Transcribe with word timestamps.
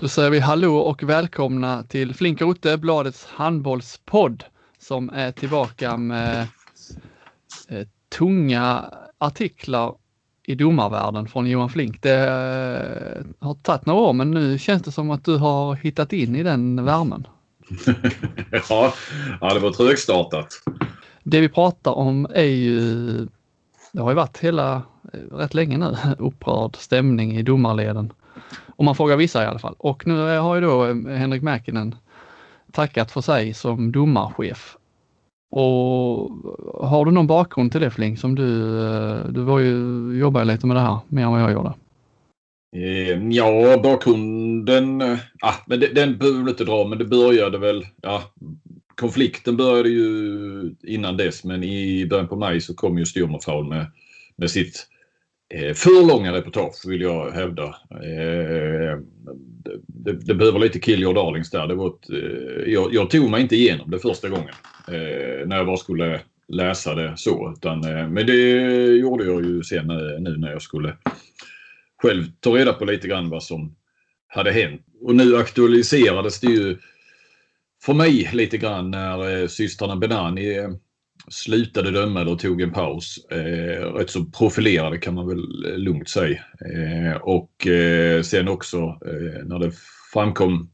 Då 0.00 0.08
säger 0.08 0.30
vi 0.30 0.40
hallå 0.40 0.76
och 0.76 1.02
välkomna 1.02 1.82
till 1.82 2.14
Flink 2.14 2.42
Otte, 2.42 2.76
bladets 2.76 3.26
handbollspodd 3.26 4.44
som 4.78 5.10
är 5.10 5.32
tillbaka 5.32 5.96
med 5.96 6.46
eh, 7.68 7.86
tunga 8.18 8.84
artiklar 9.18 9.94
i 10.46 10.54
domarvärlden 10.54 11.28
från 11.28 11.46
Johan 11.46 11.70
Flink. 11.70 12.02
Det 12.02 12.18
eh, 12.18 13.46
har 13.46 13.54
tagit 13.54 13.86
några 13.86 14.00
år 14.00 14.12
men 14.12 14.30
nu 14.30 14.58
känns 14.58 14.82
det 14.82 14.92
som 14.92 15.10
att 15.10 15.24
du 15.24 15.36
har 15.36 15.74
hittat 15.74 16.12
in 16.12 16.36
i 16.36 16.42
den 16.42 16.84
värmen. 16.84 17.26
ja, 18.68 18.94
ja, 19.40 19.54
det 19.54 19.60
var 19.60 19.72
trögstartat. 19.72 20.48
Det 21.22 21.40
vi 21.40 21.48
pratar 21.48 21.92
om 21.92 22.26
är 22.34 22.42
ju, 22.44 22.80
det 23.92 24.00
har 24.00 24.10
ju 24.10 24.16
varit 24.16 24.38
hela, 24.38 24.82
eh, 25.12 25.36
rätt 25.36 25.54
länge 25.54 25.78
nu, 25.78 25.96
upprörd 26.18 26.76
stämning 26.76 27.36
i 27.36 27.42
domarleden. 27.42 28.12
Om 28.80 28.84
man 28.86 28.94
frågar 28.94 29.16
vissa 29.16 29.42
i 29.42 29.46
alla 29.46 29.58
fall. 29.58 29.74
Och 29.78 30.06
nu 30.06 30.38
har 30.38 30.54
ju 30.54 30.60
då 30.60 30.86
eh, 30.86 31.16
Henrik 31.16 31.42
Mäkinen 31.42 31.94
tackat 32.72 33.10
för 33.10 33.20
sig 33.20 33.54
som 33.54 33.92
domarchef. 33.92 34.76
Och 35.50 36.30
har 36.88 37.04
du 37.04 37.10
någon 37.10 37.26
bakgrund 37.26 37.72
till 37.72 37.80
det 37.80 37.90
Fling? 37.90 38.16
som 38.16 38.34
du, 38.34 38.80
eh, 38.86 39.24
du 39.28 39.40
var 39.40 39.58
ju, 39.58 39.76
jobbade 40.18 40.44
lite 40.44 40.66
med 40.66 40.76
det 40.76 40.80
här 40.80 40.98
mer 41.08 41.22
än 41.22 41.30
vad 41.30 41.40
jag 41.40 41.52
gjorde? 41.52 41.74
Ehm, 42.76 43.32
ja, 43.32 43.80
bakgrunden, 43.82 45.00
eh, 45.00 45.18
ah, 45.40 45.54
men 45.66 45.80
den, 45.80 45.94
den 45.94 46.18
behöver 46.18 46.42
vi 46.42 46.50
inte 46.50 46.64
dra, 46.64 46.84
men 46.84 46.98
det 46.98 47.04
började 47.04 47.58
väl, 47.58 47.86
ja, 48.02 48.22
konflikten 48.94 49.56
började 49.56 49.88
ju 49.88 50.74
innan 50.82 51.16
dess, 51.16 51.44
men 51.44 51.64
i 51.64 52.06
början 52.06 52.28
på 52.28 52.36
maj 52.36 52.60
så 52.60 52.74
kom 52.74 52.98
ju 52.98 53.04
Stürmerfraul 53.04 53.68
med, 53.68 53.86
med 54.36 54.50
sitt 54.50 54.90
Eh, 54.99 54.99
Eh, 55.54 55.74
för 55.74 56.06
långa 56.06 56.32
reportage 56.32 56.86
vill 56.86 57.00
jag 57.00 57.30
hävda. 57.30 57.64
Eh, 57.90 58.98
det, 59.86 60.12
det, 60.12 60.34
behöver 60.34 60.58
lite 60.58 60.78
kill 60.78 61.02
your 61.02 61.14
darlings 61.14 61.50
där. 61.50 61.66
Det 61.66 61.74
var 61.74 61.88
ett, 61.88 62.10
eh, 62.10 62.72
jag, 62.72 62.94
jag, 62.94 63.10
tog 63.10 63.30
mig 63.30 63.42
inte 63.42 63.56
igenom 63.56 63.90
det 63.90 63.98
första 63.98 64.28
gången. 64.28 64.54
när 65.46 65.56
jag 65.56 65.66
bara 65.66 65.76
skulle 65.76 66.20
läsa 66.48 66.94
det 66.94 67.12
så. 67.16 67.54
Utan, 67.56 67.80
men 68.12 68.26
det 68.26 68.42
gjorde 68.96 69.24
jag 69.24 69.44
ju 69.44 69.62
sen 69.62 69.86
nu 70.20 70.36
när 70.36 70.50
jag 70.50 70.62
skulle 70.62 70.96
själv 72.02 72.24
ta 72.40 72.50
reda 72.50 72.72
på 72.72 72.84
lite 72.84 73.08
grann 73.08 73.30
vad 73.30 73.42
som 73.42 73.76
hade 74.26 74.52
hänt. 74.52 74.86
Och 75.00 75.14
nu 75.14 75.36
aktualiserades 75.36 76.40
det 76.40 76.46
ju 76.46 76.76
för 77.82 77.94
mig 77.94 78.30
lite 78.32 78.58
grann 78.58 78.90
när 78.90 79.46
systrarna 79.46 79.96
Benani 79.96 80.68
slutade 81.28 81.90
döma 81.90 82.20
eller 82.20 82.34
tog 82.34 82.60
en 82.60 82.72
paus. 82.72 83.26
Eh, 83.30 83.94
rätt 83.94 84.10
så 84.10 84.24
profilerade 84.24 84.98
kan 84.98 85.14
man 85.14 85.28
väl 85.28 85.72
eh, 85.72 85.78
lugnt 85.78 86.08
säga. 86.08 86.44
Eh, 86.74 87.16
och 87.16 87.66
eh, 87.66 88.22
sen 88.22 88.48
också 88.48 88.76
eh, 88.78 89.44
när 89.46 89.58
det 89.58 89.72
framkom 90.12 90.70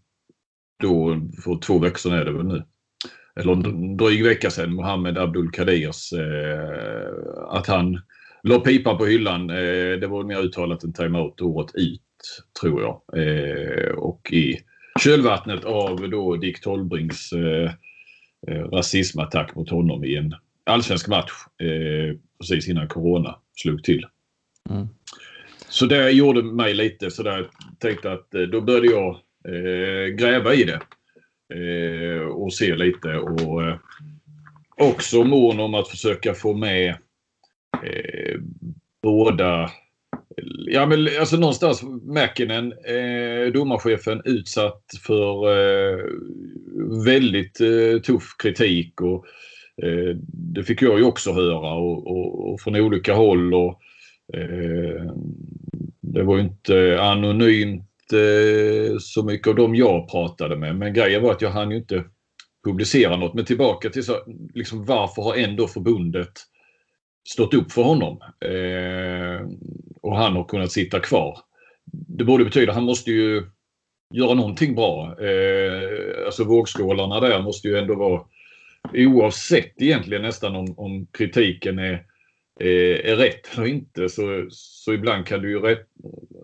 då 0.82 1.20
för 1.44 1.60
två 1.60 1.78
veckor 1.78 1.98
sedan 1.98 2.12
är 2.12 2.24
det 2.24 2.32
väl 2.32 2.46
nu. 2.46 2.64
Eller 3.40 3.52
en 3.52 3.96
dryg 3.96 4.24
vecka 4.24 4.50
sedan, 4.50 4.74
Mohammed 4.74 5.18
Abdul 5.18 5.50
Kadirs, 5.50 6.12
eh, 6.12 7.48
att 7.48 7.66
han 7.66 8.00
la 8.42 8.60
pipan 8.60 8.98
på 8.98 9.06
hyllan. 9.06 9.50
Eh, 9.50 9.98
det 10.00 10.06
var 10.06 10.24
mer 10.24 10.38
uttalat 10.38 10.84
en 10.84 10.92
timeout 10.92 11.40
året 11.40 11.70
ut, 11.74 12.00
tror 12.60 12.82
jag. 12.82 13.00
Eh, 13.18 13.90
och 13.90 14.32
i 14.32 14.58
kölvattnet 15.00 15.64
av 15.64 16.10
då 16.10 16.36
Dick 16.36 16.60
Tolbrings 16.60 17.32
rasismattack 18.48 19.54
mot 19.54 19.70
honom 19.70 20.04
i 20.04 20.16
en 20.16 20.34
allsvensk 20.66 21.08
match 21.08 21.32
eh, 21.60 22.16
precis 22.38 22.68
innan 22.68 22.88
Corona 22.88 23.38
slog 23.54 23.84
till. 23.84 24.06
Mm. 24.70 24.88
Så 25.68 25.86
det 25.86 26.10
gjorde 26.10 26.42
mig 26.42 26.74
lite 26.74 27.10
sådär, 27.10 27.36
jag 27.36 27.78
tänkte 27.78 28.12
att 28.12 28.34
eh, 28.34 28.42
då 28.42 28.60
började 28.60 28.86
jag 28.86 29.16
eh, 29.48 30.14
gräva 30.14 30.54
i 30.54 30.64
det. 30.64 30.80
Eh, 31.54 32.20
och 32.20 32.52
se 32.52 32.76
lite 32.76 33.18
och 33.18 33.62
eh, 33.62 33.76
också 34.76 35.24
mån 35.24 35.60
om 35.60 35.74
att 35.74 35.88
försöka 35.88 36.34
få 36.34 36.54
med 36.54 36.88
eh, 37.82 38.40
båda 39.02 39.70
Ja 40.66 40.86
men 40.86 41.08
alltså 41.20 41.36
någonstans 41.36 41.82
Mäkinen, 42.02 42.72
eh, 42.72 43.52
domarchefen 43.52 44.22
utsatt 44.24 44.82
för 45.06 45.58
eh, 45.58 46.04
väldigt 47.04 47.60
eh, 47.60 48.00
tuff 48.00 48.36
kritik 48.38 49.00
och 49.00 49.26
Eh, 49.82 50.16
det 50.32 50.62
fick 50.62 50.82
jag 50.82 50.98
ju 50.98 51.04
också 51.04 51.32
höra 51.32 51.74
och, 51.74 52.06
och, 52.06 52.52
och 52.52 52.60
från 52.60 52.76
olika 52.76 53.14
håll. 53.14 53.54
Och, 53.54 53.80
eh, 54.34 55.12
det 56.00 56.22
var 56.22 56.36
ju 56.36 56.42
inte 56.42 56.98
anonymt 57.00 58.12
eh, 58.12 58.98
så 58.98 59.24
mycket 59.24 59.48
av 59.48 59.54
dem 59.54 59.74
jag 59.74 60.10
pratade 60.10 60.56
med. 60.56 60.76
Men 60.76 60.94
grejen 60.94 61.22
var 61.22 61.32
att 61.32 61.42
jag 61.42 61.50
hann 61.50 61.70
ju 61.70 61.76
inte 61.76 62.04
publicera 62.64 63.16
något. 63.16 63.34
Men 63.34 63.44
tillbaka 63.44 63.90
till 63.90 64.04
så, 64.04 64.14
liksom, 64.54 64.84
varför 64.84 65.22
har 65.22 65.34
ändå 65.34 65.68
förbundet 65.68 66.32
stått 67.28 67.54
upp 67.54 67.72
för 67.72 67.82
honom? 67.82 68.18
Eh, 68.40 69.48
och 70.06 70.16
han 70.16 70.36
har 70.36 70.44
kunnat 70.44 70.72
sitta 70.72 71.00
kvar. 71.00 71.38
Det 71.92 72.24
borde 72.24 72.44
betyda 72.44 72.72
att 72.72 72.76
han 72.76 72.84
måste 72.84 73.10
ju 73.10 73.42
göra 74.14 74.34
någonting 74.34 74.74
bra. 74.74 75.20
Eh, 75.20 76.26
alltså 76.26 76.44
vågskålarna 76.44 77.20
där 77.20 77.42
måste 77.42 77.68
ju 77.68 77.78
ändå 77.78 77.94
vara 77.94 78.22
oavsett 78.94 79.82
egentligen 79.82 80.22
nästan 80.22 80.56
om, 80.56 80.74
om 80.76 81.06
kritiken 81.06 81.78
är, 81.78 81.92
eh, 82.60 83.10
är 83.10 83.16
rätt 83.16 83.58
eller 83.58 83.66
inte 83.66 84.08
så, 84.08 84.46
så 84.50 84.92
ibland 84.92 85.26
kan 85.26 85.42
det 85.42 85.48
ju 85.48 85.60
rätt, 85.60 85.86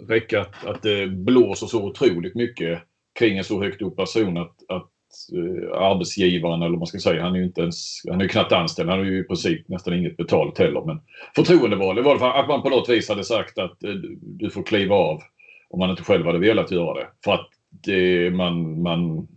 räcka 0.08 0.40
att, 0.40 0.66
att 0.66 0.82
det 0.82 1.06
blåser 1.06 1.66
så 1.66 1.84
otroligt 1.84 2.34
mycket 2.34 2.82
kring 3.18 3.38
en 3.38 3.44
så 3.44 3.62
högt 3.62 3.82
upp 3.82 3.96
person 3.96 4.36
att, 4.36 4.56
att 4.68 4.91
Eh, 5.32 5.82
arbetsgivaren, 5.82 6.62
eller 6.62 6.70
vad 6.70 6.78
man 6.78 6.86
ska 6.86 6.98
säga, 6.98 7.22
han 7.22 7.34
är 7.34 7.38
ju 7.38 7.44
inte 7.44 7.60
ens, 7.60 8.02
han 8.08 8.20
är 8.20 8.28
knappt 8.28 8.52
anställd, 8.52 8.90
han 8.90 8.98
har 8.98 9.06
ju 9.06 9.20
i 9.20 9.24
princip 9.24 9.68
nästan 9.68 9.94
inget 9.94 10.16
betalt 10.16 10.58
heller. 10.58 10.84
Men 10.84 11.00
förtroendevald, 11.36 11.98
det 11.98 12.02
var 12.02 12.18
för 12.18 12.30
att 12.30 12.48
man 12.48 12.62
på 12.62 12.68
något 12.68 12.88
vis 12.88 13.08
hade 13.08 13.24
sagt 13.24 13.58
att 13.58 13.84
eh, 13.84 13.94
du 14.20 14.50
får 14.50 14.62
kliva 14.62 14.94
av 14.94 15.22
om 15.70 15.78
man 15.78 15.90
inte 15.90 16.02
själv 16.02 16.26
hade 16.26 16.38
velat 16.38 16.70
göra 16.70 16.94
det. 16.94 17.06
För 17.24 17.32
att 17.32 17.48
det, 17.70 18.30
man, 18.30 18.82
man, 18.82 19.28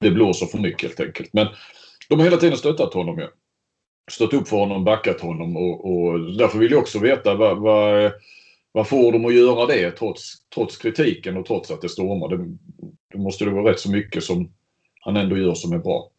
det 0.00 0.10
blåser 0.10 0.46
för 0.46 0.58
mycket 0.58 0.82
helt 0.82 1.00
enkelt. 1.00 1.32
Men 1.32 1.46
de 2.08 2.18
har 2.18 2.24
hela 2.24 2.36
tiden 2.36 2.58
stöttat 2.58 2.94
honom. 2.94 3.18
Ja. 3.18 3.28
Stött 4.10 4.34
upp 4.34 4.48
för 4.48 4.56
honom, 4.56 4.84
backat 4.84 5.20
honom 5.20 5.56
och, 5.56 5.84
och 5.84 6.20
därför 6.20 6.58
vill 6.58 6.70
jag 6.70 6.80
också 6.80 6.98
veta 6.98 7.34
vad, 7.34 7.58
vad, 7.58 8.12
vad 8.72 8.88
får 8.88 9.12
de 9.12 9.24
att 9.24 9.34
göra 9.34 9.66
det 9.66 9.90
trots, 9.90 10.34
trots 10.54 10.76
kritiken 10.76 11.36
och 11.36 11.46
trots 11.46 11.70
att 11.70 11.80
det 11.80 11.88
stormar. 11.88 12.28
Det, 12.28 12.56
det 13.12 13.18
måste 13.18 13.44
det 13.44 13.50
vara 13.50 13.70
rätt 13.70 13.80
så 13.80 13.90
mycket 13.90 14.24
som 14.24 14.52
han 15.00 15.16
ändå 15.16 15.38
gör 15.38 15.54
som 15.54 15.72
är 15.72 15.78
bra. 15.78 16.10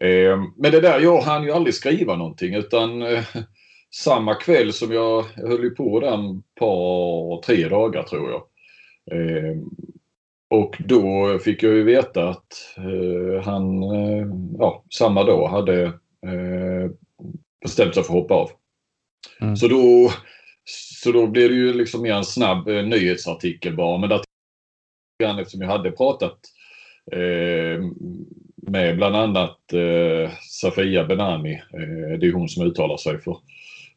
Eh, 0.00 0.42
men 0.56 0.72
det 0.72 0.80
där, 0.80 1.00
jag 1.00 1.20
hann 1.20 1.44
ju 1.44 1.52
aldrig 1.52 1.74
skriva 1.74 2.16
någonting 2.16 2.54
utan 2.54 3.02
eh, 3.02 3.24
samma 3.94 4.34
kväll 4.34 4.72
som 4.72 4.92
jag, 4.92 5.24
jag 5.36 5.48
höll 5.48 5.70
på 5.70 6.00
där 6.00 6.08
ett 6.08 6.54
par, 6.60 7.42
tre 7.42 7.68
dagar 7.68 8.02
tror 8.02 8.30
jag. 8.30 8.42
Eh, 9.12 9.56
och 10.50 10.76
då 10.78 11.38
fick 11.38 11.62
jag 11.62 11.72
ju 11.72 11.82
veta 11.82 12.28
att 12.28 12.76
han 13.44 13.82
ja, 14.58 14.84
samma 14.90 15.24
dag 15.24 15.48
hade 15.48 15.92
bestämt 17.62 17.94
sig 17.94 18.02
för 18.02 18.12
att 18.12 18.20
hoppa 18.20 18.34
av. 18.34 18.50
Mm. 19.40 19.56
Så, 19.56 19.68
då, 19.68 20.12
så 20.64 21.12
då 21.12 21.26
blev 21.26 21.48
det 21.48 21.54
ju 21.54 21.72
liksom 21.72 22.02
mer 22.02 22.12
en 22.12 22.24
snabb 22.24 22.66
nyhetsartikel 22.66 23.76
bara. 23.76 23.98
Men 23.98 24.08
där, 24.08 24.20
eftersom 25.40 25.60
jag 25.60 25.68
hade 25.68 25.90
pratat 25.90 26.38
Eh, 27.12 27.80
med 28.70 28.96
bland 28.96 29.16
annat 29.16 29.72
eh, 29.72 30.30
Safia 30.40 31.04
Benami. 31.04 31.52
Eh, 31.52 32.18
det 32.18 32.26
är 32.26 32.32
hon 32.32 32.48
som 32.48 32.66
uttalar 32.66 32.96
sig 32.96 33.18
för, 33.18 33.36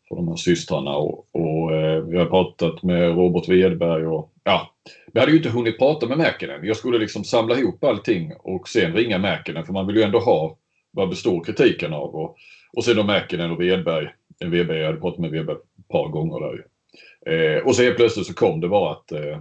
för 0.10 0.16
de 0.16 0.28
här 0.28 0.36
systrarna. 0.36 0.96
Och, 0.96 1.28
och 1.32 1.76
eh, 1.76 2.04
vi 2.04 2.18
har 2.18 2.26
pratat 2.26 2.84
med 2.84 3.16
Robert 3.16 3.50
Wedberg 3.50 4.06
och 4.06 4.34
ja, 4.44 4.74
vi 5.14 5.20
hade 5.20 5.32
ju 5.32 5.38
inte 5.38 5.50
hunnit 5.50 5.80
prata 5.80 6.08
med 6.08 6.18
Mäkinen. 6.18 6.66
Jag 6.66 6.78
skulle 6.78 6.98
liksom 6.98 7.24
samla 7.24 7.58
ihop 7.58 7.84
allting 7.84 8.34
och 8.40 8.68
sen 8.68 8.94
ringa 8.94 9.18
Mäkinen 9.18 9.66
för 9.66 9.74
man 9.74 9.88
vill 9.88 9.96
ju 9.96 10.04
ändå 10.04 10.20
ha 10.20 10.58
vad 10.92 11.10
består 11.10 11.44
kritiken 11.44 11.94
av. 11.94 12.16
Och, 12.16 12.38
och 12.74 12.84
sen 12.84 12.96
då 12.96 13.04
Mäkinen 13.04 13.52
och 13.52 13.62
Wedberg. 13.62 14.10
Eh, 14.42 14.50
Wedberg, 14.50 14.80
jag 14.80 14.86
hade 14.86 15.00
pratat 15.00 15.20
med 15.20 15.32
Wedberg 15.32 15.56
ett 15.56 15.88
par 15.88 16.10
gånger 16.10 16.40
där 16.40 16.66
eh, 17.26 17.64
Och 17.64 17.76
så 17.76 17.84
helt 17.84 17.96
plötsligt 17.98 18.28
så 18.28 18.34
kom 18.34 18.62
det 18.62 18.68
bara 18.68 18.92
att, 18.92 19.12
eh, 19.12 19.38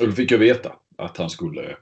och 0.00 0.06
då 0.06 0.12
fick 0.12 0.30
jag 0.30 0.38
veta 0.38 0.72
att 0.98 1.16
han 1.16 1.30
skulle 1.30 1.76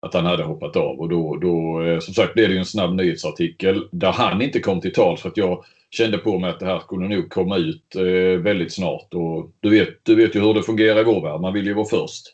att 0.00 0.14
han 0.14 0.26
hade 0.26 0.42
hoppat 0.42 0.76
av 0.76 1.00
och 1.00 1.08
då, 1.08 1.36
då 1.36 1.82
eh, 1.82 1.98
som 1.98 2.14
sagt 2.14 2.34
blev 2.34 2.48
det 2.48 2.58
en 2.58 2.64
snabb 2.64 2.94
nyhetsartikel 2.94 3.88
där 3.90 4.12
han 4.12 4.42
inte 4.42 4.60
kom 4.60 4.80
till 4.80 4.92
tal 4.92 5.16
för 5.18 5.28
att 5.28 5.36
jag 5.36 5.64
kände 5.90 6.18
på 6.18 6.38
mig 6.38 6.50
att 6.50 6.60
det 6.60 6.66
här 6.66 6.80
skulle 6.80 7.08
nog 7.08 7.30
komma 7.30 7.56
ut 7.56 7.96
eh, 7.96 8.42
väldigt 8.42 8.72
snart. 8.72 9.14
Och 9.14 9.50
du, 9.60 9.70
vet, 9.70 10.04
du 10.04 10.14
vet 10.14 10.34
ju 10.34 10.40
hur 10.40 10.54
det 10.54 10.62
fungerar 10.62 11.00
i 11.00 11.04
vår 11.04 11.22
värld. 11.22 11.40
Man 11.40 11.52
vill 11.52 11.66
ju 11.66 11.74
vara 11.74 11.86
först. 11.86 12.26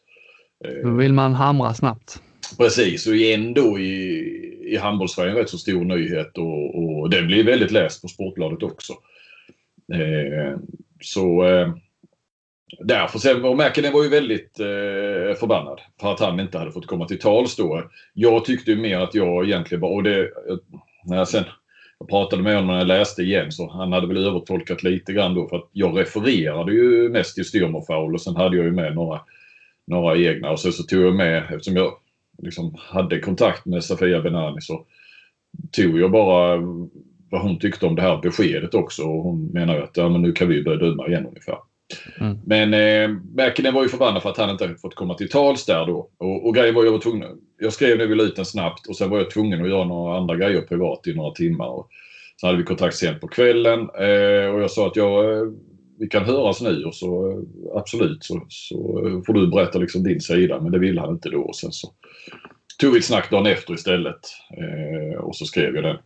Eh, 0.65 0.91
då 0.91 0.97
vill 0.97 1.13
man 1.13 1.35
hamra 1.35 1.75
snabbt. 1.75 2.21
Precis, 2.59 3.07
och 3.07 3.17
ändå 3.17 3.79
i, 3.79 3.93
i 4.67 4.77
handbollssverige 4.77 5.31
en 5.31 5.37
rätt 5.37 5.51
så 5.51 5.59
stor 5.59 5.85
nyhet 5.85 6.39
och, 6.39 6.83
och 6.83 7.11
den 7.11 7.27
blir 7.27 7.45
väldigt 7.45 7.71
läst 7.71 8.03
på 8.03 8.09
Sportbladet 8.09 8.63
också. 8.63 8.93
Eh, 9.93 10.59
så, 11.01 11.45
eh, 11.45 11.73
därför 12.79 13.19
sen, 13.19 13.45
och 13.45 13.57
Mäkinen 13.57 13.93
var 13.93 14.03
ju 14.03 14.09
väldigt 14.09 14.61
eh, 14.61 15.37
förbannad 15.41 15.81
för 16.01 16.13
att 16.13 16.21
han 16.21 16.41
inte 16.41 16.59
hade 16.59 16.73
fått 16.73 16.87
komma 16.87 17.09
till 17.09 17.19
tals 17.19 17.57
då. 17.57 17.91
Jag 18.15 18.45
tyckte 18.45 18.71
ju 18.71 18.77
mer 18.77 18.99
att 18.99 19.15
jag 19.15 19.45
egentligen 19.45 19.81
bara... 19.81 19.93
och 19.93 20.03
det, 20.03 20.31
när 21.05 21.17
jag 21.17 21.29
sen 21.29 21.45
jag 21.99 22.09
pratade 22.09 22.43
med 22.43 22.55
honom 22.55 22.71
när 22.71 22.79
jag 22.79 22.87
läste 22.87 23.23
igen 23.23 23.53
så 23.53 23.71
han 23.71 23.93
hade 23.93 24.07
väl 24.07 24.27
övertolkat 24.27 24.83
lite 24.83 25.13
grann 25.13 25.35
då 25.35 25.49
för 25.49 25.57
att 25.57 25.69
jag 25.73 25.99
refererade 25.99 26.73
ju 26.73 27.09
mest 27.09 27.35
till 27.35 27.45
styrmerfoul 27.45 28.15
och 28.15 28.21
sen 28.21 28.37
hade 28.37 28.57
jag 28.57 28.65
ju 28.65 28.73
med 28.73 28.95
några, 28.95 29.21
några 29.87 30.19
egna 30.19 30.51
och 30.51 30.61
sen 30.61 30.73
så 30.73 30.83
tog 30.83 31.03
jag 31.03 31.15
med, 31.15 31.43
eftersom 31.51 31.77
jag 31.77 31.93
liksom 32.43 32.75
hade 32.79 33.21
kontakt 33.21 33.67
med 33.67 33.85
Safia 33.85 34.21
Benani 34.21 34.61
så 34.61 34.85
tog 35.73 35.99
jag 35.99 36.11
bara 36.11 36.57
vad 37.31 37.43
hon 37.43 37.59
tyckte 37.59 37.87
om 37.87 37.95
det 37.95 38.03
här 38.03 38.17
beskedet 38.17 38.75
också 38.75 39.03
och 39.03 39.23
hon 39.23 39.47
menar 39.47 39.77
ju 39.77 39.83
att 39.83 39.97
ja, 39.97 40.09
men 40.09 40.23
nu 40.23 40.33
kan 40.33 40.49
vi 40.49 40.63
börja 40.63 40.79
döma 40.79 41.09
igen 41.09 41.27
ungefär. 41.27 41.59
Mm. 42.21 42.39
Men 42.47 42.75
eh, 42.75 43.19
Mäkinen 43.35 43.75
var 43.75 43.83
ju 43.83 43.89
förbannad 43.89 44.23
för 44.23 44.31
att 44.31 44.37
han 44.37 44.51
inte 44.51 44.75
fått 44.75 44.95
komma 44.95 45.15
till 45.15 45.29
tals 45.29 45.67
där 45.67 45.87
då. 45.87 46.11
Och, 46.19 46.47
och 46.47 46.55
grejen 46.55 46.75
var 46.75 46.85
jag 46.85 46.93
var 46.93 46.99
tvungen. 46.99 47.29
Jag 47.59 47.73
skrev 47.73 47.99
nu 47.99 48.23
ut 48.23 48.37
den 48.37 48.45
snabbt 48.45 48.87
och 48.87 48.97
sen 48.97 49.11
var 49.11 49.19
jag 49.19 49.31
tvungen 49.31 49.63
att 49.63 49.69
göra 49.69 49.85
några 49.85 50.17
andra 50.19 50.37
grejer 50.37 50.61
privat 50.61 51.07
i 51.07 51.15
några 51.15 51.31
timmar. 51.31 51.67
Och 51.67 51.89
så 52.37 52.47
hade 52.47 52.59
vi 52.59 52.65
kontakt 52.65 52.97
sent 52.97 53.21
på 53.21 53.29
kvällen 53.29 53.81
eh, 53.81 54.51
och 54.55 54.63
jag 54.63 54.71
sa 54.71 54.87
att 54.87 54.97
jag, 54.97 55.33
eh, 55.33 55.47
vi 55.99 56.09
kan 56.09 56.25
höras 56.25 56.61
nu 56.61 56.85
och 56.85 56.95
så 56.95 57.31
eh, 57.31 57.39
absolut 57.75 58.25
så, 58.25 58.47
så 58.49 59.07
eh, 59.07 59.23
får 59.27 59.33
du 59.33 59.47
berätta 59.47 59.79
liksom 59.79 60.03
din 60.03 60.21
sida. 60.21 60.61
Men 60.61 60.73
det 60.73 60.79
ville 60.79 61.01
han 61.01 61.11
inte 61.11 61.31
då. 61.31 61.41
Och 61.41 61.57
sen 61.57 61.73
så 61.73 61.89
tog 62.81 62.93
vi 62.93 62.99
ett 62.99 63.05
snack 63.05 63.31
dagen 63.31 63.47
efter 63.47 63.75
istället 63.75 64.21
eh, 64.59 65.19
och 65.19 65.37
så 65.37 65.45
skrev 65.45 65.75
jag 65.75 65.85
den 65.85 65.97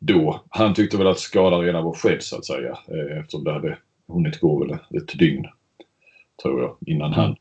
då. 0.00 0.44
Han 0.50 0.74
tyckte 0.74 0.96
väl 0.96 1.06
att 1.06 1.18
skadan 1.18 1.60
redan 1.60 1.84
var 1.84 1.92
skedd 1.92 2.22
så 2.22 2.36
att 2.36 2.46
säga 2.46 2.70
eh, 2.70 3.18
eftersom 3.18 3.44
det 3.44 3.52
hade 3.52 3.78
hunnit 4.08 4.40
gå 4.40 4.58
väl 4.58 4.72
ett 4.72 5.18
dygn, 5.18 5.46
tror 6.42 6.60
jag, 6.60 6.76
innan 6.86 7.12
han 7.12 7.36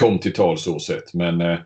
kom 0.00 0.18
till 0.18 0.32
tal 0.32 0.58
så 0.58 0.78
sett. 0.78 1.14
Men 1.14 1.40
eh, 1.40 1.58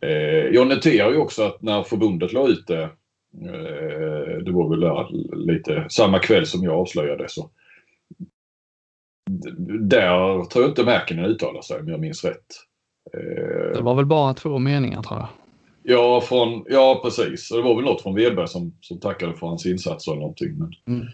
eh, 0.00 0.46
jag 0.52 0.68
noterar 0.68 1.10
ju 1.10 1.16
också 1.16 1.42
att 1.42 1.62
när 1.62 1.82
förbundet 1.82 2.32
la 2.32 2.48
ut 2.48 2.66
det, 2.66 2.82
eh, 2.82 4.38
det 4.44 4.52
var 4.52 4.68
väl 4.70 4.80
där 4.80 5.08
lite 5.36 5.86
samma 5.88 6.18
kväll 6.18 6.46
som 6.46 6.64
jag 6.64 6.74
avslöjade, 6.74 7.28
så 7.28 7.50
där 9.80 10.44
tror 10.44 10.64
jag 10.64 10.70
inte 10.70 10.84
Mäkinen 10.84 11.24
uttalar 11.24 11.62
sig 11.62 11.80
om 11.80 11.88
jag 11.88 12.00
minns 12.00 12.24
rätt. 12.24 12.46
Eh, 13.14 13.76
det 13.76 13.82
var 13.82 13.94
väl 13.94 14.06
bara 14.06 14.34
två 14.34 14.58
meningar 14.58 15.02
tror 15.02 15.20
jag. 15.20 15.28
Ja, 15.82 16.20
från, 16.20 16.64
ja 16.68 17.00
precis. 17.04 17.48
Det 17.48 17.62
var 17.62 17.74
väl 17.74 17.84
något 17.84 18.02
från 18.02 18.14
Wedberg 18.14 18.48
som, 18.48 18.74
som 18.80 19.00
tackade 19.00 19.34
för 19.34 19.46
hans 19.46 19.66
insats 19.66 20.08
eller 20.08 20.18
någonting. 20.18 20.58
Men, 20.58 20.72
mm. 20.86 21.06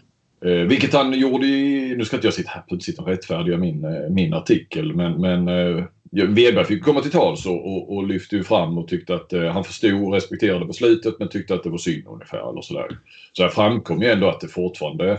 Eh, 0.45 0.51
vilket 0.51 0.93
han 0.93 1.13
gjorde 1.13 1.47
i, 1.47 1.95
nu 1.97 2.05
ska 2.05 2.15
inte 2.15 2.27
jag 2.27 2.33
sitta 2.33 2.49
här 2.49 2.63
och 2.67 2.81
sitta 2.81 3.01
och 3.01 3.07
rättfärdiga 3.07 3.57
min, 3.57 3.85
eh, 3.85 4.09
min 4.09 4.33
artikel, 4.33 4.95
men, 4.95 5.21
men 5.21 5.47
eh, 5.47 5.85
Wedberg 6.11 6.65
fick 6.65 6.83
komma 6.83 7.01
till 7.01 7.11
tals 7.11 7.45
och, 7.45 7.67
och, 7.67 7.95
och 7.95 8.07
lyfte 8.07 8.35
ju 8.35 8.43
fram 8.43 8.77
och 8.77 8.87
tyckte 8.87 9.15
att 9.15 9.33
eh, 9.33 9.45
han 9.45 9.63
förstod 9.63 10.03
och 10.03 10.13
respekterade 10.13 10.65
beslutet 10.65 11.15
men 11.19 11.29
tyckte 11.29 11.53
att 11.53 11.63
det 11.63 11.69
var 11.69 11.77
synd 11.77 12.07
ungefär. 12.07 12.49
Eller 12.49 12.61
sådär. 12.61 12.99
Så 13.33 13.43
här 13.43 13.49
framkom 13.49 14.01
ju 14.01 14.09
ändå 14.09 14.29
att 14.29 14.39
det 14.39 14.47
fortfarande 14.47 15.11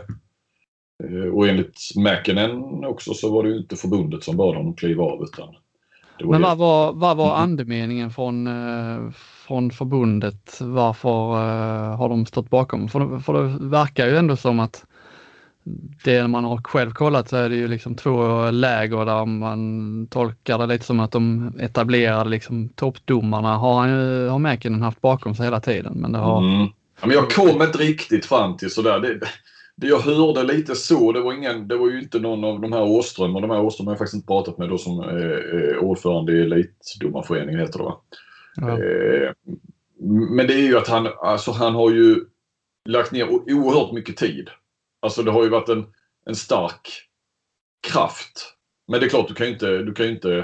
eh, 1.05 1.35
och 1.35 1.49
enligt 1.49 1.81
Mäkinen 1.97 2.85
också 2.85 3.15
så 3.15 3.33
var 3.33 3.43
det 3.43 3.49
ju 3.49 3.57
inte 3.57 3.77
förbundet 3.77 4.25
som 4.25 4.37
bad 4.37 4.57
honom 4.57 4.75
kliva 4.75 5.05
av 5.05 5.23
utan 5.23 5.55
men 6.25 6.43
vad 6.43 6.59
var, 6.59 6.93
vad 6.93 7.17
var 7.17 7.27
mm. 7.27 7.43
andemeningen 7.43 8.11
från, 8.11 8.47
eh, 8.47 9.11
från 9.47 9.71
förbundet? 9.71 10.59
Varför 10.61 11.33
uh, 11.33 11.97
har 11.97 12.09
de 12.09 12.27
stått 12.27 12.51
bakom? 12.51 12.89
För, 12.89 13.19
för 13.19 13.33
det 13.33 13.69
verkar 13.69 14.07
ju 14.07 14.17
ändå 14.17 14.37
som 14.37 14.61
att 14.61 14.85
det 16.05 16.29
man 16.29 16.45
har 16.45 16.57
själv 16.57 16.91
kollat 16.91 17.29
så 17.29 17.37
är 17.37 17.49
det 17.49 17.57
ju 17.57 17.69
liksom 17.69 17.95
två 17.95 18.51
läger 18.51 19.05
där 19.05 19.25
man 19.25 20.07
tolkar 20.07 20.59
det 20.59 20.67
lite 20.67 20.85
som 20.85 21.01
att 21.01 21.13
de 21.13 21.53
etablerade 21.61 22.31
liksom 22.31 22.69
toppdomarna 22.69 23.57
har, 23.57 23.89
har 24.29 24.39
Mäkinen 24.39 24.83
haft 24.83 25.01
bakom 25.01 25.35
sig 25.35 25.47
hela 25.47 25.61
tiden. 25.61 25.93
Men 25.97 26.13
det 26.13 26.19
har... 26.19 26.39
Mm. 26.39 26.67
Ja, 27.01 27.07
men 27.07 27.17
jag 27.17 27.31
kom 27.31 27.63
inte 27.63 27.79
riktigt 27.79 28.27
fram 28.27 28.57
till 28.57 28.71
sådär. 28.71 29.01
Det, 29.01 29.21
det 29.77 29.87
jag 29.87 29.99
hörde 29.99 30.43
lite 30.43 30.75
så, 30.75 31.13
det 31.13 31.21
var, 31.21 31.33
ingen, 31.33 31.69
det 31.69 31.77
var 31.77 31.91
ju 31.91 32.01
inte 32.01 32.19
någon 32.19 32.45
av 32.45 32.61
de 32.61 32.73
här 32.73 32.83
Åström 32.83 33.37
och 33.37 33.43
de 33.43 33.51
här 33.51 33.61
Åström 33.61 33.87
har 33.87 33.95
jag 33.95 33.99
faktiskt 33.99 34.15
inte 34.15 34.27
pratat 34.27 34.59
med 34.59 34.69
då 34.69 34.79
som 34.79 35.01
är 35.01 35.79
ordförande 35.79 36.33
i 36.33 36.41
Elitdomarföreningen 36.41 37.61
heter 37.61 37.79
det 37.79 37.85
va. 37.85 38.01
Ja. 38.55 38.69
Eh, 38.69 39.33
men 40.31 40.47
det 40.47 40.55
är 40.55 40.67
ju 40.67 40.79
att 40.79 40.89
han, 40.89 41.09
alltså 41.23 41.51
han 41.51 41.75
har 41.75 41.91
ju 41.91 42.25
lagt 42.89 43.13
ner 43.13 43.29
oerhört 43.31 43.93
mycket 43.93 44.17
tid 44.17 44.51
Alltså 45.01 45.23
det 45.23 45.31
har 45.31 45.45
ju 45.45 45.49
varit 45.49 45.69
en, 45.69 45.87
en 46.27 46.37
stark 46.37 46.89
kraft. 47.89 48.55
Men 48.89 49.01
det 49.01 49.07
är 49.07 49.11
klart, 49.11 49.29
du 49.29 49.35
kan 49.35 49.47
ju 49.47 49.53
inte, 49.53 49.79
du 49.79 49.95
kan 49.95 50.07
inte 50.07 50.39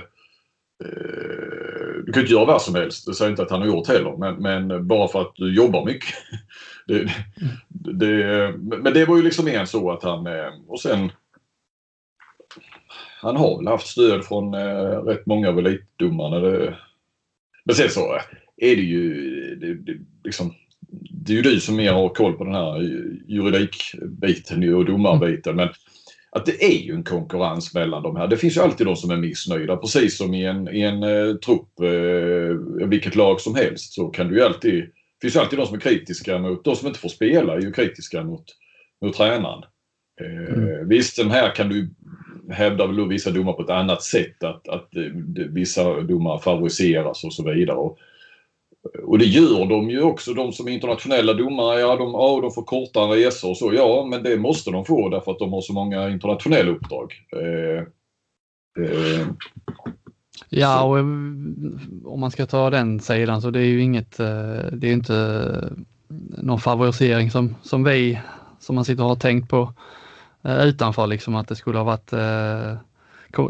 eh, 0.85 1.87
du 2.07 2.13
kan 2.13 2.23
inte 2.23 2.33
göra 2.33 2.45
vad 2.45 2.63
som 2.63 2.75
helst. 2.75 3.07
Det 3.07 3.15
säger 3.15 3.31
inte 3.31 3.43
att 3.43 3.51
han 3.51 3.61
har 3.61 3.69
gjort 3.69 3.89
heller. 3.89 4.17
Men, 4.17 4.37
men 4.37 4.87
bara 4.87 5.09
för 5.09 5.21
att 5.21 5.33
du 5.37 5.55
jobbar 5.55 5.85
mycket. 5.85 6.15
det, 6.87 7.11
det, 7.69 8.55
men 8.59 8.95
det 8.95 9.05
var 9.05 9.17
ju 9.17 9.23
liksom 9.23 9.49
en 9.49 9.67
så 9.67 9.91
att 9.91 10.03
han... 10.03 10.27
Eh, 10.27 10.53
och 10.69 10.81
sen... 10.81 11.13
Han 13.21 13.37
har 13.37 13.59
väl 13.59 13.67
haft 13.67 13.87
stöd 13.87 14.25
från 14.25 14.55
eh, 14.55 15.03
rätt 15.03 15.27
många 15.27 15.49
av 15.49 15.59
elitdomarna. 15.59 16.41
men 17.65 17.75
sen 17.75 17.91
så 17.91 18.15
eh, 18.15 18.23
är 18.57 18.77
det 18.77 18.83
ju... 18.83 19.15
Det, 19.55 19.75
det, 19.75 19.99
liksom, 20.25 20.55
det 21.11 21.33
är 21.33 21.37
ju 21.37 21.43
du 21.43 21.61
som 21.61 21.77
mer 21.77 21.93
har 21.93 22.09
koll 22.09 22.33
på 22.33 22.45
den 22.45 22.55
här 22.55 22.81
juridikbiten 23.27 24.75
och 24.75 24.85
domarbiten. 24.85 25.57
Men 25.57 25.69
att 26.37 26.47
det 26.47 26.65
är 26.65 26.85
ju 26.85 26.95
en 26.95 27.05
konkurrens 27.05 27.75
mellan 27.75 28.03
de 28.03 28.17
här. 28.17 28.29
Det 28.29 28.37
finns 28.37 28.57
ju 28.57 28.61
alltid 28.61 28.87
de 28.87 28.97
som 28.97 29.11
är 29.11 29.17
missnöjda. 29.17 29.77
Precis 29.77 30.17
som 30.19 30.35
i 30.35 30.45
en, 30.45 30.69
i 30.69 30.81
en 30.81 31.03
eh, 31.03 31.35
trupp, 31.35 31.81
eh, 31.81 32.87
vilket 32.89 33.17
lag 33.17 33.41
som 33.41 33.55
helst, 33.55 33.93
så 33.93 34.09
kan 34.09 34.29
du 34.29 34.35
ju 34.35 34.43
alltid... 34.43 34.75
Det 34.85 35.21
finns 35.21 35.37
ju 35.37 35.41
alltid 35.41 35.59
de 35.59 35.67
som 35.67 35.77
är 35.77 35.81
kritiska 35.81 36.39
mot... 36.39 36.65
De 36.65 36.77
som 36.77 36.89
inte 36.89 37.01
får 37.01 37.09
spela 37.09 37.55
är 37.55 37.61
ju 37.61 37.73
kritiska 37.73 38.25
mot, 38.25 38.45
mot 39.03 39.17
tränaren. 39.17 39.63
Eh, 40.21 40.55
mm. 40.55 40.89
Visst, 40.89 41.17
den 41.17 41.31
här 41.31 41.55
kan 41.55 41.69
du 41.69 41.91
hävda 42.51 42.87
vissa 43.09 43.31
domar 43.31 43.53
på 43.53 43.63
ett 43.63 43.71
annat 43.71 44.03
sätt. 44.03 44.45
Att, 44.45 44.69
att 44.69 44.97
eh, 44.97 45.03
vissa 45.51 46.01
domar 46.01 46.39
favoriseras 46.39 47.25
och 47.25 47.33
så 47.33 47.51
vidare. 47.51 47.77
Och 47.77 47.99
och 49.03 49.19
det 49.19 49.25
gör 49.25 49.67
de 49.67 49.91
ju 49.91 50.03
också, 50.03 50.35
de 50.35 50.53
som 50.53 50.69
är 50.69 50.73
internationella 50.73 51.35
domare. 51.35 51.81
Ja, 51.81 51.97
de, 51.97 52.13
ja, 52.13 52.39
de 52.43 52.51
får 52.51 52.63
kortare 52.63 53.27
resor 53.27 53.51
och 53.51 53.57
så. 53.57 53.73
Ja, 53.75 54.07
men 54.11 54.23
det 54.23 54.37
måste 54.37 54.71
de 54.71 54.85
få 54.85 55.09
därför 55.09 55.33
att 55.33 55.39
de 55.39 55.53
har 55.53 55.61
så 55.61 55.73
många 55.73 56.09
internationella 56.09 56.71
uppdrag. 56.71 57.13
Eh, 57.37 57.79
eh, 58.85 59.27
ja, 60.49 60.83
och 60.83 60.99
eh, 60.99 61.05
om 62.05 62.21
man 62.21 62.31
ska 62.31 62.47
ta 62.47 62.71
den 62.71 63.01
sidan 63.01 63.43
så 63.43 63.51
det 63.51 63.61
är 63.61 63.65
ju 63.65 63.83
inget, 63.83 64.21
eh, 64.21 64.65
det 64.73 64.89
är 64.89 64.93
inte 64.93 65.71
någon 66.39 66.61
favorisering 66.61 67.31
som, 67.31 67.55
som 67.63 67.85
vi, 67.85 68.21
som 68.61 68.75
man 68.75 68.85
sitter 68.85 69.03
och 69.03 69.09
har 69.09 69.17
tänkt 69.17 69.51
på 69.51 69.73
utanför 70.49 71.07
liksom 71.07 71.35
att 71.35 71.49
det 71.49 71.57
skulle 71.57 71.79
ha 71.79 71.85
varit 71.85 72.13
eh, 72.13 72.77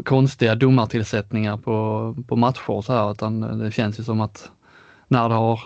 konstiga 0.03 0.55
domartillsättningar 0.55 1.57
på, 1.57 2.15
på 2.27 2.35
matcher 2.35 2.81
så 2.81 2.93
här 2.93 3.11
utan 3.11 3.59
det 3.59 3.71
känns 3.71 3.99
ju 3.99 4.03
som 4.03 4.21
att 4.21 4.51
när 5.07 5.29
det, 5.29 5.35
har, 5.35 5.59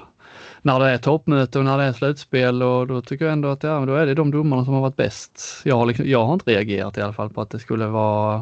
när 0.62 0.80
det 0.80 0.90
är 0.90 0.98
toppmöte 0.98 1.60
och 1.60 1.66
när 1.66 1.78
det 1.78 1.84
är 1.84 1.94
slutspel 1.94 2.64
och 2.64 2.88
då 2.88 3.02
tycker 3.02 3.26
jag 3.26 3.32
ändå 3.32 3.50
att 3.50 3.64
ja, 3.64 3.86
då 3.86 3.96
är 3.96 4.06
det 4.06 4.14
de 4.14 4.32
domarna 4.32 4.66
som 4.66 4.74
har 4.74 4.82
varit 4.82 4.96
bäst. 4.96 5.62
Jag 5.64 5.76
har, 5.76 5.86
liksom, 5.86 6.10
jag 6.10 6.26
har 6.26 6.34
inte 6.34 6.52
reagerat 6.52 6.98
i 6.98 7.02
alla 7.02 7.14
fall 7.14 7.30
på 7.30 7.42
att 7.42 7.50
det 7.50 7.60
skulle 7.60 7.88
vara 7.88 8.42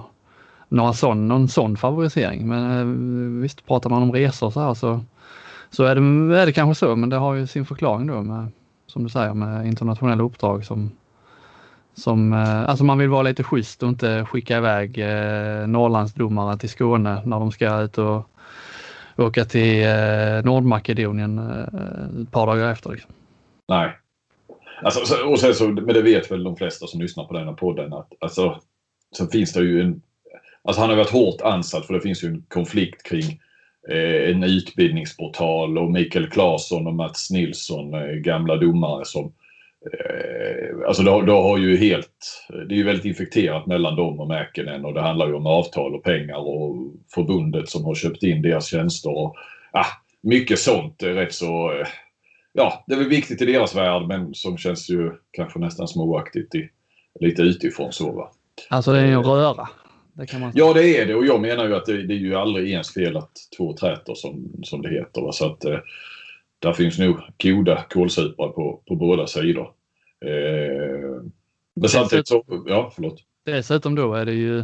några 0.69 0.93
sån, 0.93 1.27
någon 1.27 1.47
sån 1.47 1.77
favorisering. 1.77 2.47
Men 2.47 2.79
eh, 2.79 3.41
visst, 3.41 3.67
pratar 3.67 3.89
man 3.89 4.03
om 4.03 4.11
resor 4.11 4.51
så 4.51 4.59
här 4.59 4.73
så, 4.73 4.99
så 5.69 5.83
är, 5.83 5.95
det, 5.95 6.39
är 6.39 6.45
det 6.45 6.53
kanske 6.53 6.85
så, 6.85 6.95
men 6.95 7.09
det 7.09 7.15
har 7.15 7.33
ju 7.33 7.47
sin 7.47 7.65
förklaring 7.65 8.07
då 8.07 8.21
med, 8.21 8.51
som 8.87 9.03
du 9.03 9.09
säger, 9.09 9.33
med 9.33 9.67
internationella 9.67 10.23
uppdrag 10.23 10.65
som, 10.65 10.91
som, 11.95 12.33
eh, 12.33 12.69
alltså 12.69 12.83
man 12.83 12.97
vill 12.97 13.09
vara 13.09 13.21
lite 13.21 13.43
schysst 13.43 13.83
och 13.83 13.89
inte 13.89 14.25
skicka 14.25 14.57
iväg 14.57 14.97
eh, 14.97 15.67
Norrlandsdomare 15.67 16.57
till 16.57 16.69
Skåne 16.69 17.21
när 17.25 17.39
de 17.39 17.51
ska 17.51 17.81
ut 17.81 17.97
och 17.97 18.29
åka 19.19 19.45
till 19.45 19.83
eh, 19.83 20.43
Nordmakedonien 20.43 21.37
eh, 21.37 22.21
ett 22.21 22.31
par 22.31 22.47
dagar 22.47 22.71
efter. 22.71 22.89
Liksom. 22.89 23.11
Nej. 23.67 23.91
Alltså, 24.81 25.15
och 25.25 25.39
sen 25.39 25.53
så, 25.53 25.67
men 25.67 25.93
det 25.93 26.01
vet 26.01 26.31
väl 26.31 26.43
de 26.43 26.55
flesta 26.55 26.87
som 26.87 27.01
lyssnar 27.01 27.23
på 27.23 27.33
den 27.33 27.47
här 27.47 27.53
podden 27.53 27.93
att 27.93 28.13
alltså, 28.19 28.61
så 29.11 29.27
finns 29.27 29.53
det 29.53 29.61
ju 29.61 29.81
en... 29.81 30.01
Alltså 30.63 30.81
han 30.81 30.89
har 30.89 30.97
varit 30.97 31.09
hårt 31.09 31.41
ansatt 31.41 31.85
för 31.85 31.93
det 31.93 32.01
finns 32.01 32.23
ju 32.23 32.27
en 32.27 32.43
konflikt 32.47 33.03
kring 33.03 33.41
eh, 33.89 34.29
en 34.31 34.43
utbildningsportal 34.43 35.77
och 35.77 35.91
Mikael 35.91 36.29
Claesson 36.29 36.87
och 36.87 36.93
Mats 36.93 37.31
Nilsson, 37.31 37.93
eh, 37.93 38.15
gamla 38.15 38.55
domare 38.55 39.05
som 39.05 39.25
Eh, 39.25 39.31
alltså 40.87 41.03
det, 41.03 41.25
det 41.25 41.31
har 41.31 41.57
ju 41.57 41.77
helt, 41.77 42.45
det 42.49 42.73
är 42.73 42.77
ju 42.77 42.83
väldigt 42.83 43.05
infekterat 43.05 43.65
mellan 43.65 43.95
dem 43.95 44.19
och 44.19 44.27
Mäkinen 44.27 44.85
och 44.85 44.93
det 44.93 45.01
handlar 45.01 45.27
ju 45.27 45.33
om 45.33 45.47
avtal 45.47 45.95
och 45.95 46.03
pengar 46.03 46.37
och 46.37 46.75
förbundet 47.13 47.69
som 47.69 47.85
har 47.85 47.95
köpt 47.95 48.23
in 48.23 48.41
deras 48.41 48.67
tjänster. 48.67 49.17
Och, 49.17 49.35
ah, 49.71 49.85
mycket 50.21 50.59
sånt 50.59 51.03
är 51.03 51.13
rätt 51.13 51.33
så, 51.33 51.71
eh, 51.71 51.87
ja 52.53 52.83
det 52.87 52.93
är 52.93 52.97
väl 52.97 53.09
viktigt 53.09 53.41
i 53.41 53.45
deras 53.45 53.75
värld 53.75 54.07
men 54.07 54.33
som 54.33 54.57
känns 54.57 54.89
ju 54.89 55.11
kanske 55.31 55.59
nästan 55.59 55.87
småaktigt 55.87 56.55
i, 56.55 56.69
lite 57.19 57.41
utifrån 57.41 57.93
så 57.93 58.11
va. 58.11 58.31
Alltså 58.69 58.91
det 58.91 58.99
är 58.99 59.05
en 59.05 59.23
röra. 59.23 59.67
Det 60.13 60.27
kan 60.27 60.41
man... 60.41 60.51
Ja, 60.55 60.73
det 60.73 60.97
är 60.97 61.05
det 61.05 61.15
och 61.15 61.25
jag 61.25 61.41
menar 61.41 61.67
ju 61.67 61.75
att 61.75 61.85
det, 61.85 62.07
det 62.07 62.13
är 62.13 62.17
ju 62.17 62.35
aldrig 62.35 62.71
ens 62.71 62.93
fel 62.93 63.17
att 63.17 63.31
två 63.57 63.73
träter 63.73 64.13
som, 64.15 64.51
som 64.63 64.81
det 64.81 64.89
heter. 64.89 65.21
Va? 65.21 65.31
Så 65.31 65.45
att 65.45 65.65
eh, 65.65 65.79
där 66.59 66.73
finns 66.73 66.99
nog 66.99 67.19
goda 67.43 67.83
kålsupare 67.89 68.49
på, 68.49 68.81
på 68.87 68.95
båda 68.95 69.27
sidor. 69.27 69.71
Eh, 70.25 71.23
men 71.75 71.89
samtidigt 71.89 72.27
så, 72.27 72.43
ja 72.67 72.91
förlåt. 72.95 73.23
Dessutom 73.45 73.95
då 73.95 74.13
är 74.13 74.25
det 74.25 74.33
ju 74.33 74.63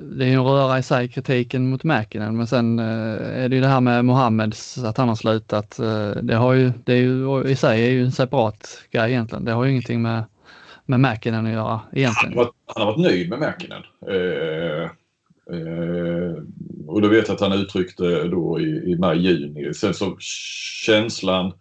det 0.00 0.24
är 0.24 0.28
ju 0.28 0.34
en 0.34 0.44
röra 0.44 0.78
i 0.78 0.82
sig 0.82 1.08
kritiken 1.08 1.70
mot 1.70 1.84
Mäkinen 1.84 2.36
men 2.36 2.46
sen 2.46 2.78
eh, 2.78 3.44
är 3.44 3.48
det 3.48 3.56
ju 3.56 3.60
det 3.60 3.68
här 3.68 3.80
med 3.80 4.04
Mohammeds 4.04 4.78
att 4.78 4.96
han 4.96 5.08
har 5.08 5.16
slutat. 5.16 5.78
Eh, 5.78 6.10
det, 6.10 6.34
har 6.34 6.52
ju, 6.52 6.72
det 6.84 6.92
är 6.92 6.96
ju 6.96 7.44
i 7.48 7.56
sig 7.56 7.86
är 7.86 7.90
ju 7.90 8.04
en 8.04 8.12
separat 8.12 8.82
grej 8.90 9.10
egentligen. 9.10 9.44
Det 9.44 9.52
har 9.52 9.64
ju 9.64 9.70
ingenting 9.70 10.02
med, 10.02 10.24
med 10.86 11.00
Mäkinen 11.00 11.46
att 11.46 11.52
göra 11.52 11.80
egentligen. 11.92 12.38
Han 12.38 12.38
har 12.38 12.44
varit, 12.44 12.54
han 12.66 12.86
har 12.86 12.92
varit 12.92 13.10
nöjd 13.10 13.28
med 13.28 13.38
Mäkinen. 13.38 13.82
Eh, 14.08 14.82
eh, 14.84 14.90
och 16.86 17.02
då 17.02 17.08
vet 17.08 17.28
jag 17.28 17.34
att 17.34 17.40
han 17.40 17.52
uttryckte 17.52 18.24
då 18.24 18.60
i, 18.60 18.92
i 18.92 18.96
maj, 18.98 19.18
juni. 19.18 19.74
Sen 19.74 19.94
så 19.94 20.16
känslan 20.86 21.52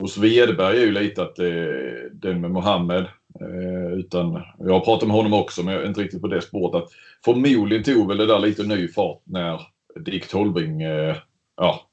hos 0.00 0.18
Wedberg 0.18 0.78
är 0.78 0.86
ju 0.86 0.92
lite 0.92 1.22
att 1.22 1.36
det, 1.36 2.10
den 2.12 2.40
med 2.40 2.50
Mohammed 2.50 3.06
Eh, 3.40 3.92
utan 3.92 4.42
jag 4.58 4.72
har 4.72 4.80
pratat 4.80 5.08
med 5.08 5.16
honom 5.16 5.32
också 5.32 5.62
men 5.62 5.74
jag 5.74 5.82
är 5.82 5.88
inte 5.88 6.00
riktigt 6.00 6.20
på 6.20 6.28
det 6.28 6.42
spåret. 6.42 6.82
Att 6.82 6.90
förmodligen 7.24 7.84
tog 7.84 8.08
väl 8.08 8.16
det 8.16 8.26
där 8.26 8.38
lite 8.38 8.62
ny 8.62 8.88
fart 8.88 9.20
när 9.24 9.60
Dick 9.96 10.28
Tolbring, 10.28 10.82
eh, 10.82 11.16
ja, 11.56 11.88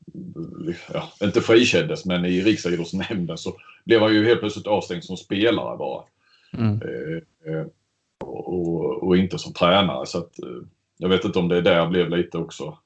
ja, 0.94 1.12
inte 1.24 1.42
frikändes 1.42 2.06
men 2.06 2.26
i 2.26 2.42
Riksidrottsnämnden 2.42 3.38
så 3.38 3.54
blev 3.86 4.02
han 4.02 4.14
ju 4.14 4.26
helt 4.26 4.40
plötsligt 4.40 4.68
avstängd 4.68 5.04
som 5.04 5.18
spelare 5.18 5.78
bara. 5.78 6.04
Mm. 6.54 6.82
Eh, 6.82 7.54
eh 7.54 7.66
och, 8.20 9.04
och, 9.04 9.18
inte 9.18 9.38
som 9.38 9.54
tränare 9.54 10.06
så 10.06 10.18
att 10.18 10.40
eh, 10.40 10.50
jag 10.98 11.10
vet 11.10 11.26
inte 11.26 11.40
om 11.40 11.48
det 11.48 11.58
är 11.58 11.62
där 11.62 11.88
blev 11.88 12.10
lite 12.10 12.38
också. 12.38 12.78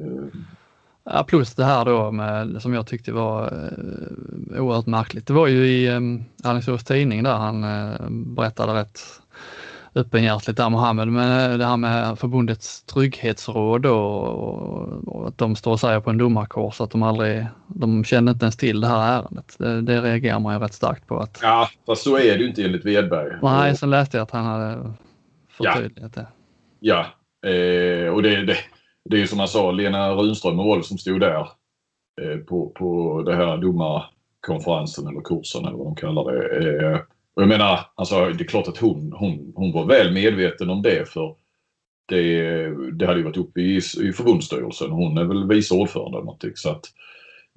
Eh, 0.00 0.40
Ja, 1.04 1.24
plus 1.24 1.54
det 1.54 1.64
här 1.64 1.84
då 1.84 2.10
med, 2.10 2.62
som 2.62 2.74
jag 2.74 2.86
tyckte 2.86 3.12
var 3.12 3.44
eh, 3.44 4.62
oerhört 4.62 4.86
märkligt. 4.86 5.26
Det 5.26 5.32
var 5.32 5.46
ju 5.46 5.66
i 5.66 5.86
eh, 5.86 6.00
Alingsås 6.44 6.84
tidning 6.84 7.22
där 7.22 7.34
han 7.34 7.64
eh, 7.64 8.10
berättade 8.10 8.74
rätt 8.74 9.00
öppenhjärtligt 9.94 10.56
där 10.56 10.68
Mohammed, 10.68 11.08
men 11.08 11.50
eh, 11.50 11.58
det 11.58 11.64
här 11.64 11.76
med 11.76 12.18
förbundets 12.18 12.82
trygghetsråd 12.82 13.86
och, 13.86 14.24
och, 14.24 15.08
och, 15.08 15.28
att 15.28 15.38
de 15.38 15.56
står 15.56 15.72
och 15.72 15.80
säger 15.80 16.00
på 16.00 16.10
en 16.10 16.18
domarkurs 16.18 16.80
att 16.80 16.90
de 16.90 17.02
aldrig, 17.02 17.46
de 17.66 18.04
kände 18.04 18.32
inte 18.32 18.44
ens 18.44 18.56
till 18.56 18.80
det 18.80 18.88
här 18.88 19.18
ärendet. 19.18 19.54
Det, 19.58 19.80
det 19.80 20.00
reagerar 20.00 20.40
man 20.40 20.54
ju 20.54 20.60
rätt 20.60 20.74
starkt 20.74 21.06
på. 21.06 21.18
Att, 21.18 21.38
ja, 21.42 21.70
fast 21.86 22.02
så 22.02 22.16
är 22.16 22.38
det 22.38 22.42
ju 22.42 22.48
inte 22.48 22.64
enligt 22.64 22.84
Wedberg. 22.84 23.38
Nej, 23.42 23.76
sen 23.76 23.90
läste 23.90 24.16
jag 24.16 24.22
att 24.22 24.30
han 24.30 24.44
hade 24.44 24.92
förtydligat 25.50 26.12
ja. 26.16 26.22
det. 26.22 26.26
Ja, 26.80 27.06
eh, 27.46 28.14
och 28.14 28.22
det, 28.22 28.44
det 28.44 28.56
det 29.04 29.16
är 29.16 29.20
ju 29.20 29.26
som 29.26 29.38
man 29.38 29.48
sa, 29.48 29.70
Lena 29.70 30.14
Runström 30.14 30.56
var 30.56 30.76
det 30.76 30.84
som 30.84 30.98
stod 30.98 31.20
där 31.20 31.48
eh, 32.20 32.38
på, 32.38 32.68
på 32.70 33.22
det 33.22 33.34
här 33.34 33.56
domarkonferensen 33.56 35.06
eller 35.06 35.20
kursen 35.20 35.64
eller 35.64 35.76
vad 35.76 35.86
de 35.86 35.96
kallar 35.96 36.32
det. 36.32 36.68
Eh, 36.68 37.00
och 37.34 37.42
jag 37.42 37.48
menar, 37.48 37.80
alltså, 37.94 38.26
det 38.26 38.44
är 38.44 38.48
klart 38.48 38.68
att 38.68 38.78
hon, 38.78 39.12
hon, 39.12 39.52
hon 39.56 39.72
var 39.72 39.86
väl 39.86 40.12
medveten 40.12 40.70
om 40.70 40.82
det 40.82 41.08
för 41.08 41.36
det, 42.08 42.92
det 42.92 43.06
hade 43.06 43.18
ju 43.18 43.24
varit 43.24 43.36
uppe 43.36 43.60
i, 43.60 43.76
i 43.76 44.12
förbundsstyrelsen. 44.12 44.90
Hon 44.90 45.18
är 45.18 45.24
väl 45.24 45.48
vice 45.48 45.74
ordförande 45.74 46.18
eller 46.18 46.24
någonting. 46.24 46.52
Så 46.54 46.70
att, 46.70 46.84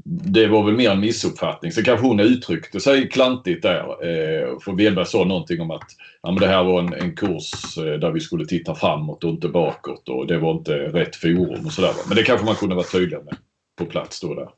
det 0.05 0.47
var 0.47 0.63
väl 0.63 0.75
mer 0.75 0.89
en 0.89 0.99
missuppfattning. 0.99 1.71
Så 1.71 1.83
kanske 1.83 2.07
hon 2.07 2.19
uttryckte 2.19 2.79
sig 2.79 3.09
klantigt 3.09 3.61
där. 3.61 3.83
Eh, 3.83 4.59
för 4.59 4.75
Wedberg 4.75 5.05
sa 5.05 5.23
någonting 5.23 5.61
om 5.61 5.71
att 5.71 5.87
ja, 6.21 6.31
men 6.31 6.39
det 6.39 6.47
här 6.47 6.63
var 6.63 6.79
en, 6.79 6.93
en 6.93 7.15
kurs 7.15 7.77
eh, 7.77 7.99
där 7.99 8.11
vi 8.11 8.19
skulle 8.19 8.45
titta 8.45 8.75
framåt 8.75 9.23
och 9.23 9.29
inte 9.29 9.47
bakåt 9.47 10.09
och 10.09 10.27
det 10.27 10.39
var 10.39 10.51
inte 10.51 10.77
rätt 10.77 11.15
forum 11.15 11.65
och 11.65 11.71
sådär. 11.71 11.91
Men 12.07 12.17
det 12.17 12.23
kanske 12.23 12.45
man 12.45 12.55
kunde 12.55 12.75
vara 12.75 12.85
tydlig 12.85 13.17
med 13.25 13.37
på 13.77 13.85
plats 13.85 14.19
då 14.19 14.33
där. 14.33 14.49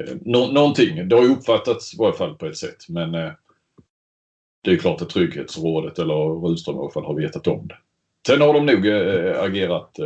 Eh, 0.00 0.16
nå 0.20 0.52
någonting. 0.52 1.08
Det 1.08 1.16
har 1.16 1.22
ju 1.22 1.32
uppfattats 1.32 1.94
i 1.94 1.96
varje 1.98 2.16
fall 2.16 2.34
på 2.34 2.46
ett 2.46 2.56
sätt 2.56 2.88
men 2.88 3.12
det 4.64 4.70
är 4.70 4.76
klart 4.76 5.02
att 5.02 5.10
Trygghetsrådet 5.10 5.98
eller 5.98 6.48
Rudström 6.48 6.76
i 6.76 6.78
alla 6.78 6.90
fall 6.90 7.04
har 7.04 7.14
vetat 7.14 7.46
om 7.46 7.68
det. 7.68 7.76
Sen 8.26 8.40
har 8.40 8.54
de 8.54 8.66
nog 8.66 8.88
agerat 9.36 9.96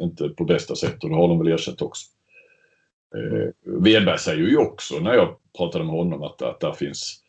inte 0.00 0.28
på 0.28 0.44
bästa 0.44 0.76
sätt 0.76 1.04
och 1.04 1.10
det 1.10 1.16
har 1.16 1.28
de 1.28 1.38
väl 1.38 1.48
erkänt 1.48 1.82
också. 1.82 2.06
Eh, 3.16 3.48
Wedberg 3.64 4.18
säger 4.18 4.46
ju 4.46 4.56
också 4.56 4.98
när 4.98 5.14
jag 5.14 5.36
pratade 5.56 5.84
med 5.84 5.94
honom 5.94 6.22
att, 6.22 6.42
att 6.42 6.60
där 6.60 6.72
finns 6.72 7.22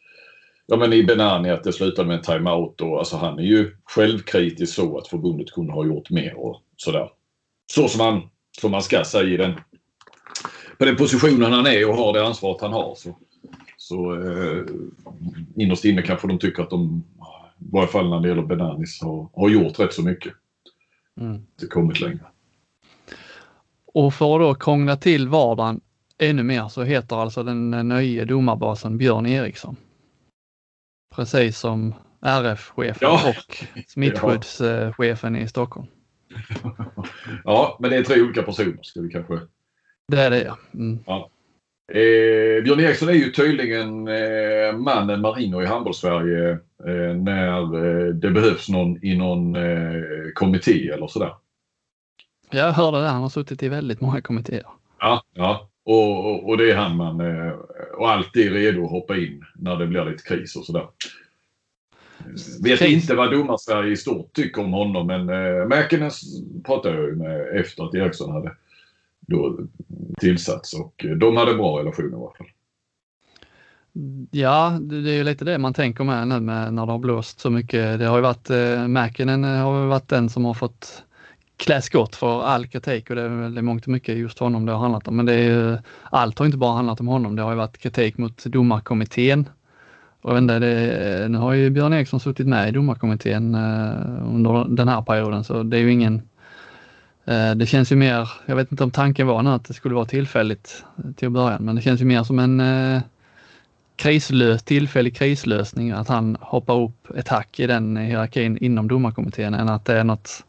Ja 0.71 0.77
men 0.77 0.93
i 0.93 1.03
Benani 1.03 1.49
att 1.49 1.63
det 1.63 1.73
slutade 1.73 2.07
med 2.07 2.17
en 2.17 2.23
timeout 2.23 2.81
och 2.81 2.99
alltså 2.99 3.17
han 3.17 3.39
är 3.39 3.43
ju 3.43 3.75
självkritisk 3.83 4.73
så 4.73 4.97
att 4.97 5.07
förbundet 5.07 5.51
kunde 5.51 5.73
ha 5.73 5.85
gjort 5.85 6.09
mer 6.09 6.33
och 6.37 6.61
sådär. 6.77 7.09
Så 7.71 7.87
som 7.87 7.97
man, 7.97 8.29
som 8.61 8.71
man 8.71 8.81
ska 8.81 9.03
säga 9.03 9.33
i 9.33 9.37
den, 9.37 9.53
på 10.77 10.85
den 10.85 10.95
positionen 10.95 11.51
han 11.51 11.67
är 11.67 11.89
och 11.89 11.95
har 11.95 12.13
det 12.13 12.25
ansvaret 12.25 12.61
han 12.61 12.73
har. 12.73 12.95
Så, 12.95 13.17
så 13.77 14.21
eh, 14.21 14.63
innerst 15.55 15.85
inne 15.85 16.01
kanske 16.01 16.27
de 16.27 16.39
tycker 16.39 16.63
att 16.63 16.69
de, 16.69 17.03
i 17.59 17.65
varje 17.71 17.87
fall 17.87 18.09
när 18.09 18.19
det 18.19 18.27
gäller 18.27 18.41
Benanis, 18.41 19.01
har, 19.01 19.29
har 19.33 19.49
gjort 19.49 19.79
rätt 19.79 19.93
så 19.93 20.03
mycket. 20.03 20.33
Mm. 21.21 21.41
Det 21.59 21.67
kommit 21.67 21.99
längre. 21.99 22.25
Och 23.93 24.13
för 24.13 24.35
att 24.35 24.41
då 24.41 24.53
krångla 24.53 24.95
till 24.95 25.27
vardagen 25.27 25.81
ännu 26.17 26.43
mer 26.43 26.67
så 26.67 26.83
heter 26.83 27.15
alltså 27.15 27.43
den 27.43 27.71
nya 27.71 28.25
domarbasen 28.25 28.97
Björn 28.97 29.25
Eriksson. 29.25 29.75
Precis 31.15 31.57
som 31.57 31.93
RF-chefen 32.21 32.97
ja. 33.01 33.29
och 33.29 33.63
smittskyddschefen 33.87 35.35
i 35.35 35.47
Stockholm. 35.47 35.87
Ja, 37.43 37.77
men 37.79 37.89
det 37.89 37.97
är 37.97 38.03
tre 38.03 38.21
olika 38.21 38.43
personer 38.43 38.79
ska 38.81 39.01
vi 39.01 39.09
kanske... 39.09 39.39
Det 40.07 40.21
är 40.21 40.29
det 40.29 40.43
ja. 40.43 40.57
Mm. 40.73 40.99
ja. 41.05 41.29
Eh, 41.93 42.63
Björn 42.63 42.79
Eriksson 42.79 43.09
är 43.09 43.13
ju 43.13 43.31
tydligen 43.31 44.07
eh, 44.07 44.77
mannen 44.77 45.21
Marino 45.21 45.61
i 45.61 45.65
handbollssverige 45.65 46.51
eh, 46.87 47.15
när 47.15 47.61
eh, 47.61 48.13
det 48.13 48.31
behövs 48.31 48.69
någon 48.69 49.05
i 49.05 49.17
någon 49.17 49.55
eh, 49.55 50.01
kommitté 50.33 50.89
eller 50.89 51.07
sådär. 51.07 51.33
Jag 52.51 52.71
hörde 52.71 53.01
det, 53.01 53.07
han 53.07 53.21
har 53.21 53.29
suttit 53.29 53.63
i 53.63 53.69
väldigt 53.69 54.01
många 54.01 54.21
kommittéer. 54.21 54.65
Ja, 54.99 55.23
ja. 55.33 55.69
Och, 55.83 56.31
och, 56.31 56.49
och, 56.49 56.57
det 56.57 56.71
är 56.71 56.75
han 56.75 56.97
man 56.97 57.21
eh, 57.21 57.53
och 57.97 58.09
alltid 58.09 58.51
redo 58.51 58.85
att 58.85 58.91
hoppa 58.91 59.17
in 59.17 59.45
när 59.55 59.75
det 59.75 59.87
blir 59.87 60.05
lite 60.05 60.23
kris 60.23 60.55
och 60.55 60.65
sådär. 60.65 60.87
Vet 62.63 62.79
kris. 62.79 63.03
inte 63.03 63.15
vad 63.15 63.31
domarsverige 63.31 63.91
i 63.91 63.97
stort 63.97 64.33
tycker 64.33 64.61
om 64.61 64.73
honom 64.73 65.07
men 65.07 65.29
äh, 65.29 65.67
Mäkinen 65.67 66.11
pratade 66.63 66.95
jag 66.95 67.05
ju 67.05 67.15
med 67.15 67.59
efter 67.59 67.83
att 67.83 67.95
Eriksson 67.95 68.31
hade 68.31 68.55
då 69.19 69.59
tillsatts 70.19 70.73
och 70.73 71.05
de 71.17 71.37
hade 71.37 71.53
bra 71.53 71.79
relation 71.79 72.11
i 72.11 72.15
alla 72.15 72.33
fall. 72.37 72.47
Ja, 74.31 74.77
det 74.81 74.95
är 74.95 75.15
ju 75.15 75.23
lite 75.23 75.45
det 75.45 75.57
man 75.57 75.73
tänker 75.73 76.03
med 76.03 76.27
nu 76.27 76.39
med 76.39 76.73
när 76.73 76.85
det 76.85 76.91
har 76.91 76.99
blåst 76.99 77.39
så 77.39 77.49
mycket. 77.49 77.99
Det 77.99 78.05
har 78.05 78.17
ju 78.17 78.21
varit, 78.21 78.49
eh, 78.49 78.87
Mäkinen 78.87 79.43
har 79.43 79.85
varit 79.85 80.07
den 80.07 80.29
som 80.29 80.45
har 80.45 80.53
fått 80.53 81.03
klä 81.61 81.81
skott 81.81 82.15
för 82.15 82.43
all 82.43 82.67
kritik 82.67 83.09
och 83.09 83.15
det 83.15 83.21
är 83.21 83.29
väl 83.29 83.61
mångt 83.61 83.83
och 83.83 83.89
mycket 83.89 84.17
just 84.17 84.39
honom 84.39 84.65
det 84.65 84.71
har 84.71 84.79
handlat 84.79 85.07
om. 85.07 85.15
Men 85.15 85.25
det 85.25 85.33
är 85.33 85.43
ju, 85.43 85.77
allt 86.03 86.39
har 86.39 86.45
inte 86.45 86.57
bara 86.57 86.75
handlat 86.75 86.99
om 86.99 87.07
honom. 87.07 87.35
Det 87.35 87.41
har 87.41 87.51
ju 87.51 87.57
varit 87.57 87.77
kritik 87.77 88.17
mot 88.17 88.43
domarkommittén. 88.43 89.49
Och 90.21 90.37
inte, 90.37 90.59
det, 90.59 91.27
nu 91.29 91.37
har 91.37 91.53
ju 91.53 91.69
Björn 91.69 91.93
Eriksson 91.93 92.19
suttit 92.19 92.47
med 92.47 92.69
i 92.69 92.71
domarkommittén 92.71 93.55
eh, 93.55 94.33
under 94.35 94.75
den 94.75 94.87
här 94.87 95.01
perioden 95.01 95.43
så 95.43 95.63
det 95.63 95.77
är 95.77 95.81
ju 95.81 95.91
ingen 95.91 96.21
eh, 97.25 97.51
det 97.55 97.65
känns 97.65 97.91
ju 97.91 97.95
mer, 97.95 98.29
jag 98.45 98.55
vet 98.55 98.71
inte 98.71 98.83
om 98.83 98.91
tanken 98.91 99.27
var 99.27 99.43
nu 99.43 99.49
att 99.49 99.65
det 99.65 99.73
skulle 99.73 99.95
vara 99.95 100.05
tillfälligt 100.05 100.85
eh, 100.97 101.11
till 101.11 101.27
att 101.27 101.31
börja 101.31 101.59
men 101.59 101.75
det 101.75 101.81
känns 101.81 102.01
ju 102.01 102.05
mer 102.05 102.23
som 102.23 102.39
en 102.39 102.59
eh, 102.59 103.01
krislös, 103.95 104.63
tillfällig 104.63 105.15
krislösning 105.15 105.91
att 105.91 106.07
han 106.07 106.37
hoppar 106.41 106.81
upp 106.81 107.17
ett 107.17 107.27
hack 107.27 107.59
i 107.59 107.67
den 107.67 107.97
hierarkin 107.97 108.57
inom 108.57 108.87
domarkommittén 108.87 109.53
än 109.53 109.69
att 109.69 109.85
det 109.85 109.99
är 109.99 110.03
något 110.03 110.43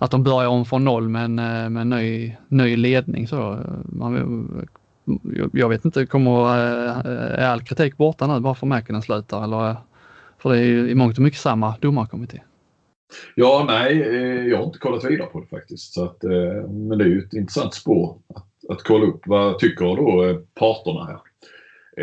att 0.00 0.10
de 0.10 0.22
börjar 0.22 0.48
om 0.48 0.64
från 0.64 0.84
noll 0.84 1.08
med 1.08 1.24
en, 1.24 1.38
eh, 1.38 1.70
med 1.70 1.80
en 1.80 1.88
ny, 1.90 2.36
ny 2.48 2.76
ledning. 2.76 3.28
Så 3.28 3.52
eh, 3.52 3.58
man, 3.84 4.66
jag 5.52 5.68
vet 5.68 5.84
inte, 5.84 6.06
kommer 6.06 6.30
eh, 6.40 7.42
är 7.42 7.48
all 7.48 7.62
kritik 7.62 7.96
borta 7.96 8.26
nu 8.26 8.40
bara 8.40 8.54
för 8.54 8.66
Mäkinen 8.66 9.02
slutar? 9.02 9.44
Eller, 9.44 9.76
för 10.38 10.50
det 10.50 10.58
är 10.58 10.64
ju 10.64 10.90
i 10.90 10.94
mångt 10.94 11.18
och 11.18 11.22
mycket 11.22 11.40
samma 11.40 11.74
domarkommitté. 11.80 12.42
Ja, 13.34 13.64
nej, 13.68 13.98
jag 14.48 14.58
har 14.58 14.64
inte 14.64 14.78
kollat 14.78 15.04
vidare 15.04 15.28
på 15.28 15.40
det 15.40 15.46
faktiskt. 15.46 15.92
Så 15.92 16.04
att, 16.04 16.22
men 16.68 16.98
det 16.98 17.04
är 17.04 17.08
ju 17.08 17.18
ett 17.18 17.34
intressant 17.34 17.74
spår 17.74 18.18
att, 18.34 18.70
att 18.70 18.82
kolla 18.82 19.06
upp. 19.06 19.20
Vad 19.26 19.58
tycker 19.58 19.84
då 19.84 20.40
parterna 20.54 21.04
här? 21.04 21.20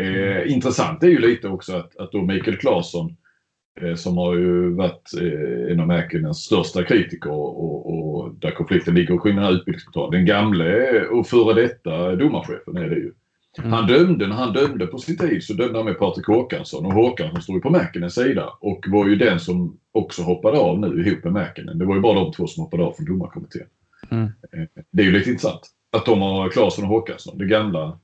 Eh, 0.04 0.52
intressant 0.52 1.02
är 1.02 1.08
ju 1.08 1.18
lite 1.18 1.48
också 1.48 1.76
att, 1.76 1.96
att 1.96 2.12
då 2.12 2.22
Mikael 2.22 2.56
Claesson 2.56 3.16
Eh, 3.16 3.27
som 3.96 4.16
har 4.16 4.34
ju 4.34 4.74
varit 4.74 5.14
eh, 5.20 5.72
en 5.72 5.80
av 5.80 5.86
Mäkinens 5.86 6.38
största 6.38 6.84
kritiker 6.84 7.30
och, 7.30 8.14
och, 8.14 8.34
där 8.34 8.50
konflikten 8.50 8.94
ligger 8.94 9.14
och 9.14 9.22
skillnaden 9.22 9.56
utbildningsportal. 9.56 10.10
Den 10.10 10.26
gamle 10.26 11.00
och 11.06 11.26
före 11.26 11.62
detta 11.62 12.16
domarchefen 12.16 12.76
är 12.76 12.88
det 12.88 12.96
ju. 12.96 13.12
Mm. 13.58 13.72
Han 13.72 13.86
dömde, 13.86 14.26
när 14.26 14.36
han 14.36 14.52
dömde 14.52 14.86
på 14.86 14.98
sin 14.98 15.18
tid 15.18 15.44
så 15.44 15.52
dömde 15.52 15.78
han 15.78 15.84
med 15.84 15.98
Patrik 15.98 16.26
Håkansson 16.26 16.86
och 16.86 16.92
Håkansson 16.92 17.42
stod 17.42 17.56
ju 17.56 17.60
på 17.60 17.70
Mäkinens 17.70 18.14
sida 18.14 18.52
och 18.60 18.84
var 18.88 19.08
ju 19.08 19.16
den 19.16 19.40
som 19.40 19.78
också 19.92 20.22
hoppade 20.22 20.58
av 20.58 20.80
nu 20.80 21.06
ihop 21.06 21.24
med 21.24 21.32
Mäkinen. 21.32 21.78
Det 21.78 21.84
var 21.84 21.94
ju 21.94 22.00
bara 22.00 22.20
de 22.20 22.32
två 22.32 22.46
som 22.46 22.64
hoppade 22.64 22.84
av 22.84 22.92
från 22.92 23.06
domarkommittén. 23.06 23.66
Mm. 24.10 24.24
Eh, 24.24 24.82
det 24.90 25.02
är 25.02 25.06
ju 25.06 25.12
lite 25.12 25.30
intressant 25.30 25.60
att 25.92 26.06
de 26.06 26.20
har 26.20 26.50
Claesson 26.50 26.84
och 26.84 26.90
Håkansson, 26.90 27.38
det 27.38 27.46
gamla, 27.46 27.98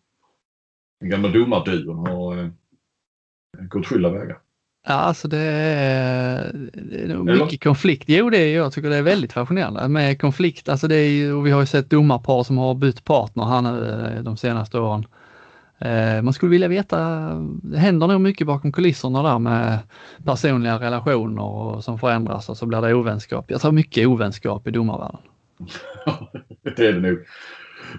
den 1.00 1.10
gamla 1.10 1.28
domarduon 1.28 1.98
har 1.98 2.38
eh, 2.38 2.48
gått 3.68 3.86
skilda 3.86 4.10
vägar. 4.10 4.38
Ja, 4.86 4.94
alltså 4.94 5.28
det 5.28 5.38
är, 5.38 6.52
det 6.72 7.12
är 7.12 7.16
mycket 7.18 7.38
Eller? 7.38 7.58
konflikt. 7.58 8.04
Jo, 8.06 8.30
det 8.30 8.38
är, 8.38 8.56
jag 8.56 8.72
tycker 8.72 8.90
det 8.90 8.96
är 8.96 9.02
väldigt 9.02 9.32
fascinerande 9.32 9.88
med 9.88 10.20
konflikt. 10.20 10.68
Alltså 10.68 10.88
det 10.88 10.96
är, 10.96 11.34
och 11.34 11.46
vi 11.46 11.50
har 11.50 11.60
ju 11.60 11.66
sett 11.66 11.90
domarpar 11.90 12.42
som 12.42 12.58
har 12.58 12.74
bytt 12.74 13.04
partner 13.04 13.44
här 13.44 13.62
nu 13.62 14.10
eh, 14.16 14.22
de 14.22 14.36
senaste 14.36 14.78
åren. 14.78 15.06
Eh, 15.78 16.22
man 16.22 16.32
skulle 16.32 16.50
vilja 16.50 16.68
veta, 16.68 16.98
det 17.62 17.78
händer 17.78 18.06
nog 18.06 18.20
mycket 18.20 18.46
bakom 18.46 18.72
kulisserna 18.72 19.22
där 19.22 19.38
med 19.38 19.78
personliga 20.24 20.78
relationer 20.78 21.42
och 21.42 21.84
som 21.84 21.98
förändras 21.98 22.48
och 22.48 22.56
så 22.56 22.66
blir 22.66 22.80
det 22.80 22.94
ovänskap. 22.94 23.44
Jag 23.48 23.60
tror 23.60 23.72
mycket 23.72 24.06
ovänskap 24.06 24.66
i 24.66 24.70
domarvärlden. 24.70 25.20
det 26.76 26.86
är 26.86 26.92
det 26.92 27.00
nog. 27.00 27.18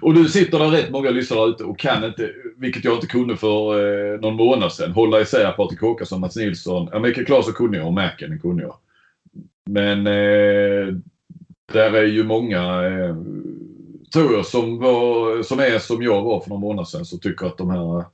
Och 0.01 0.13
nu 0.13 0.27
sitter 0.27 0.59
det 0.59 0.65
rätt 0.65 0.91
många 0.91 1.09
lyssnare 1.09 1.49
ute 1.49 1.63
och 1.63 1.79
kan 1.79 2.03
inte, 2.03 2.31
vilket 2.57 2.85
jag 2.85 2.95
inte 2.95 3.07
kunde 3.07 3.37
för 3.37 4.13
eh, 4.13 4.19
någon 4.19 4.35
månad 4.35 4.71
sedan, 4.71 4.91
hålla 4.91 5.21
isär 5.21 5.51
Patrik 5.51 5.81
Håkansson, 5.81 6.19
Mats 6.19 6.35
Nilsson. 6.35 6.89
Ja, 6.91 6.99
Mikael 6.99 7.25
Claesson 7.25 7.53
kunde 7.53 7.77
jag 7.77 7.87
och 7.87 7.93
Mäkinen 7.93 8.39
kunde 8.39 8.63
jag. 8.63 8.75
Men 9.65 10.07
eh, 10.07 10.93
där 11.73 11.93
är 11.93 12.05
ju 12.05 12.23
många, 12.23 12.85
eh, 12.85 13.15
tror 14.13 14.33
jag, 14.33 14.45
som, 14.45 14.79
var, 14.79 15.43
som 15.43 15.59
är 15.59 15.79
som 15.79 16.03
jag 16.03 16.21
var 16.21 16.39
för 16.39 16.49
någon 16.49 16.61
månad 16.61 16.87
sedan, 16.87 17.05
som 17.05 17.19
tycker 17.19 17.45
att 17.45 17.57
de 17.57 17.69
här 17.69 18.05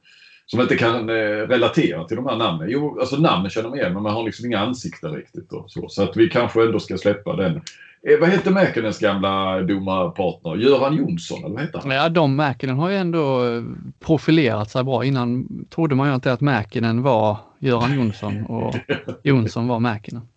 som 0.52 0.62
inte 0.62 0.78
kan 0.78 1.10
eh, 1.10 1.48
relatera 1.48 2.04
till 2.04 2.18
de 2.18 2.26
här 2.26 2.36
namnen. 2.36 2.70
Jo, 2.70 3.00
alltså 3.00 3.18
namnen 3.18 3.50
känner 3.50 3.70
man 3.70 3.78
igen 3.78 3.94
men 3.94 4.04
man 4.04 4.14
har 4.14 4.24
liksom 4.24 4.46
inga 4.46 4.60
ansikten 4.60 5.14
riktigt. 5.14 5.54
Och 5.54 5.72
så. 5.72 5.90
så 5.90 6.04
att 6.04 6.18
vi 6.18 6.30
kanske 6.30 6.64
ändå 6.64 6.80
ska 6.80 6.98
släppa 6.98 7.36
den 7.36 7.62
Eh, 8.08 8.20
vad 8.20 8.30
hette 8.30 8.52
Mäkinens 8.52 9.00
gamla 9.00 9.62
domarpartner? 9.62 10.56
Göran 10.56 10.96
Jonsson, 10.96 11.44
eller 11.44 11.54
vad 11.54 11.62
hette 11.62 11.80
han? 11.84 11.92
Ja, 11.92 12.10
de 12.10 12.36
Mäkinen 12.36 12.78
har 12.78 12.90
ju 12.90 12.96
ändå 12.96 13.46
eh, 13.46 13.64
profilerat 14.00 14.70
sig 14.70 14.84
bra. 14.84 15.06
Innan 15.06 15.48
trodde 15.70 15.96
man 15.96 16.10
ju 16.10 16.16
inte 16.16 16.34
att 16.34 16.42
Mäkinen 16.42 17.02
var 17.02 17.38
Göran 17.60 17.96
Jonsson 17.96 18.46
och 18.46 18.76
Jonsson 19.24 19.68
var 19.68 19.80
Mäkinen. 19.80 20.28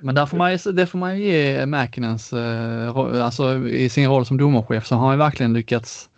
Men 0.00 0.14
där 0.14 0.26
får 0.26 0.36
man, 0.36 0.58
det 0.76 0.86
får 0.86 0.98
man 0.98 1.18
ju 1.18 1.24
ge 1.24 1.66
Mäkinens, 1.66 2.32
eh, 2.32 2.96
alltså 2.96 3.68
i 3.68 3.88
sin 3.88 4.08
roll 4.08 4.26
som 4.26 4.36
domarchef 4.36 4.86
så 4.86 4.94
har 4.96 5.08
han 5.08 5.18
verkligen 5.18 5.52
lyckats 5.52 6.08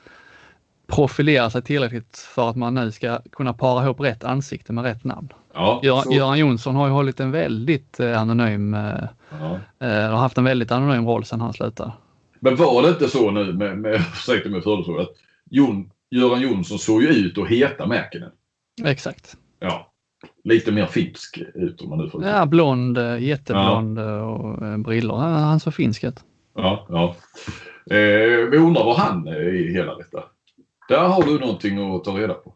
profilera 0.87 1.51
sig 1.51 1.63
tillräckligt 1.63 2.19
för 2.19 2.51
att 2.51 2.57
man 2.57 2.75
nu 2.75 2.93
ska 2.93 3.21
kunna 3.33 3.53
para 3.53 3.85
ihop 3.85 4.01
rätt 4.01 4.25
ansikte 4.25 4.73
med 4.73 4.85
rätt 4.85 5.05
namn. 5.05 5.29
Ja, 5.59 5.81
Göran, 5.83 6.13
Göran 6.13 6.39
Jonsson 6.39 6.77
har 6.77 6.87
ju 6.87 6.93
hållit 6.93 7.21
en 7.21 7.31
väldigt 7.31 8.01
anonym 8.01 8.77
Ja. 9.31 9.87
Eh, 9.87 10.11
har 10.11 10.17
haft 10.17 10.39
en 10.39 10.45
väldigt 10.45 10.71
anonym 10.71 11.07
roll 11.07 11.25
sedan 11.25 11.41
han 11.41 11.53
slutade. 11.53 11.93
Men 12.41 12.57
var 12.57 12.83
det 12.83 12.89
inte 12.89 13.09
så 13.09 13.31
nu 13.31 13.53
med, 13.53 13.79
med 13.79 13.95
ursäkta 14.15 14.49
mig 14.49 14.63
för 14.63 15.01
att 15.01 15.11
Jon, 15.51 15.91
Göran 16.11 16.41
Jonsson 16.41 16.79
såg 16.79 17.03
ju 17.03 17.09
ut 17.09 17.39
att 17.39 17.49
heta 17.49 17.87
Mäkinen? 17.87 18.31
Exakt. 18.85 19.37
Ja. 19.61 19.93
Lite 20.45 20.73
mer 20.73 20.87
finsk 20.87 21.39
ut 21.55 21.81
om 21.83 21.89
man 21.89 21.99
nu 21.99 22.11
får 22.11 22.25
Ja, 22.25 22.47
blond, 22.47 22.99
eh, 22.99 23.19
jätteblond 23.19 23.99
ja. 23.99 24.23
och 24.23 24.67
eh, 24.67 24.79
brillor. 24.79 25.17
Han 25.17 25.61
såg 25.61 25.75
finsk 25.75 26.05
ut. 26.05 26.25
Ja, 26.55 26.87
ja. 26.89 27.15
Eh, 27.97 28.51
vi 28.51 28.57
undrar 28.57 28.85
var 28.85 28.95
han 28.95 29.29
är 29.29 29.55
i 29.55 29.73
hela 29.73 29.95
detta. 29.95 30.25
Där 30.89 31.09
har 31.09 31.23
du 31.23 31.39
någonting 31.39 31.95
att 31.95 32.05
ta 32.05 32.19
reda 32.19 32.35
på. 32.35 32.55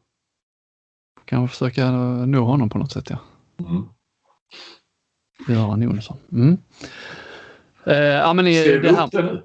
Kanske 1.32 1.58
försöka 1.58 1.90
nå 2.26 2.44
honom 2.44 2.70
på 2.70 2.78
något 2.78 2.92
sätt 2.92 3.10
ja. 3.10 3.18
Mm. 3.60 3.84
Göran 5.48 5.82
Jonsson. 5.82 6.16
Mm. 6.32 6.58
Eh, 7.86 7.96
ja, 7.96 8.32
men 8.32 8.46
i, 8.46 8.54
Skrev 8.54 8.82
du 8.82 8.88
upp 8.88 9.10
det 9.10 9.22
nu? 9.22 9.42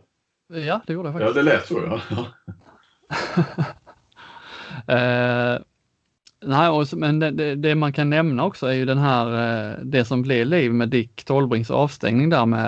Ja, 0.59 0.81
det 0.87 0.93
gjorde 0.93 1.07
jag 1.07 1.13
faktiskt. 1.13 1.35
Ja, 1.35 1.43
det 1.43 1.49
lät 1.49 1.67
så 1.67 1.99
ja. 2.07 2.25
eh, 4.95 5.59
nej, 6.45 6.69
och, 6.69 6.87
men 6.93 7.19
det, 7.19 7.31
det, 7.31 7.55
det, 7.55 7.75
man 7.75 7.93
kan 7.93 8.09
nämna 8.09 8.43
också 8.43 8.67
är 8.67 8.73
ju 8.73 8.85
den 8.85 8.97
här, 8.97 9.27
eh, 9.69 9.77
det 9.83 10.05
som 10.05 10.21
blev 10.21 10.47
liv 10.47 10.73
med 10.73 10.89
Dick 10.89 11.23
Tolbrings 11.23 11.71
avstängning 11.71 12.29
där 12.29 12.45
med 12.45 12.67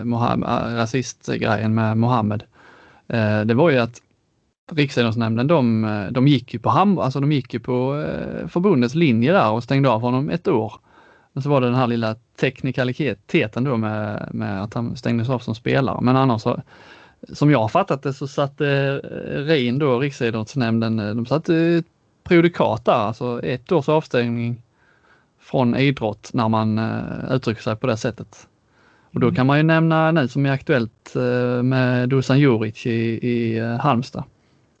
eh, 0.00 0.30
eh, 0.30 0.76
rasistgrejen 0.76 1.74
med 1.74 1.96
Mohammed. 1.96 2.42
Eh, 3.08 3.40
det 3.40 3.54
var 3.54 3.70
ju 3.70 3.78
att 3.78 4.00
Riksidrottsnämnden 4.72 5.46
de, 5.46 6.08
de 6.10 6.28
gick 6.28 6.54
ju 6.54 6.60
på, 6.60 6.70
ham, 6.70 6.98
alltså 6.98 7.20
de 7.20 7.32
gick 7.32 7.54
ju 7.54 7.60
på 7.60 8.04
förbundets 8.48 8.94
linje 8.94 9.32
där 9.32 9.50
och 9.50 9.62
stängde 9.62 9.90
av 9.90 10.00
honom 10.00 10.30
ett 10.30 10.48
år. 10.48 10.72
Men 11.34 11.42
så 11.42 11.48
var 11.48 11.60
det 11.60 11.66
den 11.66 11.76
här 11.76 11.86
lilla 11.86 12.14
teknikaliteten 12.40 13.64
då 13.64 13.76
med, 13.76 14.28
med 14.32 14.62
att 14.62 14.74
han 14.74 14.96
stängdes 14.96 15.28
av 15.28 15.38
som 15.38 15.54
spelare. 15.54 15.98
Men 16.02 16.16
annars 16.16 16.42
så, 16.42 16.62
som 17.32 17.50
jag 17.50 17.58
har 17.58 17.68
fattat 17.68 18.02
det 18.02 18.12
så 18.12 18.26
satte 18.26 18.66
eh, 19.04 19.38
RIN 19.38 19.78
då, 19.78 19.98
Riksidrottsnämnden, 19.98 20.98
eh, 20.98 21.14
de 21.14 21.26
satte 21.26 21.82
prejudikat 22.24 22.84
där, 22.84 22.92
alltså 22.92 23.42
ett 23.42 23.72
års 23.72 23.88
avstängning 23.88 24.62
från 25.40 25.76
idrott 25.76 26.30
när 26.32 26.48
man 26.48 26.80
uttrycker 27.30 27.62
sig 27.62 27.76
på 27.76 27.86
det 27.86 27.96
sättet. 27.96 28.48
Och 29.12 29.20
då 29.20 29.26
mm. 29.26 29.36
kan 29.36 29.46
man 29.46 29.56
ju 29.56 29.62
nämna 29.62 30.12
nu 30.12 30.28
som 30.28 30.46
är 30.46 30.50
aktuellt 30.50 31.14
med 31.62 32.08
Dusan 32.08 32.38
Juric 32.38 32.86
i, 32.86 33.28
i 33.28 33.60
Halmstad 33.80 34.24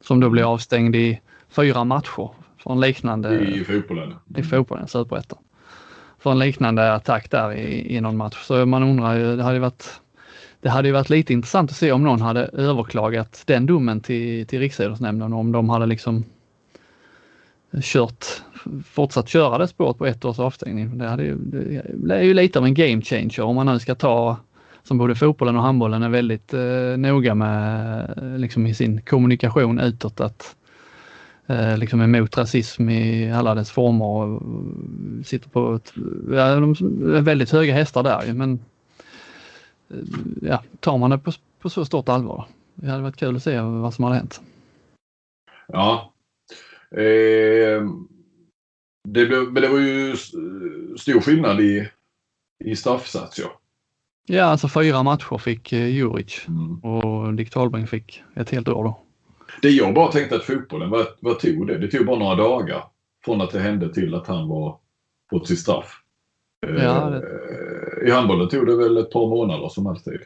som 0.06 0.20
då 0.20 0.30
blir 0.30 0.52
avstängd 0.52 0.96
i 0.96 1.20
fyra 1.48 1.84
matcher 1.84 2.30
från 2.58 2.80
liknande... 2.80 3.40
I 3.40 3.64
fotbollen? 3.64 4.14
I 4.36 4.42
fotbollen, 4.42 4.88
superettan 4.88 5.38
för 6.24 6.30
en 6.30 6.38
liknande 6.38 6.94
attack 6.94 7.30
där 7.30 7.52
i, 7.52 7.96
i 7.96 8.00
någon 8.00 8.16
match. 8.16 8.36
Så 8.42 8.66
man 8.66 8.82
undrar 8.82 9.14
ju, 9.14 9.36
det 9.36 9.42
hade 9.42 9.58
varit 9.58 10.00
det 10.60 10.70
hade 10.70 10.88
ju 10.88 10.94
varit 10.94 11.10
lite 11.10 11.32
intressant 11.32 11.70
att 11.70 11.76
se 11.76 11.92
om 11.92 12.02
någon 12.02 12.20
hade 12.20 12.40
överklagat 12.40 13.42
den 13.46 13.66
domen 13.66 14.00
till, 14.00 14.46
till 14.46 14.60
Riksidrottsnämnden 14.60 15.32
om 15.32 15.52
de 15.52 15.68
hade 15.68 15.86
liksom 15.86 16.24
kört, 17.82 18.24
fortsatt 18.86 19.28
köra 19.28 19.58
det 19.58 19.68
spåret 19.68 19.98
på 19.98 20.06
ett 20.06 20.24
års 20.24 20.38
avstängning. 20.38 20.98
Det, 20.98 21.08
hade 21.08 21.22
ju, 21.22 21.36
det 21.94 22.14
är 22.14 22.22
ju 22.22 22.34
lite 22.34 22.58
av 22.58 22.64
en 22.64 22.74
game 22.74 23.02
changer 23.02 23.40
om 23.40 23.56
man 23.56 23.66
nu 23.66 23.78
ska 23.78 23.94
ta, 23.94 24.36
som 24.84 24.98
både 24.98 25.14
fotbollen 25.14 25.56
och 25.56 25.62
handbollen 25.62 26.02
är 26.02 26.08
väldigt 26.08 26.54
eh, 26.54 26.96
noga 26.96 27.34
med 27.34 28.04
eh, 28.16 28.38
liksom 28.38 28.66
i 28.66 28.74
sin 28.74 29.00
kommunikation 29.00 29.80
utåt 29.80 30.20
att 30.20 30.56
eh, 31.46 31.78
liksom 31.78 32.00
emot 32.00 32.38
rasism 32.38 32.88
i 32.88 33.32
alla 33.32 33.54
dess 33.54 33.70
former 33.70 34.04
och 34.04 34.42
sitter 35.26 35.48
på 35.48 35.74
ett, 35.74 35.92
ja, 36.30 36.54
de 36.54 36.70
är 37.16 37.20
väldigt 37.20 37.50
höga 37.50 37.74
hästar 37.74 38.02
där 38.02 38.32
men 38.32 38.52
eh, 39.90 39.96
ja, 40.42 40.62
tar 40.80 40.98
man 40.98 41.10
det 41.10 41.18
på, 41.18 41.32
på 41.60 41.70
så 41.70 41.84
stort 41.84 42.08
allvar. 42.08 42.46
Det 42.74 42.90
hade 42.90 43.02
varit 43.02 43.16
kul 43.16 43.36
att 43.36 43.42
se 43.42 43.60
vad 43.60 43.94
som 43.94 44.04
hade 44.04 44.16
hänt. 44.16 44.40
Ja. 45.68 46.12
Eh, 46.90 47.82
det, 49.08 49.28
men 49.28 49.54
det 49.54 49.68
var 49.68 49.78
ju 49.78 50.16
stor 50.96 51.20
skillnad 51.20 51.60
i, 51.60 51.88
i 52.64 52.76
straffsats 52.76 53.38
ja. 53.38 53.60
Ja, 54.26 54.44
alltså 54.44 54.68
fyra 54.68 55.02
matcher 55.02 55.38
fick 55.38 55.72
eh, 55.72 55.86
Juric 55.86 56.44
mm. 56.48 56.78
och 56.78 57.34
Dick 57.34 57.50
Talbring 57.50 57.86
fick 57.86 58.22
ett 58.36 58.50
helt 58.50 58.68
år 58.68 58.84
då. 58.84 59.00
Det 59.62 59.68
jag 59.68 59.94
bara 59.94 60.12
tänkte 60.12 60.36
att 60.36 60.44
fotbollen, 60.44 60.90
vad, 60.90 61.06
vad 61.20 61.38
tog 61.38 61.66
det? 61.66 61.78
Det 61.78 61.88
tog 61.88 62.06
bara 62.06 62.18
några 62.18 62.34
dagar 62.34 62.84
från 63.24 63.40
att 63.40 63.50
det 63.50 63.60
hände 63.60 63.94
till 63.94 64.14
att 64.14 64.26
han 64.26 64.48
var 64.48 64.78
fått 65.30 65.48
sitt 65.48 65.58
straff. 65.58 66.00
Ja, 66.60 67.10
det... 67.10 67.16
Eh, 67.16 68.08
I 68.08 68.10
handbollen 68.10 68.48
tog 68.48 68.66
det 68.66 68.76
väl 68.76 68.96
ett 68.96 69.10
par 69.10 69.28
månader 69.28 69.68
som 69.68 69.86
alltid. 69.86 70.20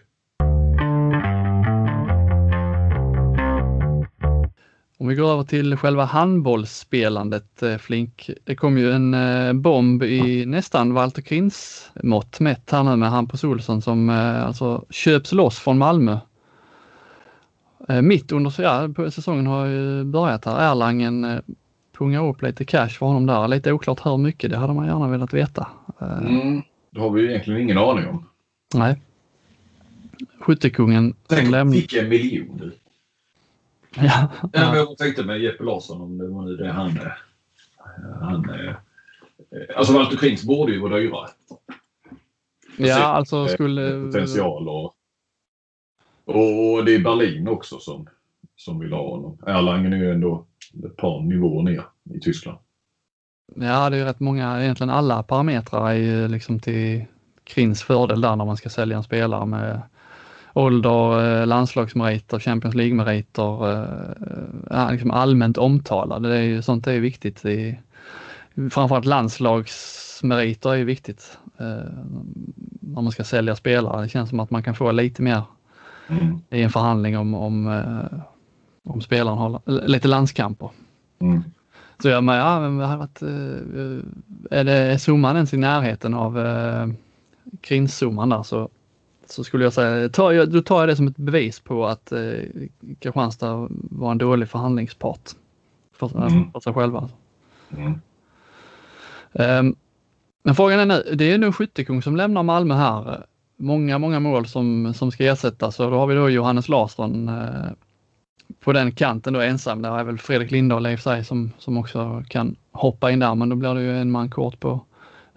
Om 5.00 5.08
vi 5.08 5.14
går 5.14 5.30
över 5.32 5.42
till 5.42 5.76
själva 5.76 6.04
handbollsspelandet 6.04 7.62
eh, 7.62 7.76
Flink. 7.76 8.30
Det 8.44 8.56
kom 8.56 8.78
ju 8.78 8.92
en 8.92 9.14
eh, 9.14 9.52
bomb 9.52 10.02
i 10.02 10.46
nästan 10.46 10.94
Walter 10.94 11.22
Krins 11.22 11.90
mått 12.02 12.40
mätt 12.40 12.70
här 12.70 12.82
nu 12.82 12.96
med 12.96 13.10
Hampus 13.10 13.44
Olsson 13.44 13.82
som 13.82 14.08
alltså 14.10 14.84
köps 14.90 15.32
loss 15.32 15.58
från 15.58 15.78
Malmö 15.78 16.18
Eh, 17.88 18.02
mitt 18.02 18.32
under 18.32 18.62
ja, 18.62 19.10
säsongen 19.10 19.46
har 19.46 19.66
ju 19.66 20.04
börjat 20.04 20.44
här. 20.44 20.70
Erlangen 20.70 21.24
eh, 21.24 21.40
pungar 21.98 22.28
upp 22.28 22.42
lite 22.42 22.64
cash 22.64 22.88
för 22.88 23.06
honom 23.06 23.26
där. 23.26 23.48
Lite 23.48 23.72
oklart 23.72 24.06
hur 24.06 24.16
mycket, 24.16 24.50
det 24.50 24.56
hade 24.56 24.74
man 24.74 24.86
gärna 24.86 25.08
velat 25.08 25.34
veta. 25.34 25.68
Eh, 26.00 26.18
mm, 26.18 26.62
det 26.90 27.00
har 27.00 27.10
vi 27.10 27.22
ju 27.22 27.30
egentligen 27.30 27.60
ingen 27.60 27.78
aning 27.78 28.06
om. 28.06 28.28
Nej. 28.74 29.02
Skyttekungen 30.40 31.14
Tänk 31.26 31.50
lämnar... 31.50 31.74
fick 31.74 31.92
en 31.92 32.08
miljon 32.08 32.72
Ja. 34.02 34.28
ja. 34.52 34.76
Jag 34.76 34.98
tänkte 34.98 35.24
med 35.24 35.40
Jeppe 35.40 35.64
Larsson 35.64 36.00
om 36.00 36.18
det 36.18 36.28
var 36.28 36.42
nu 36.42 36.56
det 36.56 36.72
han... 36.72 36.98
han 38.20 38.50
alltså 39.76 39.92
Walter 39.92 40.16
Krings 40.16 40.44
borde 40.44 40.72
ju 40.72 40.80
vara 40.80 40.96
dyrare. 40.96 41.28
Ja, 42.78 43.04
alltså 43.04 43.48
skulle... 43.48 43.90
Potential 43.90 44.68
och 44.68 44.94
och 46.24 46.84
det 46.84 46.94
är 46.94 46.98
Berlin 46.98 47.48
också 47.48 47.78
som 47.78 48.08
som 48.56 48.78
vill 48.78 48.92
ha 48.92 49.10
honom. 49.10 49.38
Erlangen 49.46 49.92
är 49.92 49.96
ju 49.96 50.12
ändå 50.12 50.46
ett 50.84 50.96
par 50.96 51.20
nivåer 51.20 51.62
ner 51.62 51.84
i 52.14 52.20
Tyskland. 52.20 52.58
Ja, 53.54 53.90
det 53.90 53.96
är 53.96 54.04
rätt 54.04 54.20
många, 54.20 54.62
egentligen 54.62 54.90
alla 54.90 55.22
parametrar 55.22 55.90
är 55.90 55.94
ju 55.94 56.28
liksom 56.28 56.60
till 56.60 57.04
Krins 57.44 57.82
fördel 57.82 58.20
där 58.20 58.36
när 58.36 58.44
man 58.44 58.56
ska 58.56 58.68
sälja 58.68 58.96
en 58.96 59.02
spelare 59.02 59.46
med 59.46 59.82
ålder, 60.58 61.40
eh, 61.40 61.46
landslagsmeriter, 61.46 62.38
Champions 62.38 62.74
League-meriter, 62.74 63.72
eh, 64.70 64.90
liksom 64.92 65.10
allmänt 65.10 65.58
omtalade. 65.58 66.28
Det 66.28 66.36
är 66.36 66.42
ju, 66.42 66.62
sånt 66.62 66.86
är 66.86 67.00
viktigt. 67.00 67.44
I, 67.44 67.78
framförallt 68.70 69.04
landslagsmeriter 69.04 70.70
är 70.70 70.76
ju 70.76 70.84
viktigt 70.84 71.38
eh, 71.58 71.92
när 72.80 73.02
man 73.02 73.12
ska 73.12 73.24
sälja 73.24 73.56
spelare. 73.56 74.02
Det 74.02 74.08
känns 74.08 74.28
som 74.28 74.40
att 74.40 74.50
man 74.50 74.62
kan 74.62 74.74
få 74.74 74.92
lite 74.92 75.22
mer 75.22 75.42
mm. 76.08 76.38
i 76.50 76.62
en 76.62 76.70
förhandling 76.70 77.18
om, 77.18 77.34
om, 77.34 77.84
om 78.84 79.00
spelaren 79.00 79.38
har 79.38 79.60
lite 79.88 80.08
landskamper. 80.08 80.70
Mm. 81.20 81.44
Så 82.02 82.08
jag 82.08 82.24
med, 82.24 82.40
ja, 82.40 82.60
men 82.60 82.78
varit, 82.98 83.22
är 84.50 84.64
det 84.64 84.98
summan 84.98 85.36
ens 85.36 85.54
i 85.54 85.56
närheten 85.56 86.14
av 86.14 86.38
eh, 86.38 86.86
där 88.28 88.42
så 88.42 88.68
så 89.30 89.44
skulle 89.44 89.64
jag 89.64 89.72
säga, 89.72 90.08
då 90.46 90.62
tar 90.62 90.80
jag 90.80 90.88
det 90.88 90.96
som 90.96 91.06
ett 91.06 91.16
bevis 91.16 91.60
på 91.60 91.86
att 91.86 92.12
eh, 92.12 92.40
Kristianstad 93.00 93.68
var 93.70 94.10
en 94.10 94.18
dålig 94.18 94.48
förhandlingspart 94.48 95.30
för, 95.92 96.26
mm. 96.26 96.52
för 96.52 96.60
sig 96.60 96.72
själva. 96.72 97.08
Mm. 97.76 98.00
Um, 99.32 99.76
men 100.42 100.54
frågan 100.54 100.80
är 100.80 100.86
nu, 100.86 101.14
det 101.14 101.32
är 101.32 101.38
nu 101.38 101.52
Skyttekung 101.52 102.02
som 102.02 102.16
lämnar 102.16 102.42
Malmö 102.42 102.74
här. 102.74 103.26
Många, 103.56 103.98
många 103.98 104.20
mål 104.20 104.46
som, 104.46 104.94
som 104.94 105.10
ska 105.10 105.24
ersättas 105.24 105.80
och 105.80 105.90
då 105.90 105.98
har 105.98 106.06
vi 106.06 106.14
då 106.14 106.30
Johannes 106.30 106.68
Larsson 106.68 107.28
eh, 107.28 107.70
på 108.60 108.72
den 108.72 108.92
kanten 108.92 109.32
då 109.32 109.40
ensam. 109.40 109.82
Där 109.82 109.98
är 109.98 110.04
väl 110.04 110.18
Fredrik 110.18 110.50
Lindahl 110.50 110.86
i 110.86 110.94
och 110.94 110.98
för 110.98 111.10
sig 111.10 111.24
som, 111.24 111.52
som 111.58 111.76
också 111.76 112.24
kan 112.28 112.56
hoppa 112.72 113.10
in 113.10 113.18
där, 113.18 113.34
men 113.34 113.48
då 113.48 113.56
blir 113.56 113.74
det 113.74 113.82
ju 113.82 113.98
en 113.98 114.10
man 114.10 114.30
kort 114.30 114.60
på, 114.60 114.80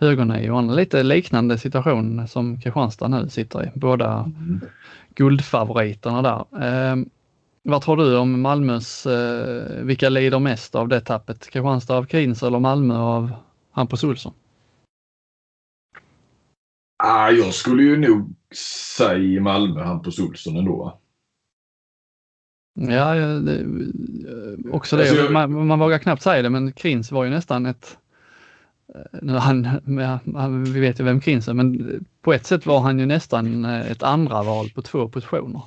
högernian. 0.01 0.75
Lite 0.75 1.03
liknande 1.03 1.57
situation 1.57 2.27
som 2.27 2.61
Kristianstad 2.61 3.07
nu 3.07 3.29
sitter 3.29 3.65
i. 3.65 3.71
Båda 3.75 4.19
mm. 4.19 4.61
guldfavoriterna 5.15 6.21
där. 6.21 6.63
Eh, 6.63 6.95
vad 7.63 7.81
tror 7.81 7.97
du 7.97 8.17
om 8.17 8.41
Malmös, 8.41 9.05
eh, 9.05 9.83
vilka 9.83 10.09
lider 10.09 10.39
mest 10.39 10.75
av 10.75 10.87
det 10.87 11.01
tappet? 11.01 11.49
Kristianstad 11.49 11.97
av 11.97 12.05
Krins 12.05 12.43
eller 12.43 12.59
Malmö 12.59 12.97
av 12.97 13.31
Hampus 13.71 14.03
Olsson? 14.03 14.33
Ah, 17.03 17.29
jag 17.29 17.53
skulle 17.53 17.83
ju 17.83 17.97
nog 17.97 18.35
säga 18.97 19.41
Malmö, 19.41 19.83
Hampus 19.83 20.19
Olsson 20.19 20.57
ändå. 20.57 21.01
Ja, 22.73 23.15
det, 23.15 23.65
också 24.71 24.97
det. 24.97 25.03
Alltså 25.03 25.23
jag... 25.23 25.31
man, 25.31 25.67
man 25.67 25.79
vågar 25.79 25.99
knappt 25.99 26.21
säga 26.21 26.41
det, 26.41 26.49
men 26.49 26.71
Krins 26.71 27.11
var 27.11 27.23
ju 27.23 27.29
nästan 27.29 27.65
ett 27.65 27.97
han, 29.39 29.65
han, 30.35 30.63
vi 30.63 30.79
vet 30.79 30.99
ju 30.99 31.03
vem 31.03 31.19
Krins 31.19 31.47
är, 31.47 31.53
men 31.53 32.05
på 32.21 32.33
ett 32.33 32.45
sätt 32.45 32.65
var 32.65 32.79
han 32.79 32.99
ju 32.99 33.05
nästan 33.05 33.65
eh, 33.65 33.91
ett 33.91 34.03
andra 34.03 34.43
val 34.43 34.69
på 34.75 34.81
två 34.81 35.07
positioner. 35.07 35.61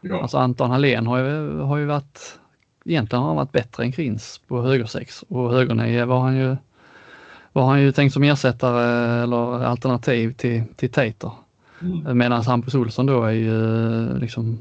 Ja. 0.00 0.22
Alltså 0.22 0.38
Anton 0.38 0.70
Hallén 0.70 1.06
har 1.06 1.18
ju, 1.18 1.58
har 1.58 1.76
ju 1.76 1.84
varit, 1.84 2.38
egentligen 2.84 3.20
har 3.20 3.28
han 3.28 3.36
varit 3.36 3.52
bättre 3.52 3.82
än 3.82 3.92
Krins 3.92 4.40
på 4.48 4.62
högersex 4.62 5.24
och 5.28 5.50
högernio 5.50 6.06
var 6.06 6.20
han 6.20 6.36
ju, 6.36 6.56
var 7.52 7.66
han 7.66 7.82
ju 7.82 7.92
tänkt 7.92 8.12
som 8.12 8.22
ersättare 8.22 9.22
eller 9.22 9.64
alternativ 9.64 10.32
till, 10.32 10.62
till 10.76 10.90
Tater. 10.90 11.32
Mm. 11.80 12.18
Medan 12.18 12.42
Hampus 12.42 12.74
Olsson 12.74 13.06
då 13.06 13.24
är 13.24 13.30
ju 13.30 14.18
liksom 14.18 14.58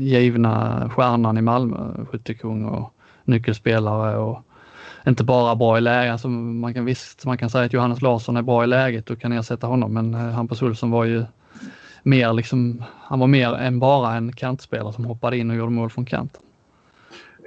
givna 0.00 0.90
stjärnan 0.90 1.38
i 1.38 1.42
Malmö, 1.42 2.04
skyttekung 2.10 2.64
och 2.64 2.94
nyckelspelare 3.24 4.16
och 4.16 4.42
inte 5.08 5.24
bara 5.24 5.56
bra 5.56 5.78
i 5.78 5.80
läget. 5.80 6.12
Alltså 6.12 6.28
man 6.28 6.74
kan 6.74 6.84
visst 6.84 7.24
man 7.24 7.38
kan 7.38 7.50
säga 7.50 7.64
att 7.64 7.72
Johannes 7.72 8.02
Larsson 8.02 8.36
är 8.36 8.42
bra 8.42 8.64
i 8.64 8.66
läget 8.66 9.10
och 9.10 9.20
kan 9.20 9.32
ersätta 9.32 9.66
honom, 9.66 9.94
men 9.94 10.14
eh, 10.14 10.20
Hampus 10.20 10.62
Olsson 10.62 10.90
var 10.90 11.04
ju 11.04 11.24
mer 12.02 12.32
liksom, 12.32 12.84
han 13.00 13.18
var 13.18 13.26
mer 13.26 13.54
än 13.54 13.78
bara 13.78 14.14
en 14.14 14.32
kantspelare 14.32 14.92
som 14.92 15.04
hoppade 15.04 15.38
in 15.38 15.50
och 15.50 15.56
gjorde 15.56 15.72
mål 15.72 15.90
från 15.90 16.04
kanten. 16.04 16.42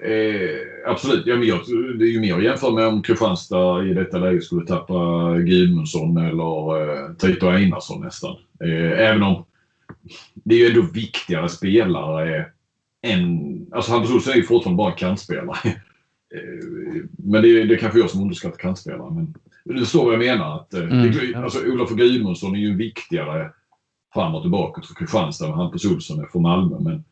Eh, 0.05 0.91
absolut, 0.91 1.25
ja, 1.25 1.35
men 1.35 1.47
jag, 1.47 1.59
det 1.99 2.05
är 2.05 2.11
ju 2.11 2.19
mer 2.19 2.37
att 2.37 2.43
jämföra 2.43 2.71
med 2.71 2.87
om 2.87 3.01
Kristianstad 3.01 3.83
i 3.85 3.93
detta 3.93 4.17
läge 4.17 4.41
skulle 4.41 4.65
tappa 4.65 5.33
Gudmundsson 5.37 6.17
eller 6.17 6.81
eh, 6.81 7.13
Tito 7.13 7.47
Einarsson 7.47 8.01
nästan. 8.01 8.35
Eh, 8.63 8.99
även 9.09 9.23
om 9.23 9.45
det 10.33 10.55
är 10.55 10.59
ju 10.59 10.67
ändå 10.67 10.91
viktigare 10.93 11.49
spelare 11.49 12.45
än... 13.01 13.51
Alltså 13.71 13.91
Hampus 13.91 14.11
Olsson 14.11 14.33
är 14.33 14.37
ju 14.37 14.43
fortfarande 14.43 14.77
bara 14.77 14.91
kantspelare. 14.91 15.57
Eh, 16.35 17.03
men 17.17 17.41
det, 17.41 17.63
det 17.63 17.75
är 17.75 17.77
kanske 17.77 17.99
jag 17.99 18.09
som 18.09 18.21
underskattar 18.21 18.57
kantspelare. 18.57 19.11
Men 19.13 19.33
du 19.63 19.79
förstår 19.79 20.05
vad 20.05 20.13
jag 20.13 20.19
menar. 20.19 20.55
Att, 20.55 20.73
eh, 20.73 20.83
mm. 20.83 21.11
det, 21.11 21.35
alltså, 21.35 21.67
Olof 21.67 21.89
Gudmundsson 21.89 22.55
är 22.55 22.59
ju 22.59 22.75
viktigare 22.75 23.51
framåt 24.13 24.45
och 24.45 24.51
bakåt 24.51 24.87
för 24.87 24.95
Kristianstad 24.95 25.45
än 25.45 25.53
Hampus 25.53 25.85
Olsson 25.85 26.19
är 26.19 26.25
för 26.25 26.39
Malmö. 26.39 26.79
Men, 26.79 27.03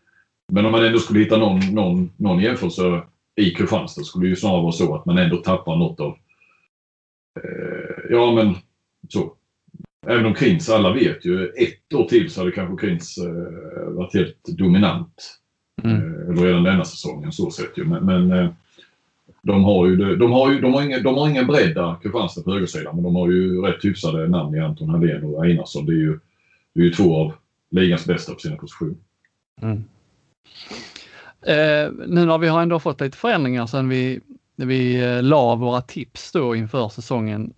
men 0.52 0.66
om 0.66 0.72
man 0.72 0.86
ändå 0.86 1.00
skulle 1.00 1.20
hitta 1.20 1.38
någon, 1.38 1.60
någon, 1.60 2.12
någon 2.18 2.42
jämförelse 2.42 3.04
i 3.36 3.52
Kristianstad 3.52 4.04
skulle 4.04 4.26
det 4.26 4.30
ju 4.30 4.36
snarare 4.36 4.62
vara 4.62 4.72
så 4.72 4.96
att 4.96 5.06
man 5.06 5.18
ändå 5.18 5.38
tappar 5.38 5.76
något 5.76 6.00
av... 6.00 6.18
Eh, 7.44 8.06
ja 8.10 8.32
men 8.32 8.56
så. 9.10 9.34
Även 10.08 10.26
om 10.26 10.34
Krins, 10.34 10.70
alla 10.70 10.94
vet 10.94 11.26
ju, 11.26 11.48
ett 11.48 11.94
år 11.94 12.08
till 12.08 12.30
så 12.30 12.42
hade 12.42 12.52
kanske 12.52 12.88
Krins 12.88 13.18
eh, 13.18 13.90
varit 13.90 14.14
helt 14.14 14.44
dominant. 14.48 15.40
Mm. 15.84 15.96
Eh, 15.98 16.44
redan 16.44 16.64
denna 16.64 16.86
säsongen 16.86 17.32
så 17.32 17.52
sett 17.52 17.78
ju. 17.78 17.86
Men, 17.86 18.06
men 18.06 18.32
eh, 18.32 18.50
de 19.44 19.64
har 19.64 19.88
ju, 19.88 20.16
de 20.16 20.32
har 20.32 20.52
ju 20.52 20.62
de 20.62 20.74
har 20.74 20.84
ingen, 20.84 21.04
de 21.04 21.16
har 21.16 21.30
ingen 21.30 21.48
bredd 21.48 21.76
där, 21.76 21.96
Kristianstad 22.02 22.42
på 22.42 22.52
högersidan, 22.52 22.96
men 22.96 23.04
de 23.04 23.16
har 23.16 23.30
ju 23.30 23.62
rätt 23.62 23.86
hyfsade 23.86 24.28
namn 24.28 24.56
i 24.56 24.60
Anton 24.60 24.90
Hallén 24.90 25.24
och 25.24 25.46
Einarsson. 25.46 25.86
Det 25.86 25.92
är 25.92 25.96
ju, 25.96 26.20
det 26.74 26.82
är 26.82 26.84
ju 26.84 26.92
två 26.92 27.16
av 27.16 27.34
ligans 27.72 28.06
bästa 28.06 28.34
på 28.34 28.40
sina 28.40 28.56
positioner. 28.56 28.96
Mm. 29.62 29.84
Eh, 31.42 31.92
nu 32.08 32.26
när 32.26 32.38
vi 32.38 32.48
har 32.48 32.62
ändå 32.62 32.80
fått 32.80 33.02
lite 33.02 33.18
förändringar 33.18 33.66
sen 33.66 33.90
vi, 33.90 34.20
vi 34.56 35.02
eh, 35.02 35.24
la 35.24 35.56
våra 35.56 35.82
tips 35.82 36.32
då 36.32 36.56
inför 36.56 36.90
säsongen 36.90 37.54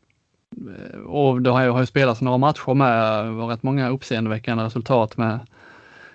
eh, 0.52 1.00
och 1.00 1.42
det 1.42 1.50
har 1.50 1.80
ju, 1.80 1.86
spelats 1.86 2.22
några 2.22 2.38
matcher 2.38 2.74
med, 2.74 3.50
rätt 3.50 3.64
många 3.64 3.90
uppseendeväckande 3.90 4.64
resultat 4.64 5.18
med 5.18 5.40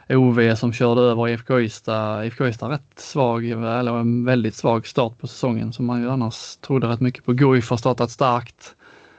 OV 0.08 0.54
som 0.54 0.72
körde 0.72 1.00
över 1.00 1.28
IFK 1.28 1.60
Ystad. 1.60 2.24
IFK 2.24 2.46
Ystad 2.46 2.68
rätt 2.68 2.92
svag, 2.96 3.50
eller 3.50 3.98
en 3.98 4.24
väldigt 4.24 4.54
svag 4.54 4.86
start 4.86 5.18
på 5.18 5.26
säsongen 5.26 5.72
som 5.72 5.86
man 5.86 6.02
ju 6.02 6.10
annars 6.10 6.56
trodde 6.56 6.86
rätt 6.86 7.00
mycket 7.00 7.24
på. 7.24 7.32
Guif 7.32 7.70
har 7.70 7.76
startat 7.76 8.10
starkt. 8.10 8.74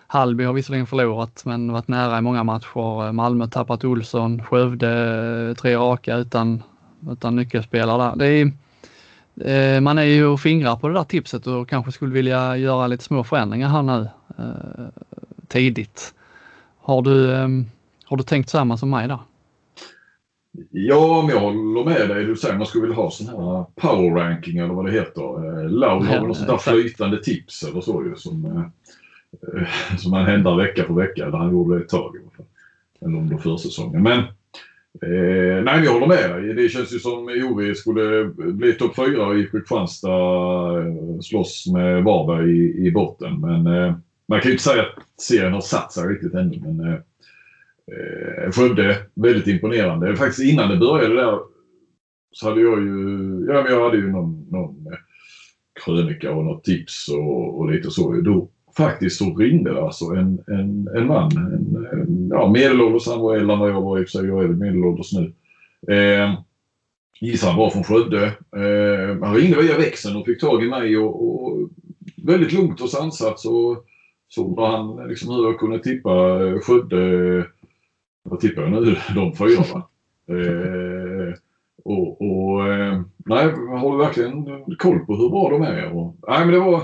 Hallby 0.08 0.44
har 0.44 0.54
visserligen 0.54 0.88
förlorat 0.88 1.42
men 1.46 1.72
varit 1.72 1.88
nära 1.88 2.18
i 2.18 2.22
många 2.22 2.44
matcher. 2.44 3.12
Malmö 3.12 3.48
tappat 3.48 3.84
Olsson, 3.84 4.44
Skövde 4.44 4.90
eh, 5.50 5.56
tre 5.56 5.76
raka 5.76 6.16
utan, 6.16 6.64
utan 7.12 7.36
nyckelspelare 7.36 8.04
där. 8.04 8.16
Det 8.16 8.28
är, 8.28 9.76
eh, 9.76 9.82
man 9.82 9.98
är 9.98 10.04
ju 10.04 10.26
och 10.26 10.40
fingrar 10.40 10.76
på 10.76 10.88
det 10.88 10.94
där 10.94 11.04
tipset 11.04 11.48
och 11.48 11.70
kanske 11.70 11.92
skulle 11.92 12.14
vilja 12.14 12.58
göra 12.58 12.88
lite 12.88 13.04
små 13.04 13.24
förändringar 13.24 13.70
här 13.70 13.82
nu 13.82 14.10
eh, 14.38 15.06
tidigt. 15.48 16.14
Har 16.80 17.02
du, 17.02 17.34
eh, 17.34 17.48
har 18.06 18.18
du 18.18 18.24
tänkt 18.24 18.50
samma 18.50 18.78
som 18.78 18.90
mig 18.90 19.08
där? 19.08 19.20
Ja, 20.72 21.22
men 21.22 21.36
jag 21.36 21.42
håller 21.42 21.86
med 21.86 22.10
dig. 22.10 22.26
Du 22.26 22.36
säger 22.36 22.58
man 22.58 22.68
skulle 22.68 22.82
vilja 22.82 22.96
ha 22.96 23.12
sån 23.12 23.28
här 23.28 23.66
power 23.76 24.16
ranking 24.16 24.58
eller 24.58 24.74
vad 24.74 24.86
det 24.86 24.92
heter. 24.92 25.62
Eh, 25.62 25.70
Laul 25.70 26.06
har 26.06 26.26
väl 26.26 26.36
sånt 26.36 26.48
där 26.48 26.58
flytande 26.58 27.24
tips 27.24 27.64
eller 27.64 27.82
så 27.82 28.04
ju 28.04 28.16
som, 28.16 28.46
eh, 28.46 29.98
som 29.98 30.14
han 30.14 30.26
händer 30.26 30.56
vecka 30.56 30.84
för 30.84 30.94
vecka. 30.94 31.26
Eller 31.26 31.38
han 31.38 31.52
gjorde 31.52 31.78
det 31.78 31.84
ett 31.84 31.90
tag 31.90 32.16
i 32.16 32.20
alla 32.20 32.32
fall. 32.38 32.46
Eller 33.02 33.18
under 33.18 33.38
försäsongen. 33.38 34.04
Men 34.04 34.20
eh, 35.02 35.64
nej, 35.64 35.84
jag 35.84 35.94
håller 35.94 36.08
med 36.08 36.30
dig. 36.30 36.54
Det 36.54 36.70
känns 36.70 36.94
ju 36.94 37.00
som 37.00 37.28
OV 37.28 37.74
skulle 37.74 38.26
bli 38.36 38.74
topp 38.74 38.96
fyra 38.96 39.38
i 39.38 39.48
Kristianstad 39.48 40.80
eh, 40.80 41.20
slåss 41.22 41.68
med 41.74 42.04
Varberg 42.04 42.52
i, 42.52 42.88
i 42.88 42.92
botten. 42.92 43.42
Men 43.42 43.68
eh, 43.68 43.96
man 44.28 44.42
kan 44.42 44.50
ju 44.50 44.54
inte 44.54 44.64
säga 44.64 44.82
att 44.82 45.22
serien 45.22 45.54
har 45.54 45.62
satt 45.62 45.92
sig 45.92 46.08
riktigt 46.08 46.34
ännu. 46.34 46.60
Men, 46.60 47.02
eh, 47.92 48.52
Skövde, 48.52 48.98
väldigt 49.16 49.48
imponerande. 49.48 50.16
Faktiskt 50.16 50.52
innan 50.52 50.70
det 50.70 50.78
började 50.78 51.16
där 51.16 51.40
så 52.32 52.50
hade 52.50 52.62
jag 52.62 52.80
ju, 52.80 53.46
ja, 53.50 53.64
men 53.64 53.74
jag 53.74 53.84
hade 53.84 53.98
ju 53.98 54.12
någon, 54.12 54.48
någon 54.52 54.88
eh, 54.92 54.98
krönika 55.86 56.32
och 56.32 56.46
något 56.46 56.64
tips 56.64 57.10
och, 57.10 57.60
och 57.60 57.72
lite 57.72 57.92
så. 57.92 58.22
Då 58.22 58.50
faktiskt 58.78 59.18
så 59.18 59.36
ringde 59.36 59.74
det 59.74 59.82
alltså 59.82 60.06
en, 60.06 60.40
en, 60.48 60.90
en 60.96 61.08
man, 61.08 61.32
en, 61.38 61.88
en 61.92 62.30
ja, 62.32 62.50
medelålders, 62.50 63.08
han 63.08 63.20
var 63.20 63.36
äldre 63.36 63.54
än 63.54 63.60
vad 63.60 63.70
jag 63.70 63.82
var 63.82 64.00
i 64.00 64.04
och 64.04 64.08
för 64.08 64.20
sig, 64.20 64.28
jag 64.28 64.44
är 64.44 64.48
väl 64.48 64.58
medelålders 64.58 65.14
nu. 65.14 65.34
Eh, 65.94 66.40
gissar 67.22 67.48
han 67.48 67.58
var 67.58 67.70
från 67.70 67.84
Skövde. 67.84 68.26
Eh, 68.56 69.18
han 69.22 69.36
ringde 69.36 69.62
via 69.62 69.78
växeln 69.78 70.16
och 70.16 70.26
fick 70.26 70.42
tag 70.42 70.64
i 70.64 70.70
mig 70.70 70.98
och, 70.98 71.44
och 71.44 71.70
väldigt 72.24 72.54
lugnt 72.54 72.82
och 72.82 72.90
sansat 72.90 73.40
så 73.40 73.78
såg 74.30 74.60
han 74.60 75.08
liksom 75.08 75.36
hur 75.36 75.44
jag 75.44 75.60
kunde 75.60 75.80
tippa 75.80 76.40
Skövde 76.62 77.46
vad 78.30 78.40
tippar 78.40 78.62
jag 78.62 78.72
nu? 78.72 78.96
De 79.16 79.36
fyra 79.36 79.64
va? 79.74 79.90
Eh, 80.30 81.34
Och, 81.84 82.22
och 82.22 82.68
eh, 82.74 83.02
nej, 83.26 83.46
har 83.52 83.92
du 83.92 83.98
verkligen 83.98 84.46
koll 84.78 85.00
på 85.00 85.16
hur 85.16 85.30
bra 85.30 85.50
de 85.50 85.62
är? 85.62 85.92
Och, 85.98 86.16
nej, 86.28 86.40
men 86.46 86.54
det 86.54 86.60
var... 86.60 86.84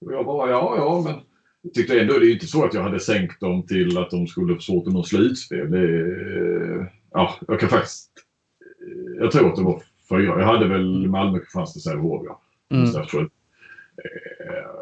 Jag 0.00 0.26
bara, 0.26 0.50
ja, 0.50 0.74
ja, 0.76 1.02
men 1.04 1.20
jag 1.62 1.74
tyckte 1.74 2.00
ändå, 2.00 2.18
det 2.18 2.26
är 2.26 2.32
inte 2.32 2.46
så 2.46 2.64
att 2.64 2.74
jag 2.74 2.82
hade 2.82 3.00
sänkt 3.00 3.40
dem 3.40 3.66
till 3.66 3.98
att 3.98 4.10
de 4.10 4.26
skulle 4.26 4.54
få 4.54 4.60
svårt 4.60 4.86
att 4.86 4.92
nå 4.92 5.02
slutspel. 5.02 5.70
Det, 5.70 6.90
ja, 7.12 7.34
jag 7.48 7.60
kan 7.60 7.68
faktiskt... 7.68 8.10
Jag 9.20 9.30
tror 9.30 9.48
att 9.48 9.56
det 9.56 9.62
var 9.62 9.82
fyra. 10.08 10.40
Jag 10.40 10.46
hade 10.46 10.68
väl 10.68 11.08
Malmö, 11.08 11.38
Kristianstad, 11.38 11.80
Sävehof, 11.80 12.22
ja. 12.26 12.40
Mm. 12.70 12.86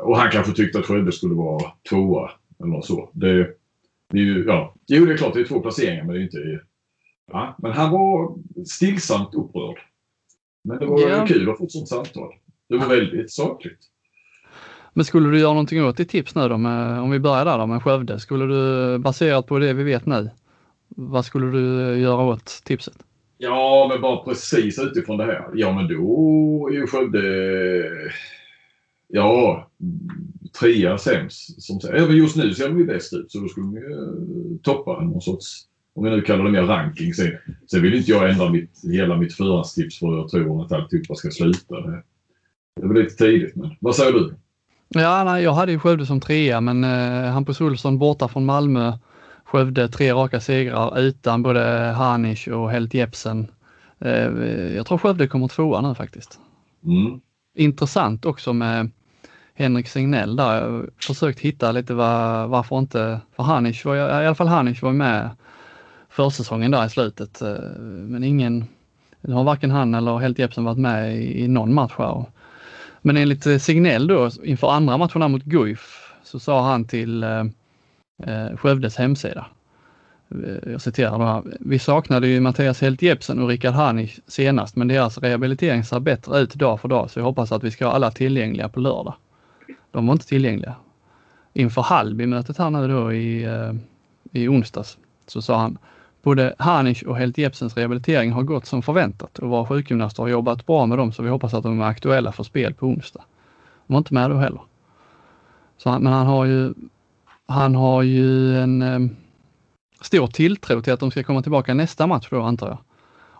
Och 0.03 0.17
han 0.17 0.31
kanske 0.31 0.53
tyckte 0.53 0.79
att 0.79 0.87
Skövde 0.87 1.12
skulle 1.12 1.35
vara 1.35 1.73
tvåa 1.91 2.31
eller 2.61 2.71
något 2.71 2.87
så. 2.87 3.11
Det, 3.12 3.49
det 4.12 4.18
är 4.18 4.22
ju, 4.22 4.44
ja, 4.46 4.75
jo, 4.87 5.05
det 5.05 5.12
är 5.12 5.16
klart 5.16 5.35
det 5.35 5.40
är 5.40 5.44
två 5.44 5.61
placeringar 5.61 6.05
men 6.05 6.14
det 6.14 6.20
är 6.20 6.25
inte... 6.25 6.61
Ja, 7.33 7.57
men 7.59 7.72
han 7.72 7.90
var 7.90 8.38
stillsamt 8.66 9.35
upprörd. 9.35 9.79
Men 10.64 10.79
det 10.79 10.87
var 10.87 11.01
yeah. 11.01 11.27
kul 11.27 11.51
att 11.51 11.59
få 11.59 11.64
ett 11.64 11.72
sånt 11.72 11.88
samtal. 11.88 12.35
Det 12.68 12.77
var 12.77 12.88
väldigt 12.88 13.33
sakligt. 13.33 13.79
Men 14.92 15.05
skulle 15.05 15.31
du 15.31 15.38
göra 15.38 15.53
någonting 15.53 15.85
åt 15.85 15.96
ditt 15.96 16.09
tips 16.09 16.35
nu 16.35 16.48
då, 16.48 16.59
med, 16.59 17.01
om 17.01 17.11
vi 17.11 17.18
börjar 17.18 17.44
där 17.44 17.59
då 17.59 17.66
med 17.66 17.83
Skövde? 17.83 18.20
Skulle 18.20 18.46
du, 18.46 18.98
baserat 18.98 19.46
på 19.46 19.59
det 19.59 19.72
vi 19.72 19.83
vet 19.83 20.07
nu, 20.07 20.31
vad 20.88 21.25
skulle 21.25 21.46
du 21.46 21.98
göra 21.98 22.22
åt 22.22 22.62
tipset? 22.64 22.96
Ja, 23.38 23.87
men 23.92 24.01
bara 24.01 24.25
precis 24.25 24.79
utifrån 24.79 25.16
det 25.16 25.25
här. 25.25 25.48
Ja, 25.55 25.72
men 25.72 25.88
då 25.88 26.68
är 26.70 26.75
ju 26.75 26.87
Skövde... 26.87 27.22
Ja, 29.09 29.68
trea 30.61 30.99
sämst. 30.99 31.62
Som, 31.62 31.81
även 31.93 32.17
just 32.17 32.37
nu 32.37 32.55
ser 32.55 32.69
de 32.69 32.79
ju 32.79 32.87
bäst 32.87 33.12
ut 33.12 33.33
så 33.33 33.41
då 33.41 33.49
skulle 33.49 33.67
de 33.67 33.77
ju 33.77 33.93
eh, 33.93 34.61
toppa 34.62 35.01
någon 35.01 35.21
sorts, 35.21 35.47
om 35.95 36.05
jag 36.05 36.17
nu 36.17 36.23
kallar 36.23 36.45
det 36.45 36.51
mer 36.51 36.62
ranking. 36.62 37.15
Sen, 37.15 37.31
sen 37.71 37.83
vill 37.83 37.95
inte 37.95 38.11
jag 38.11 38.31
ändra 38.31 38.51
mitt, 38.51 38.81
hela 38.93 39.17
mitt 39.17 39.35
förhandstips 39.35 39.99
för 39.99 40.17
jag 40.17 40.29
tror 40.29 40.65
att 40.65 40.73
alltihopa 40.73 41.15
ska 41.15 41.31
sluta. 41.31 41.81
Det, 41.81 42.03
väl 42.77 43.03
lite 43.03 43.15
tidigt 43.17 43.57
men 43.57 43.71
vad 43.81 43.97
säger 43.97 44.12
du? 44.12 44.35
Ja, 44.88 45.25
nej, 45.25 45.43
jag 45.43 45.53
hade 45.53 45.73
ju 45.73 45.79
Skövde 45.79 46.07
som 46.07 46.21
trea 46.21 46.61
men 46.61 46.85
eh, 46.85 47.33
Hampus 47.33 47.61
Olsson 47.61 47.99
borta 47.99 48.29
från 48.29 48.45
Malmö. 48.45 48.93
Skövde 49.45 49.88
tre 49.88 50.12
raka 50.12 50.41
segrar 50.41 50.99
utan 50.99 51.43
både 51.43 51.61
Hanisch 51.97 52.49
och 52.49 52.71
Helt 52.71 52.95
Jepsen. 52.95 53.47
Eh, 53.99 54.29
jag 54.77 54.87
tror 54.87 54.99
Skövde 54.99 55.29
kommer 55.29 55.49
tvåa 55.49 55.81
nu 55.81 55.95
faktiskt. 55.95 56.38
Mm. 56.85 57.21
Intressant 57.55 58.25
också 58.25 58.53
med 58.53 58.91
Henrik 59.55 59.88
Signell 59.88 60.37
där. 60.37 60.55
Jag 60.55 60.71
har 60.71 60.87
försökt 61.01 61.41
hitta 61.41 61.73
lite 61.73 61.95
var, 61.95 62.47
varför 62.47 62.79
inte, 62.79 63.21
för 63.37 63.43
Hanisch 63.43 63.87
var, 63.87 63.97
i 63.97 64.27
alla 64.27 64.35
fall 64.35 64.49
Hanisch 64.49 64.83
var 64.83 64.93
med 64.93 65.31
försäsongen 66.09 66.71
där 66.71 66.87
i 66.87 66.91
slutet. 66.91 67.43
Eh, 67.43 67.55
men 67.81 68.25
ingen, 68.25 68.65
nu 69.21 69.35
har 69.35 69.45
varken 69.45 69.71
han 69.71 69.95
eller 69.95 70.19
Helt 70.19 70.38
Jepsen 70.38 70.65
varit 70.65 70.79
med 70.79 71.17
i, 71.17 71.45
i 71.45 71.49
någon 71.49 71.75
match 71.75 71.95
här. 71.99 72.25
Men 73.03 73.17
enligt 73.17 73.62
Signell 73.62 74.07
då 74.07 74.31
inför 74.43 74.71
andra 74.71 74.97
matcherna 74.97 75.29
mot 75.29 75.45
Guif 75.45 76.12
så 76.23 76.38
sa 76.38 76.62
han 76.62 76.85
till 76.85 77.23
eh, 77.23 77.45
eh 78.27 78.57
Skövdes 78.57 78.97
hemsida. 78.97 79.47
Eh, 80.31 80.73
jag 80.73 80.81
citerar 80.81 81.19
då 81.19 81.25
här. 81.25 81.43
Vi 81.61 81.79
saknade 81.79 82.29
ju 82.29 82.41
Mattias 82.41 82.81
Helt 82.81 83.03
Jepsen 83.03 83.38
och 83.38 83.49
Rickard 83.49 83.75
Hanich 83.75 84.19
senast 84.27 84.77
men 84.77 84.88
deras 84.88 85.19
rehabilitering 85.19 85.85
ser 85.85 86.01
bättre 86.01 86.38
ut 86.38 86.55
dag 86.55 86.81
för 86.81 86.88
dag 86.88 87.11
så 87.11 87.19
jag 87.19 87.25
hoppas 87.25 87.53
att 87.53 87.65
vi 87.65 87.71
ska 87.71 87.87
ha 87.87 87.93
alla 87.93 88.11
tillgängliga 88.11 88.69
på 88.69 88.81
lördag. 88.81 89.15
De 89.92 90.07
var 90.07 90.12
inte 90.12 90.26
tillgängliga. 90.26 90.74
Inför 91.52 91.83
Hallby-mötet 91.83 92.59
här 92.59 92.70
nu 92.70 92.88
då 92.88 93.12
i, 93.12 93.44
eh, 93.44 93.72
i 94.33 94.48
onsdags 94.48 94.98
så 95.26 95.42
sa 95.42 95.59
han 95.59 95.78
Både 96.22 96.55
Hanisch 96.59 97.05
och 97.07 97.16
Helt 97.16 97.38
Jepsens 97.38 97.76
rehabilitering 97.76 98.33
har 98.33 98.42
gått 98.42 98.66
som 98.66 98.83
förväntat 98.83 99.38
och 99.38 99.48
våra 99.48 99.66
sjukgymnaster 99.66 100.22
har 100.22 100.31
jobbat 100.31 100.66
bra 100.66 100.87
med 100.87 100.98
dem 100.98 101.12
så 101.12 101.22
vi 101.22 101.28
hoppas 101.28 101.55
att 101.55 101.62
de 101.62 101.81
är 101.81 101.85
aktuella 101.85 102.33
för 102.33 102.42
spel 102.42 102.74
på 102.74 102.87
onsdag. 102.87 103.22
De 103.87 103.92
var 103.92 103.98
inte 103.98 104.14
med 104.14 104.31
då 104.31 104.37
heller. 104.37 104.61
Så 105.76 105.90
han, 105.90 106.02
men 106.02 106.12
han 106.12 106.26
har 106.26 106.44
ju, 106.44 106.74
han 107.46 107.74
har 107.74 108.02
ju 108.02 108.57
en 108.59 108.83
eh, 108.83 109.00
stor 110.00 110.26
tilltro 110.26 110.83
till 110.83 110.92
att 110.92 111.00
de 111.00 111.11
ska 111.11 111.22
komma 111.22 111.42
tillbaka 111.42 111.74
nästa 111.74 112.07
match 112.07 112.28
då 112.31 112.42
antar 112.42 112.68
jag. 112.68 112.78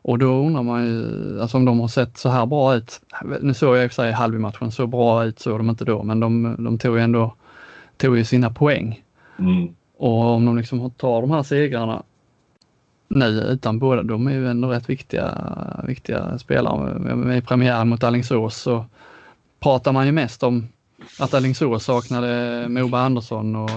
Och 0.03 0.19
då 0.19 0.47
undrar 0.47 0.63
man 0.63 0.87
ju, 0.87 1.41
alltså 1.41 1.57
om 1.57 1.65
de 1.65 1.81
har 1.81 1.89
sett 1.89 2.19
så 2.19 2.29
här 2.29 2.47
bra 2.47 2.75
ut. 2.75 3.01
Nu 3.41 3.55
såg 3.55 3.77
jag 3.77 3.85
i 3.85 3.87
och 3.87 3.91
för 3.91 4.03
sig 4.03 4.13
Halby-matchen, 4.13 4.73
så 4.73 4.87
bra 4.87 5.25
ut 5.25 5.39
såg 5.39 5.59
de 5.59 5.71
inte 5.71 5.85
då, 5.85 6.03
men 6.03 6.21
de, 6.21 6.57
de 6.65 6.79
tog 6.79 6.97
ju 6.97 7.03
ändå 7.03 7.35
tog 7.97 8.17
ju 8.17 8.25
sina 8.25 8.51
poäng. 8.51 9.03
Mm. 9.39 9.75
Och 9.97 10.25
om 10.25 10.47
de 10.47 10.57
liksom 10.59 10.91
tar 10.91 11.21
de 11.21 11.31
här 11.31 11.43
segrarna 11.43 12.03
nu 13.09 13.27
utan 13.27 13.79
båda, 13.79 14.03
de 14.03 14.27
är 14.27 14.33
ju 14.33 14.49
ändå 14.49 14.69
rätt 14.69 14.89
viktiga, 14.89 15.35
viktiga 15.87 16.39
spelare. 16.39 17.37
I 17.39 17.41
premiären 17.41 17.89
mot 17.89 18.05
Alingsås 18.05 18.57
så 18.57 18.85
pratar 19.61 19.93
man 19.93 20.07
ju 20.07 20.13
mest 20.13 20.43
om 20.43 20.69
att 21.21 21.35
Alingsås 21.35 21.85
saknade 21.85 22.67
Moberg 22.69 23.01
Andersson 23.01 23.57
och 23.57 23.71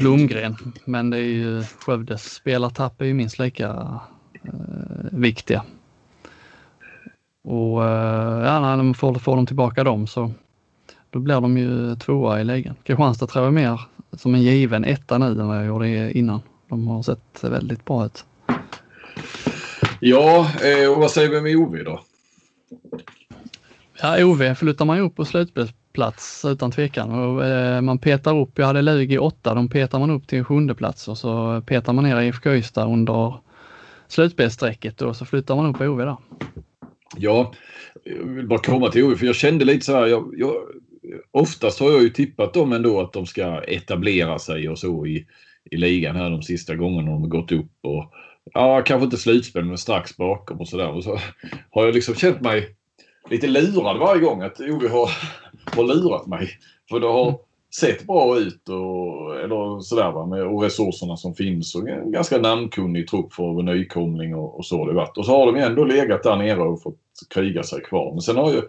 Blomgren. 0.00 0.56
Men 0.84 1.10
det 1.10 1.18
är 1.18 1.22
ju 1.22 1.62
Skövdes 1.62 2.34
spelartapp 2.34 3.00
är 3.00 3.04
ju 3.04 3.14
minst 3.14 3.38
lika 3.38 4.00
viktiga. 5.12 5.62
Och 7.44 7.84
eh, 7.84 8.44
ja, 8.44 8.60
när 8.60 8.76
de 8.76 8.94
får, 8.94 9.14
får 9.14 9.36
de 9.36 9.46
tillbaka 9.46 9.84
dem 9.84 10.06
så 10.06 10.32
då 11.10 11.18
blir 11.18 11.40
de 11.40 11.58
ju 11.58 11.96
tvåa 11.96 12.40
i 12.40 12.44
ligan. 12.44 12.74
Kristianstad 12.82 13.26
tror 13.26 13.44
jag 13.44 13.54
mer 13.54 13.80
som 14.12 14.34
en 14.34 14.42
given 14.42 14.84
etta 14.84 15.18
nu 15.18 15.26
än 15.26 15.48
vad 15.48 15.56
jag 15.56 15.66
gjorde 15.66 16.12
innan. 16.18 16.40
De 16.68 16.88
har 16.88 17.02
sett 17.02 17.44
väldigt 17.44 17.84
bra 17.84 18.06
ut. 18.06 18.24
Ja, 20.00 20.50
eh, 20.62 20.90
och 20.90 21.00
vad 21.00 21.10
säger 21.10 21.28
vi 21.28 21.40
med 21.40 21.56
OV 21.56 21.84
då? 21.84 22.00
Ja, 24.02 24.24
OV 24.24 24.54
flyttar 24.54 24.84
man 24.84 24.96
ju 24.96 25.02
upp 25.02 25.16
på 25.16 25.24
slutspelsplats 25.24 26.44
utan 26.44 26.70
tvekan. 26.70 27.10
Och, 27.10 27.44
eh, 27.44 27.80
man 27.80 27.98
petar 27.98 28.38
upp, 28.38 28.58
jag 28.58 28.66
hade 28.66 28.82
Lugi 28.82 29.18
8, 29.18 29.54
de 29.54 29.68
petar 29.68 29.98
man 29.98 30.10
upp 30.10 30.26
till 30.26 30.44
sjunde 30.44 30.74
plats 30.74 31.08
och 31.08 31.18
så 31.18 31.62
petar 31.66 31.92
man 31.92 32.04
ner 32.04 32.20
IFK 32.20 32.50
Ystad 32.50 32.84
under 32.84 33.34
slutspelsstrecket 34.08 35.02
och 35.02 35.16
så 35.16 35.24
flyttar 35.24 35.56
man 35.56 35.66
upp 35.66 35.80
Ove 35.80 36.04
där. 36.04 36.16
Ja, 37.16 37.52
jag 38.04 38.24
vill 38.24 38.46
bara 38.46 38.58
komma 38.58 38.90
till 38.90 39.04
Ove 39.04 39.16
för 39.16 39.26
jag 39.26 39.34
kände 39.34 39.64
lite 39.64 39.84
så 39.84 39.92
här. 39.92 40.06
Jag, 40.06 40.34
jag, 40.36 40.54
oftast 41.30 41.80
har 41.80 41.90
jag 41.90 42.02
ju 42.02 42.10
tippat 42.10 42.54
dem 42.54 42.72
ändå 42.72 43.00
att 43.00 43.12
de 43.12 43.26
ska 43.26 43.62
etablera 43.62 44.38
sig 44.38 44.68
och 44.68 44.78
så 44.78 45.06
i, 45.06 45.26
i 45.70 45.76
ligan 45.76 46.16
här 46.16 46.30
de 46.30 46.42
sista 46.42 46.74
gångerna 46.74 47.10
de 47.10 47.22
har 47.22 47.28
gått 47.28 47.52
upp. 47.52 47.70
Och, 47.82 48.12
ja, 48.54 48.82
kanske 48.82 49.04
inte 49.04 49.16
slutspel 49.16 49.64
men 49.64 49.78
strax 49.78 50.16
bakom 50.16 50.60
och 50.60 50.68
sådär. 50.68 50.88
Och 50.88 51.04
så 51.04 51.18
har 51.70 51.84
jag 51.84 51.94
liksom 51.94 52.14
känt 52.14 52.40
mig 52.40 52.74
lite 53.30 53.46
lurad 53.46 53.98
varje 53.98 54.20
gång 54.20 54.42
att 54.42 54.60
Ove 54.60 54.88
har, 54.88 55.10
har 55.76 55.84
lurat 55.84 56.26
mig. 56.26 56.50
För 56.88 57.00
det 57.00 57.06
har 57.06 57.38
sett 57.74 58.06
bra 58.06 58.38
ut 58.38 58.68
och, 58.68 59.40
eller 59.40 59.80
sådär 59.80 60.12
va, 60.12 60.26
med, 60.26 60.42
och 60.42 60.62
resurserna 60.62 61.16
som 61.16 61.34
finns 61.34 61.74
och 61.74 61.88
en 61.88 62.12
ganska 62.12 62.38
namnkunnig 62.38 63.08
trupp 63.08 63.32
för 63.32 63.62
nykomling 63.62 64.34
och, 64.34 64.58
och 64.58 64.66
så 64.66 64.78
har 64.78 64.88
det 64.88 64.94
varit. 64.94 65.18
Och 65.18 65.26
så 65.26 65.32
har 65.32 65.52
de 65.52 65.58
ändå 65.58 65.84
legat 65.84 66.22
där 66.22 66.36
nere 66.36 66.60
och 66.60 66.82
fått 66.82 67.00
kriga 67.34 67.62
sig 67.62 67.82
kvar. 67.82 68.12
Men 68.12 68.20
sen 68.20 68.36
har 68.36 68.52
ju 68.52 68.62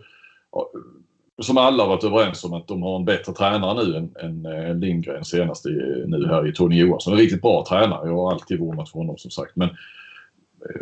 som 1.41 1.57
alla 1.57 1.87
varit 1.87 2.03
överens 2.03 2.43
om 2.43 2.53
att 2.53 2.67
de 2.67 2.83
har 2.83 2.95
en 2.95 3.05
bättre 3.05 3.33
tränare 3.33 3.83
nu 3.83 3.95
än, 3.95 4.15
än, 4.19 4.45
än 4.45 4.79
Lindgren 4.79 5.25
senast 5.25 5.65
i, 5.65 6.03
nu 6.07 6.27
här 6.27 6.47
i 6.47 6.53
Tony 6.53 6.79
Johansson. 6.79 7.13
En 7.13 7.19
riktigt 7.19 7.41
bra 7.41 7.65
tränare. 7.69 8.07
Jag 8.07 8.15
har 8.15 8.31
alltid 8.31 8.59
vurmat 8.59 8.89
för 8.89 8.99
honom 8.99 9.17
som 9.17 9.31
sagt. 9.31 9.55
Men, 9.55 9.69
eh, 9.69 10.81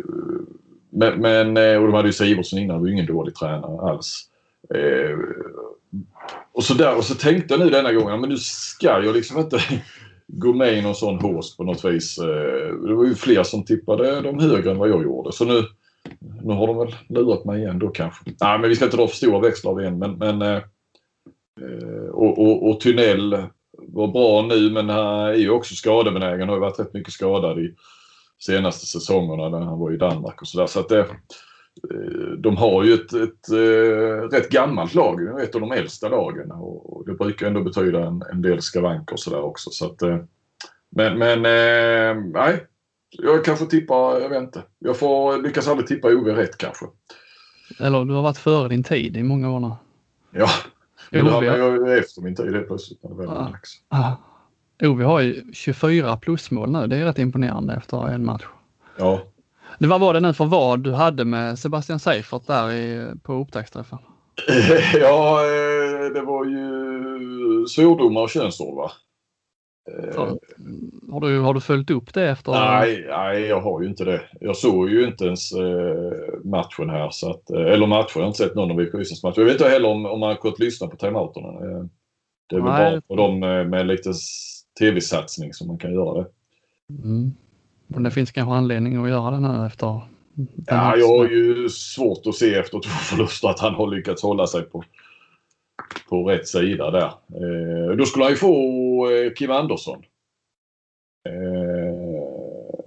men, 0.90 1.20
men 1.20 1.56
eh, 1.56 1.80
och 1.80 1.86
de 1.86 1.94
hade 1.94 2.08
ju 2.08 2.12
Sivertsson 2.12 2.58
innan. 2.58 2.76
Det 2.76 2.80
var 2.80 2.86
ju 2.86 2.92
ingen 2.92 3.06
dålig 3.06 3.34
tränare 3.34 3.90
alls. 3.90 4.24
Och 6.58 6.64
så, 6.64 6.74
där, 6.74 6.96
och 6.96 7.04
så 7.04 7.14
tänkte 7.14 7.54
jag 7.54 7.60
nu 7.60 7.70
denna 7.70 7.92
gången, 7.92 8.20
men 8.20 8.30
nu 8.30 8.36
ska 8.36 8.86
jag 9.04 9.14
liksom 9.14 9.38
inte 9.38 9.60
gå 10.26 10.52
med 10.52 10.78
i 10.78 10.82
någon 10.82 10.94
sån 10.94 11.20
host 11.20 11.56
på 11.56 11.64
något 11.64 11.84
vis. 11.84 12.18
Eh, 12.18 12.74
det 12.86 12.94
var 12.94 13.04
ju 13.04 13.14
fler 13.14 13.42
som 13.42 13.64
tippade 13.64 14.20
dem 14.20 14.38
högre 14.38 14.70
än 14.70 14.78
vad 14.78 14.88
jag 14.88 15.02
gjorde. 15.02 15.32
Så 15.32 15.44
nu, 15.44 15.64
nu 16.42 16.54
har 16.54 16.66
de 16.66 16.78
väl 16.78 16.94
lurat 17.08 17.44
mig 17.44 17.60
igen 17.60 17.78
då 17.78 17.88
kanske. 17.88 18.24
Nej, 18.40 18.58
men 18.58 18.68
vi 18.68 18.76
ska 18.76 18.84
inte 18.84 18.96
dra 18.96 19.06
för 19.06 19.16
stora 19.16 19.40
växlar 19.40 19.70
av 19.72 19.80
en. 19.80 19.98
Men, 19.98 20.12
men, 20.12 20.42
eh, 20.42 20.62
eh, 21.60 22.08
och, 22.12 22.38
och, 22.38 22.70
och 22.70 22.80
Tynell 22.80 23.46
var 23.78 24.08
bra 24.08 24.42
nu 24.42 24.70
men 24.70 24.88
han 24.88 25.20
är 25.20 25.34
ju 25.34 25.50
också 25.50 25.74
skadebenägen. 25.74 26.40
Han 26.40 26.48
har 26.48 26.56
ju 26.56 26.60
varit 26.60 26.80
rätt 26.80 26.94
mycket 26.94 27.12
skadad 27.12 27.58
i 27.58 27.74
senaste 28.38 28.86
säsongerna 28.86 29.48
när 29.48 29.66
han 29.66 29.78
var 29.78 29.92
i 29.92 29.96
Danmark 29.96 30.42
och 30.42 30.48
sådär. 30.48 30.66
Så 30.66 30.80
att 30.80 30.88
det, 30.88 31.06
de 32.38 32.56
har 32.56 32.84
ju 32.84 32.94
ett, 32.94 33.12
ett, 33.12 33.22
ett 33.22 33.50
eh, 33.50 34.38
rätt 34.38 34.48
gammalt 34.48 34.94
lag, 34.94 35.42
ett 35.42 35.54
av 35.54 35.60
de 35.60 35.72
äldsta 35.72 36.08
lagen 36.08 36.50
och 36.52 37.06
det 37.06 37.14
brukar 37.14 37.46
ändå 37.46 37.62
betyda 37.62 38.06
en, 38.06 38.22
en 38.32 38.42
del 38.42 38.62
skavanker 38.62 39.12
och 39.12 39.20
sådär 39.20 39.42
också. 39.42 39.70
Så 39.70 39.86
att, 39.86 40.02
eh, 40.02 40.18
men 40.90 41.18
men 41.18 41.42
nej, 42.32 42.66
jag 43.10 43.44
kanske 43.44 43.66
tippar, 43.66 44.20
jag 44.20 44.28
vet 44.28 44.42
inte. 44.42 44.62
Jag 44.78 44.98
får 44.98 45.42
lyckas 45.42 45.68
aldrig 45.68 45.86
tippa 45.86 46.08
OV 46.08 46.26
rätt 46.26 46.58
kanske. 46.58 46.86
Eller 47.80 48.04
du 48.04 48.14
har 48.14 48.22
varit 48.22 48.38
före 48.38 48.68
din 48.68 48.82
tid 48.82 49.16
i 49.16 49.22
många 49.22 49.50
år 49.50 49.60
nu. 49.60 49.70
Ja, 50.30 50.48
men 51.10 51.28
OV, 51.28 51.44
jag 51.44 51.88
är 51.88 51.98
efter 51.98 52.22
min 52.22 52.36
tid 52.36 52.54
helt 52.54 52.66
plötsligt. 52.66 53.02
När 53.02 53.10
det 53.10 53.16
väl 53.16 53.28
ah, 53.28 53.52
ah. 53.88 54.12
OV 54.82 55.02
har 55.02 55.20
ju 55.20 55.52
24 55.52 56.16
plusmål 56.16 56.70
nu. 56.70 56.86
Det 56.86 56.96
är 56.96 57.04
rätt 57.04 57.18
imponerande 57.18 57.74
efter 57.74 58.08
en 58.08 58.24
match. 58.24 58.44
Ja. 58.96 59.22
Det 59.78 59.86
var 59.86 59.98
var 59.98 60.14
det 60.14 60.20
nu 60.20 60.32
för 60.32 60.44
vad 60.44 60.80
du 60.80 60.92
hade 60.92 61.24
med 61.24 61.58
Sebastian 61.58 61.98
Seifert 61.98 62.46
där 62.46 62.72
i, 62.72 63.12
på 63.22 63.32
upptaktsträffen? 63.32 63.98
ja, 64.94 65.44
eh, 65.44 66.12
det 66.14 66.22
var 66.22 66.44
ju 66.44 67.66
svordomar 67.66 68.20
och 68.22 68.30
könsord 68.30 68.76
va? 68.76 68.90
Så, 70.14 70.26
eh, 70.26 70.34
har, 71.12 71.20
du, 71.20 71.40
har 71.40 71.54
du 71.54 71.60
följt 71.60 71.90
upp 71.90 72.14
det 72.14 72.28
efter? 72.28 72.52
Nej, 72.52 73.06
nej, 73.08 73.40
jag 73.40 73.60
har 73.60 73.82
ju 73.82 73.88
inte 73.88 74.04
det. 74.04 74.22
Jag 74.40 74.56
såg 74.56 74.90
ju 74.90 75.06
inte 75.06 75.24
ens 75.24 75.52
eh, 75.52 76.12
matchen 76.44 76.90
här. 76.90 77.10
Så 77.10 77.30
att, 77.30 77.50
eller 77.50 77.86
matchen, 77.86 78.10
jag 78.14 78.22
har 78.22 78.26
inte 78.26 78.38
sett 78.38 78.54
någon 78.54 78.70
av 78.70 78.82
IFK 78.82 78.98
matcher. 78.98 79.40
Jag 79.40 79.44
vet 79.44 79.52
inte 79.52 79.68
heller 79.68 79.88
om, 79.88 80.06
om 80.06 80.20
man 80.20 80.28
har 80.28 80.36
kunnat 80.36 80.58
lyssna 80.58 80.86
på 80.86 80.96
timeouterna. 80.96 81.48
Det 82.48 82.56
är 82.56 82.60
väl 82.60 82.62
bara 82.62 83.02
för 83.08 83.16
dem 83.16 83.38
med 83.70 83.86
lite 83.86 84.12
tv-satsning 84.80 85.52
som 85.52 85.66
man 85.66 85.78
kan 85.78 85.94
göra 85.94 86.22
det. 86.22 86.28
Mm. 87.04 87.32
Men 87.88 88.02
det 88.02 88.10
finns 88.10 88.30
kanske 88.30 88.54
anledning 88.54 89.04
att 89.04 89.10
göra 89.10 89.30
det 89.30 89.40
nu 89.40 89.66
efter 89.66 90.00
Ja, 90.66 90.96
jag 90.96 91.18
har 91.18 91.28
ju 91.28 91.68
svårt 91.68 92.26
att 92.26 92.34
se 92.34 92.54
efter 92.54 92.80
två 92.80 92.90
förluster 92.90 93.48
att 93.48 93.60
han 93.60 93.74
har 93.74 93.86
lyckats 93.86 94.22
hålla 94.22 94.46
sig 94.46 94.62
på, 94.62 94.84
på 96.08 96.24
rätt 96.24 96.48
sida 96.48 96.90
där. 96.90 97.06
Eh, 97.06 97.96
då 97.96 98.04
skulle 98.04 98.24
han 98.24 98.32
ju 98.32 98.36
få 98.36 99.10
eh, 99.10 99.32
Kim 99.32 99.50
Andersson. 99.50 100.02
Eh, 101.28 102.84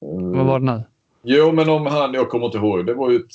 Vad 0.00 0.46
var 0.46 0.60
det 0.60 0.64
nu? 0.64 0.82
Jo, 1.22 1.52
men 1.52 1.68
om 1.68 1.86
han, 1.86 2.14
jag 2.14 2.28
kommer 2.28 2.46
inte 2.46 2.58
ihåg, 2.58 2.86
det 2.86 2.94
var 2.94 3.10
ju 3.10 3.16
ett... 3.16 3.32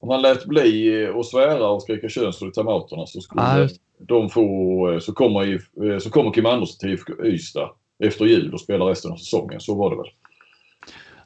Om 0.00 0.10
han 0.10 0.22
lät 0.22 0.44
bli 0.44 1.06
att 1.06 1.26
svära 1.26 1.68
och 1.68 1.82
skrika 1.82 2.08
könsord 2.08 2.48
i 2.48 2.52
timeouterna 2.52 3.06
så 3.06 3.20
skulle 3.20 3.42
ah, 3.42 3.68
de 3.98 4.30
få, 4.30 4.98
så 5.02 5.12
kommer, 5.12 5.58
så 5.98 6.10
kommer 6.10 6.32
Kim 6.32 6.46
Andersson 6.46 6.78
till 6.78 6.90
IFK 6.90 7.24
Ystad 7.24 7.70
efter 8.06 8.24
jul 8.24 8.54
och 8.54 8.60
spelar 8.60 8.86
resten 8.86 9.12
av 9.12 9.16
säsongen. 9.16 9.60
Så 9.60 9.74
var 9.74 9.90
det 9.90 9.96
väl. 9.96 10.10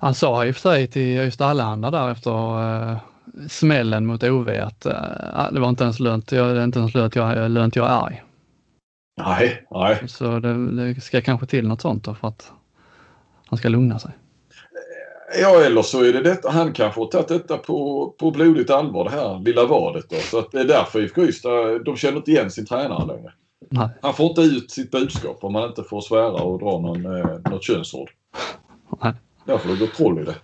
Han 0.00 0.14
sa 0.14 0.46
i 0.46 0.50
och 0.50 0.54
för 0.54 0.60
sig 0.60 0.86
till 0.86 1.18
Ystad 1.18 1.46
Allehanda 1.46 1.90
där 1.90 2.10
efter 2.10 2.30
uh, 2.90 2.98
smällen 3.48 4.06
mot 4.06 4.22
OV 4.22 4.48
att 4.48 4.86
uh, 4.86 5.52
det 5.52 5.60
var 5.60 5.68
inte 5.68 5.84
ens 5.84 6.00
lönt, 6.00 6.32
jag, 6.32 6.54
det 6.54 6.60
är 6.60 6.64
inte 6.64 6.78
ens 6.78 6.94
lönt 6.94 7.16
jag, 7.16 7.50
lönt 7.50 7.76
jag 7.76 7.86
är 7.86 8.06
arg. 8.06 8.22
Nej, 9.18 9.66
nej. 9.70 10.08
Så 10.08 10.38
det, 10.38 10.94
det, 10.94 11.00
ska 11.00 11.20
kanske 11.20 11.46
till 11.46 11.68
något 11.68 11.80
sånt 11.80 12.04
då 12.04 12.14
för 12.14 12.28
att 12.28 12.52
han 13.46 13.58
ska 13.58 13.68
lugna 13.68 13.98
sig. 13.98 14.10
Ja, 15.40 15.62
eller 15.64 15.82
så 15.82 16.04
är 16.04 16.12
det 16.12 16.22
detta. 16.22 16.50
Han 16.50 16.72
kanske 16.72 17.00
har 17.00 17.06
tagit 17.06 17.28
detta 17.28 17.58
på, 17.58 18.08
på 18.18 18.30
blodigt 18.30 18.70
allvar 18.70 19.04
det 19.04 19.10
här 19.10 19.38
lilla 19.38 19.66
vadet 19.66 20.04
då. 20.10 20.16
Så 20.16 20.38
att 20.38 20.52
det 20.52 20.60
är 20.60 20.64
därför 20.64 21.00
IFK 21.00 21.22
Ystad, 21.22 21.84
de 21.84 21.96
känner 21.96 22.16
inte 22.16 22.30
igen 22.30 22.50
sin 22.50 22.66
tränare 22.66 23.06
längre. 23.06 23.32
Nej. 23.70 23.88
Han 24.02 24.14
får 24.14 24.26
inte 24.26 24.40
ut 24.40 24.70
sitt 24.70 24.90
budskap 24.90 25.38
om 25.44 25.52
man 25.52 25.68
inte 25.68 25.82
får 25.82 26.00
svära 26.00 26.42
och 26.42 26.58
dra 26.58 26.78
någon, 26.78 27.06
eh, 27.16 27.50
något 27.50 27.64
könsord. 27.64 28.10
Nej. 29.02 29.12
Därför 29.44 29.68
det 29.68 29.76
går 29.76 29.86
troll 29.86 30.20
i 30.20 30.24
det. 30.24 30.34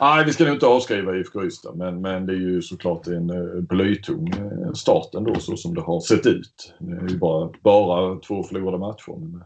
Nej, 0.00 0.24
vi 0.24 0.32
ska 0.32 0.44
nog 0.44 0.52
inte 0.52 0.66
avskriva 0.66 1.16
IFK 1.16 1.44
Ystad 1.44 1.74
men, 1.74 2.00
men 2.00 2.26
det 2.26 2.32
är 2.32 2.36
ju 2.36 2.62
såklart 2.62 3.06
en 3.06 3.30
uh, 3.30 3.60
blytung 3.60 4.32
uh, 4.32 4.72
start 4.72 5.14
ändå 5.14 5.34
så 5.34 5.56
som 5.56 5.74
det 5.74 5.80
har 5.80 6.00
sett 6.00 6.26
ut. 6.26 6.74
Det 6.78 6.96
är 6.96 7.08
ju 7.08 7.18
bara, 7.18 7.50
bara 7.62 8.18
två 8.20 8.42
förlorade 8.42 8.78
matcher. 8.78 9.18
Men, 9.18 9.44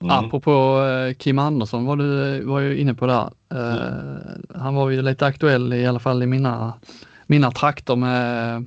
Mm. 0.00 0.24
Apropå 0.24 0.80
Kim 1.18 1.38
Andersson 1.38 1.84
var 1.84 1.96
du 1.96 2.40
var 2.44 2.60
ju 2.60 2.78
inne 2.78 2.94
på 2.94 3.06
där. 3.06 3.30
Mm. 3.50 4.42
Han 4.54 4.74
var 4.74 4.90
ju 4.90 5.02
lite 5.02 5.26
aktuell 5.26 5.72
i 5.72 5.86
alla 5.86 5.98
fall 5.98 6.22
i 6.22 6.26
mina, 6.26 6.74
mina 7.26 7.50
trakter 7.50 7.96
med 7.96 8.64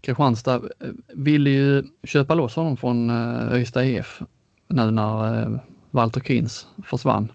Kristianstad. 0.00 0.54
Eh, 0.54 0.88
Ville 1.14 1.50
ju 1.50 1.84
köpa 2.04 2.34
loss 2.34 2.56
honom 2.56 2.76
från 2.76 3.10
eh, 3.10 3.52
Öysta 3.52 3.84
IF 3.84 4.22
nu 4.68 4.90
när 4.90 5.42
eh, 5.42 5.58
Walter 5.90 6.20
Kins 6.20 6.66
försvann. 6.84 7.28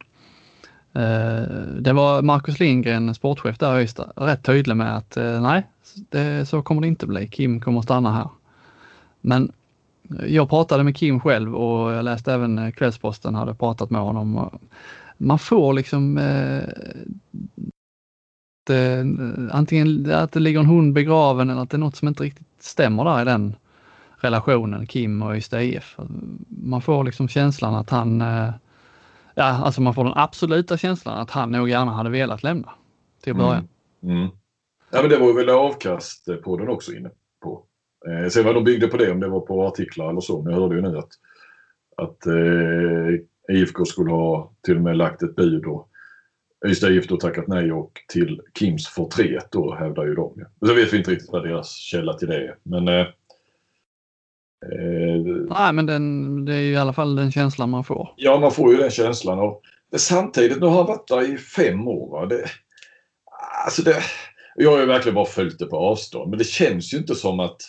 Det 1.79 1.93
var 1.93 2.21
Marcus 2.21 2.59
Lindgren, 2.59 3.15
sportchef 3.15 3.57
där 3.57 3.79
i 3.79 3.83
Ystad, 3.83 4.11
rätt 4.15 4.43
tydlig 4.43 4.75
med 4.75 4.97
att 4.97 5.17
nej, 5.41 5.63
det, 6.09 6.45
så 6.45 6.61
kommer 6.61 6.81
det 6.81 6.87
inte 6.87 7.07
bli. 7.07 7.27
Kim 7.27 7.61
kommer 7.61 7.81
stanna 7.81 8.11
här. 8.11 8.29
Men 9.21 9.51
jag 10.27 10.49
pratade 10.49 10.83
med 10.83 10.95
Kim 10.95 11.19
själv 11.19 11.55
och 11.55 11.91
jag 11.91 12.05
läste 12.05 12.33
även 12.33 12.71
Kvällsposten 12.71 13.35
hade 13.35 13.53
pratat 13.53 13.89
med 13.89 14.01
honom. 14.01 14.49
Man 15.17 15.39
får 15.39 15.73
liksom 15.73 16.17
eh, 16.17 16.63
det, 18.65 19.05
antingen 19.51 20.11
att 20.11 20.31
det 20.31 20.39
ligger 20.39 20.59
en 20.59 20.65
hund 20.65 20.93
begraven 20.93 21.49
eller 21.49 21.61
att 21.61 21.69
det 21.69 21.77
är 21.77 21.79
något 21.79 21.95
som 21.95 22.07
inte 22.07 22.23
riktigt 22.23 22.54
stämmer 22.65 23.03
där 23.03 23.21
i 23.21 23.25
den 23.25 23.55
relationen, 24.17 24.87
Kim 24.87 25.21
och 25.21 25.35
Ystad 25.35 25.61
IF. 25.61 25.97
Man 26.47 26.81
får 26.81 27.03
liksom 27.03 27.27
känslan 27.27 27.75
att 27.75 27.89
han 27.89 28.23
ja, 29.35 29.43
alltså 29.43 29.81
man 29.81 29.93
får 29.93 30.03
den 30.03 30.13
absoluta 30.15 30.77
känslan 30.77 31.17
att 31.17 31.31
han 31.31 31.51
nog 31.51 31.69
gärna 31.69 31.91
hade 31.91 32.09
velat 32.09 32.43
lämna 32.43 32.71
till 33.23 33.31
att 33.31 33.37
börja. 33.37 33.63
Mm. 34.03 34.17
Mm. 34.17 34.29
Ja, 34.91 35.01
men 35.01 35.09
det 35.09 35.17
var 35.17 35.33
väl 35.33 35.49
avkast 35.49 36.25
på 36.43 36.57
den 36.57 36.69
också 36.69 36.93
inne 36.93 37.09
på. 37.43 37.63
Eh, 38.07 38.29
sen 38.29 38.45
vad 38.45 38.55
de 38.55 38.63
byggde 38.63 38.87
på 38.87 38.97
det, 38.97 39.11
om 39.11 39.19
det 39.19 39.27
var 39.27 39.39
på 39.39 39.67
artiklar 39.67 40.09
eller 40.09 40.21
så, 40.21 40.41
men 40.41 40.53
jag 40.53 40.61
hörde 40.61 40.75
ju 40.75 40.81
nu 40.81 40.97
att, 40.97 41.11
att 41.97 42.25
eh, 42.25 43.55
IFK 43.55 43.85
skulle 43.85 44.11
ha 44.11 44.51
till 44.61 44.75
och 44.75 44.83
med 44.83 44.97
lagt 44.97 45.23
ett 45.23 45.35
bud 45.35 45.65
och 45.65 45.89
Ystad 46.67 46.91
IF 46.91 47.07
då 47.07 47.17
tackat 47.17 47.47
nej 47.47 47.71
och 47.71 47.91
till 48.07 48.41
Kims 48.59 48.87
förtret 48.87 49.51
då 49.51 49.75
hävdar 49.75 50.05
ju 50.05 50.15
de. 50.15 50.45
Så 50.65 50.73
vet 50.73 50.93
vi 50.93 50.97
inte 50.97 51.11
riktigt 51.11 51.31
vad 51.31 51.43
deras 51.43 51.75
källa 51.75 52.13
till 52.13 52.27
det 52.27 52.47
är. 52.47 52.57
Men 52.63 52.87
eh, 52.87 53.07
Eh, 54.71 55.21
Nej, 55.49 55.73
men 55.73 55.85
den, 55.85 56.45
det 56.45 56.53
är 56.53 56.59
ju 56.59 56.71
i 56.71 56.77
alla 56.77 56.93
fall 56.93 57.15
den 57.15 57.31
känslan 57.31 57.69
man 57.69 57.83
får. 57.83 58.13
Ja, 58.17 58.39
man 58.39 58.51
får 58.51 58.71
ju 58.71 58.77
den 58.77 58.91
känslan. 58.91 59.39
Och, 59.39 59.61
men 59.91 59.99
samtidigt, 59.99 60.59
nu 60.59 60.65
har 60.65 60.77
han 60.77 60.85
varit 60.85 61.07
där 61.07 61.33
i 61.33 61.37
fem 61.37 61.87
år. 61.87 62.11
Va? 62.11 62.25
Det, 62.25 62.45
alltså 63.65 63.81
det, 63.81 63.95
jag 64.55 64.71
har 64.71 64.79
ju 64.79 64.85
verkligen 64.85 65.15
bara 65.15 65.25
följt 65.25 65.59
det 65.59 65.65
på 65.65 65.77
avstånd, 65.77 66.29
men 66.29 66.39
det 66.39 66.45
känns 66.45 66.93
ju 66.93 66.97
inte 66.97 67.15
som 67.15 67.39
att 67.39 67.61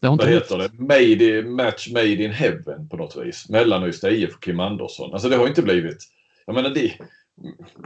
det 0.00 0.08
vad 0.08 0.28
heter 0.28 0.58
det? 0.58 0.70
Made, 0.72 1.42
match 1.50 1.88
made 1.92 2.24
in 2.24 2.30
heaven 2.30 2.88
på 2.88 2.96
något 2.96 3.16
vis. 3.16 3.48
Mellan 3.48 3.84
Ystad 3.84 4.10
IF 4.10 4.34
och 4.34 4.42
Kim 4.42 4.60
Andersson. 4.60 5.12
Alltså 5.12 5.28
det 5.28 5.36
har 5.36 5.48
inte 5.48 5.62
blivit... 5.62 5.98
Jag 6.46 6.54
menar 6.54 6.70
det, 6.70 6.92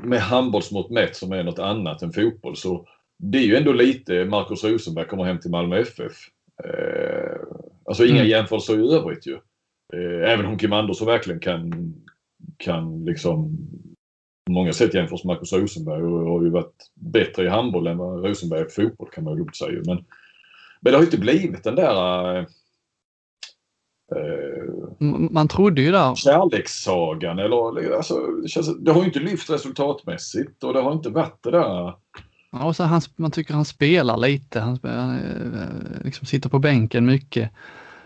med 0.03 0.21
handbollsmått 0.21 0.91
mätt 0.91 1.17
som 1.17 1.33
är 1.33 1.45
något 1.45 1.59
annat 1.59 2.03
än 2.03 2.13
fotboll 2.13 2.57
så 2.57 2.87
det 3.19 3.39
är 3.39 3.43
ju 3.43 3.57
ändå 3.57 3.73
lite 3.73 4.25
Marcus 4.25 4.65
Rosenberg 4.65 5.07
kommer 5.07 5.25
hem 5.25 5.41
till 5.41 5.51
Malmö 5.51 5.81
FF. 5.81 6.13
Eh, 6.65 7.41
alltså 7.85 8.05
inga 8.05 8.21
mm. 8.21 8.29
jämförelser 8.29 8.79
i 8.79 8.95
övrigt 8.95 9.27
ju. 9.27 9.35
Eh, 9.93 10.33
även 10.33 10.47
om 10.47 10.59
Kim 10.59 10.73
Andersson 10.73 11.07
verkligen 11.07 11.41
kan, 11.41 11.95
kan 12.57 13.05
liksom 13.05 13.57
på 14.47 14.53
många 14.53 14.73
sätt 14.73 14.95
jämförs 14.95 15.25
med 15.25 15.35
Marcus 15.35 15.53
Rosenberg 15.53 16.03
och 16.03 16.31
har 16.31 16.43
ju 16.43 16.51
varit 16.51 16.91
bättre 16.95 17.45
i 17.45 17.49
handboll 17.49 17.87
än 17.87 17.99
vad 17.99 18.25
Rosenberg 18.25 18.61
är 18.61 18.65
på 18.65 18.71
fotboll 18.71 19.09
kan 19.13 19.25
man 19.25 19.33
ju 19.33 19.39
lugnt 19.39 19.57
säga. 19.57 19.83
Men, 19.87 20.05
men 20.81 20.93
det 20.93 20.97
har 20.97 21.05
inte 21.05 21.19
blivit 21.19 21.65
den 21.65 21.75
där 21.75 22.37
eh, 22.39 22.47
man 25.31 25.49
trodde 25.49 25.83
ju 25.83 25.93
där. 25.93 26.15
Kärlekssagan 26.15 27.39
eller 27.39 27.97
alltså, 27.97 28.15
det, 28.43 28.49
känns, 28.49 28.79
det 28.79 28.93
har 28.93 29.01
ju 29.01 29.07
inte 29.07 29.19
lyft 29.19 29.51
resultatmässigt 29.51 30.65
och 30.65 30.73
det 30.73 30.81
har 30.81 30.93
inte 30.93 31.11
varit 31.11 31.43
det 31.43 31.51
där 31.51 31.95
Ja, 32.53 32.65
och 32.65 32.77
så 32.77 32.85
han, 32.85 33.01
man 33.17 33.31
tycker 33.31 33.55
han 33.55 33.65
spelar 33.65 34.17
lite, 34.17 34.61
han, 34.61 34.79
han 34.83 35.15
eh, 35.15 36.05
liksom 36.05 36.27
sitter 36.27 36.49
på 36.49 36.59
bänken 36.59 37.07
mycket. 37.07 37.51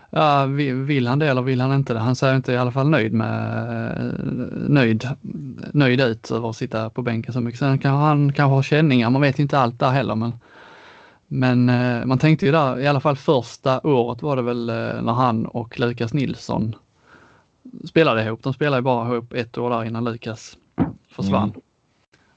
Ja, 0.09 0.45
vill 0.45 1.07
han 1.07 1.19
det 1.19 1.27
eller 1.27 1.41
vill 1.41 1.61
han 1.61 1.75
inte 1.75 1.93
det? 1.93 1.99
Han 1.99 2.15
ser 2.15 2.35
inte 2.35 2.53
i 2.53 2.57
alla 2.57 2.71
fall 2.71 2.89
nöjd 2.89 3.13
med 3.13 4.17
nöjd, 4.67 5.07
nöjd 5.73 6.01
ut 6.01 6.31
över 6.31 6.49
att 6.49 6.55
sitta 6.55 6.89
på 6.89 7.01
bänken 7.01 7.33
så 7.33 7.41
mycket. 7.41 7.59
Sen 7.59 7.79
kan 7.79 7.95
han 7.95 8.33
kanske 8.33 8.55
ha 8.55 8.63
känningar, 8.63 9.09
man 9.09 9.21
vet 9.21 9.39
inte 9.39 9.59
allt 9.59 9.79
där 9.79 9.91
heller. 9.91 10.15
Men, 10.15 10.33
men 11.33 11.69
eh, 11.69 12.05
man 12.05 12.17
tänkte 12.17 12.45
ju 12.45 12.51
där, 12.51 12.79
i 12.79 12.87
alla 12.87 12.99
fall 12.99 13.15
första 13.15 13.79
året 13.87 14.21
var 14.21 14.35
det 14.35 14.41
väl 14.41 14.69
eh, 14.69 15.01
när 15.01 15.13
han 15.13 15.45
och 15.45 15.79
Lukas 15.79 16.13
Nilsson 16.13 16.75
spelade 17.85 18.23
ihop. 18.23 18.43
De 18.43 18.53
spelade 18.53 18.81
bara 18.81 19.07
ihop 19.07 19.33
ett 19.33 19.57
år 19.57 19.69
där 19.69 19.83
innan 19.83 20.03
Lukas 20.03 20.57
försvann. 21.09 21.49
Mm. 21.49 21.61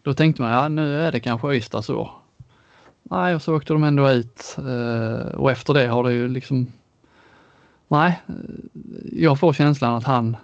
Då 0.02 0.14
tänkte 0.14 0.42
man, 0.42 0.50
ja 0.50 0.68
nu 0.68 1.00
är 1.00 1.12
det 1.12 1.20
kanske 1.20 1.54
Ystad 1.54 1.82
så. 1.82 2.10
Nej, 3.02 3.34
och 3.34 3.42
så 3.42 3.56
åkte 3.56 3.72
de 3.72 3.84
ändå 3.84 4.10
ut 4.10 4.56
eh, 4.58 5.34
och 5.34 5.50
efter 5.50 5.74
det 5.74 5.86
har 5.86 6.04
det 6.04 6.12
ju 6.12 6.28
liksom... 6.28 6.66
Nej, 7.88 8.22
jag 9.12 9.40
får 9.40 9.52
känslan 9.52 9.94
att 9.94 10.04
han 10.04 10.36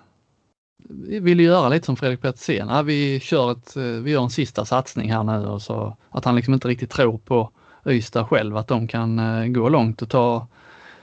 vill 1.20 1.40
göra 1.40 1.68
lite 1.68 1.86
som 1.86 1.96
Fredrik 1.96 2.22
Petersen. 2.22 2.68
Ja, 2.68 2.82
vi, 2.82 3.20
kör 3.20 3.52
ett, 3.52 3.76
vi 3.76 4.10
gör 4.10 4.22
en 4.22 4.30
sista 4.30 4.64
satsning 4.64 5.12
här 5.12 5.22
nu 5.22 5.46
och 5.46 5.62
så 5.62 5.96
att 6.10 6.24
han 6.24 6.36
liksom 6.36 6.54
inte 6.54 6.68
riktigt 6.68 6.90
tror 6.90 7.18
på 7.18 7.50
Ystad 7.86 8.24
själv 8.24 8.56
att 8.56 8.68
de 8.68 8.88
kan 8.88 9.18
uh, 9.18 9.46
gå 9.46 9.68
långt 9.68 10.02
och 10.02 10.08
ta, 10.08 10.46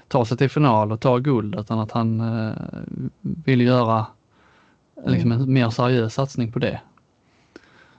ta 0.08 0.26
sig 0.26 0.38
till 0.38 0.50
final 0.50 0.92
och 0.92 1.00
ta 1.00 1.18
guld 1.18 1.56
utan 1.56 1.80
att 1.80 1.92
han 1.92 2.22
uh, 2.22 2.54
vill 3.22 3.62
göra 3.62 4.06
liksom 5.06 5.32
en 5.32 5.54
mer 5.54 5.70
seriös 5.70 6.14
satsning 6.14 6.52
på 6.52 6.60
det. 6.60 6.80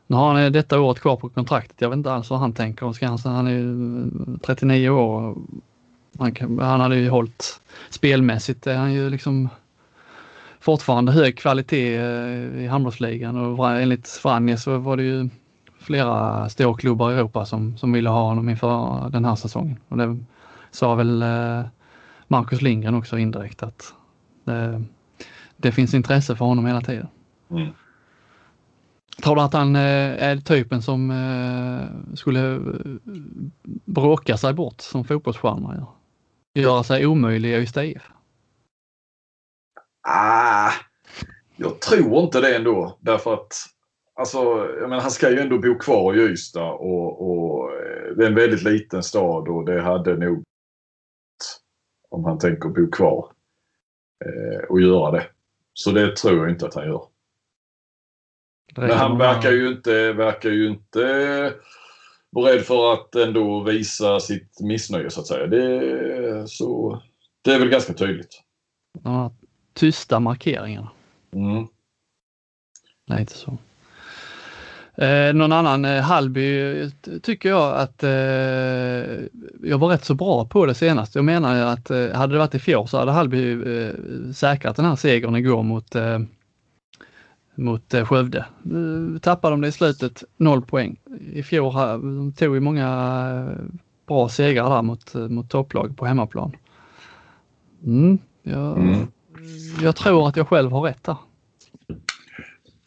Nu 0.06 0.16
har 0.16 0.34
han 0.34 0.52
detta 0.52 0.80
året 0.80 1.00
kvar 1.00 1.16
på 1.16 1.28
kontraktet. 1.28 1.80
Jag 1.80 1.88
vet 1.88 1.96
inte 1.96 2.12
alls 2.12 2.30
vad 2.30 2.38
han 2.38 2.52
tänker. 2.52 2.92
Ska 2.92 3.06
han, 3.06 3.18
han 3.24 3.46
är 3.46 3.50
ju 3.50 4.10
39 4.42 4.88
år. 4.88 5.36
Han, 6.18 6.34
kan, 6.34 6.58
han 6.58 6.80
hade 6.80 6.96
ju 6.96 7.08
hållit 7.08 7.60
spelmässigt. 7.90 8.66
Är 8.66 8.76
han 8.76 8.92
ju 8.92 9.10
liksom 9.10 9.48
fortfarande 10.60 11.12
hög 11.12 11.38
kvalitet 11.38 11.94
i 12.58 12.66
handbollsligan 12.66 13.36
och 13.36 13.70
enligt 13.70 14.08
Franje 14.08 14.56
så 14.56 14.78
var 14.78 14.96
det 14.96 15.02
ju 15.02 15.28
flera 15.78 16.48
storklubbar 16.48 17.12
i 17.12 17.14
Europa 17.14 17.46
som, 17.46 17.76
som 17.76 17.92
ville 17.92 18.10
ha 18.10 18.22
honom 18.22 18.48
inför 18.48 19.08
den 19.10 19.24
här 19.24 19.34
säsongen. 19.34 19.78
Och 19.88 19.96
det 19.96 20.18
sa 20.70 20.94
väl 20.94 21.24
Marcus 22.28 22.62
Lindgren 22.62 22.94
också 22.94 23.18
indirekt 23.18 23.62
att 23.62 23.94
det, 24.44 24.82
det 25.56 25.72
finns 25.72 25.94
intresse 25.94 26.36
för 26.36 26.44
honom 26.44 26.66
hela 26.66 26.80
tiden. 26.80 27.08
Mm. 27.50 27.68
Tror 29.22 29.36
du 29.36 29.42
att 29.42 29.52
han 29.52 29.76
eh, 29.76 30.22
är 30.22 30.36
typen 30.36 30.82
som 30.82 31.10
eh, 31.10 32.14
skulle 32.16 32.54
eh, 32.54 32.60
bråka 33.84 34.36
sig 34.36 34.54
bort 34.54 34.80
som 34.80 35.04
fotbollsstjärna 35.04 35.74
gör? 35.74 35.86
Göra 36.62 36.82
sig 36.82 37.06
omöjlig 37.06 37.50
i 37.50 37.66
IF? 37.76 38.10
Ah, 40.08 40.72
jag 41.56 41.80
tror 41.80 42.22
inte 42.22 42.40
det 42.40 42.56
ändå. 42.56 42.98
Därför 43.00 43.34
att 43.34 43.54
alltså, 44.18 44.38
jag 44.80 44.88
menar, 44.88 45.02
han 45.02 45.10
ska 45.10 45.30
ju 45.30 45.38
ändå 45.38 45.58
bo 45.58 45.78
kvar 45.78 46.14
i 46.14 46.18
Ystad 46.18 46.72
och, 46.72 47.30
och 47.30 47.70
det 48.16 48.24
är 48.24 48.28
en 48.28 48.34
väldigt 48.34 48.62
liten 48.62 49.02
stad 49.02 49.48
och 49.48 49.64
det 49.64 49.82
hade 49.82 50.16
nog 50.16 50.42
om 52.08 52.24
han 52.24 52.38
tänker 52.38 52.68
bo 52.68 52.90
kvar 52.90 53.32
eh, 54.24 54.64
och 54.68 54.80
göra 54.80 55.10
det. 55.10 55.26
Så 55.72 55.90
det 55.90 56.16
tror 56.16 56.38
jag 56.38 56.50
inte 56.50 56.66
att 56.66 56.74
han 56.74 56.86
gör. 56.86 57.02
Men 58.76 58.90
han 58.90 59.18
verkar 59.18 59.50
ju 59.50 59.68
inte, 59.68 60.12
verkar 60.12 60.50
ju 60.50 60.68
inte 60.68 61.04
rädd 62.36 62.62
för 62.62 62.92
att 62.92 63.14
ändå 63.14 63.62
visa 63.62 64.20
sitt 64.20 64.60
missnöje 64.60 65.10
så 65.10 65.20
att 65.20 65.26
säga. 65.26 65.46
Det, 65.46 66.48
så, 66.48 67.02
det 67.42 67.54
är 67.54 67.58
väl 67.58 67.68
ganska 67.68 67.92
tydligt. 67.92 68.42
De 69.00 69.30
tysta 69.74 70.20
markeringarna. 70.20 70.90
Mm. 71.32 71.66
Lite 73.06 73.32
så. 73.32 73.58
Eh, 74.98 75.34
någon 75.34 75.52
annan, 75.52 75.84
eh, 75.84 76.02
Hallby 76.02 76.90
tycker 77.22 77.48
jag 77.48 77.76
att 77.76 78.02
eh, 78.02 78.10
jag 79.62 79.78
var 79.78 79.88
rätt 79.88 80.04
så 80.04 80.14
bra 80.14 80.44
på 80.44 80.66
det 80.66 80.74
senast. 80.74 81.14
Jag 81.14 81.24
menar 81.24 81.66
att 81.66 81.90
eh, 81.90 82.12
hade 82.12 82.32
det 82.32 82.38
varit 82.38 82.54
i 82.54 82.58
fjol 82.58 82.88
så 82.88 82.98
hade 82.98 83.12
Hallby 83.12 83.52
eh, 83.52 83.92
säkrat 84.34 84.76
den 84.76 84.84
här 84.84 84.96
segern 84.96 85.36
igår 85.36 85.62
mot, 85.62 85.94
eh, 85.94 86.18
mot 87.54 87.94
eh, 87.94 88.04
Skövde. 88.04 88.46
Nu 88.62 89.18
tappade 89.22 89.52
de 89.52 89.60
det 89.60 89.68
i 89.68 89.72
slutet, 89.72 90.24
noll 90.36 90.62
poäng. 90.62 90.96
I 91.32 91.42
fjol 91.42 91.74
de 91.74 92.32
tog 92.32 92.52
vi 92.52 92.60
många 92.60 92.88
eh, 93.48 93.64
bra 94.06 94.28
segrar 94.28 94.70
där 94.70 94.82
mot, 94.82 95.14
mot 95.14 95.50
topplag 95.50 95.96
på 95.96 96.06
hemmaplan. 96.06 96.52
Mm, 97.84 98.18
jag, 98.42 98.78
mm. 98.78 99.06
jag 99.82 99.96
tror 99.96 100.28
att 100.28 100.36
jag 100.36 100.48
själv 100.48 100.70
har 100.70 100.80
rätt 100.80 101.04
där. 101.04 101.16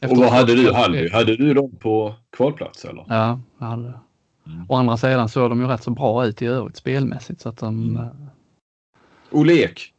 Efter 0.01 0.17
och 0.17 0.23
vad 0.23 0.31
hade 0.31 0.55
du? 0.55 0.73
Hallby? 0.73 1.09
Hade 1.09 1.35
du 1.35 1.53
dem 1.53 1.75
på 1.79 2.15
kvalplats 2.37 2.85
eller? 2.85 3.05
Ja, 3.07 3.39
jag 3.57 3.65
hade 3.65 3.83
det. 3.83 3.99
Mm. 4.47 4.65
Å 4.69 4.75
andra 4.75 4.97
sidan 4.97 5.29
såg 5.29 5.51
de 5.51 5.61
ju 5.61 5.67
rätt 5.67 5.83
så 5.83 5.91
bra 5.91 6.25
ut 6.25 6.41
i 6.41 6.45
övrigt 6.45 6.77
spelmässigt 6.77 7.41
så 7.41 7.49
att 7.49 7.57
de... 7.57 7.89
Mm. 7.89 8.03
Eh, 8.03 8.11
Olle 9.31 9.53
Ek. 9.53 9.93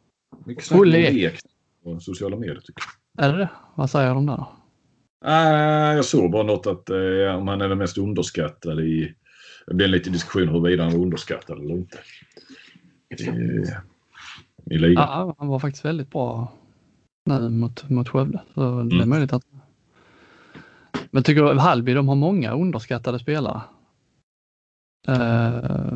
Mycket 0.45 0.63
snack 0.63 0.79
Olle 0.81 0.97
Ek 0.97 1.39
på 1.83 1.99
sociala 1.99 2.37
medier 2.37 2.59
tycker 2.59 2.83
jag. 3.15 3.25
Är 3.25 3.33
det 3.33 3.37
det? 3.37 3.49
Vad 3.75 3.89
säger 3.89 4.13
de 4.13 4.25
där? 4.25 4.45
Uh, 5.25 5.95
jag 5.95 6.05
såg 6.05 6.31
bara 6.31 6.43
något 6.43 6.67
att 6.67 6.89
uh, 6.89 7.35
om 7.35 7.47
han 7.47 7.61
är 7.61 7.69
den 7.69 7.77
mest 7.77 7.97
underskattade 7.97 8.83
i... 8.83 9.15
Det 9.67 9.73
blev 9.73 9.85
en 9.85 9.91
liten 9.91 10.13
diskussion 10.13 10.47
huruvida 10.47 10.83
han 10.83 10.91
var 10.91 10.99
underskattad 10.99 11.59
eller 11.59 11.73
inte. 11.73 11.97
I, 13.09 14.73
i 14.75 14.77
ligan. 14.77 15.03
Ja, 15.03 15.35
han 15.37 15.47
var 15.47 15.59
faktiskt 15.59 15.85
väldigt 15.85 16.11
bra 16.11 16.53
nu 17.25 17.49
mot, 17.49 17.89
mot 17.89 18.09
Skövde. 18.09 18.41
Så 18.53 18.63
mm. 18.63 18.89
det 18.89 18.95
är 18.95 18.97
mm. 18.97 19.09
möjligt 19.09 19.33
att 19.33 19.43
men 21.13 21.23
tycker 21.23 21.43
du 21.43 21.59
Hallby, 21.59 21.93
de 21.93 22.07
har 22.07 22.15
många 22.15 22.51
underskattade 22.51 23.19
spelare? 23.19 23.61
Uh, 25.09 25.93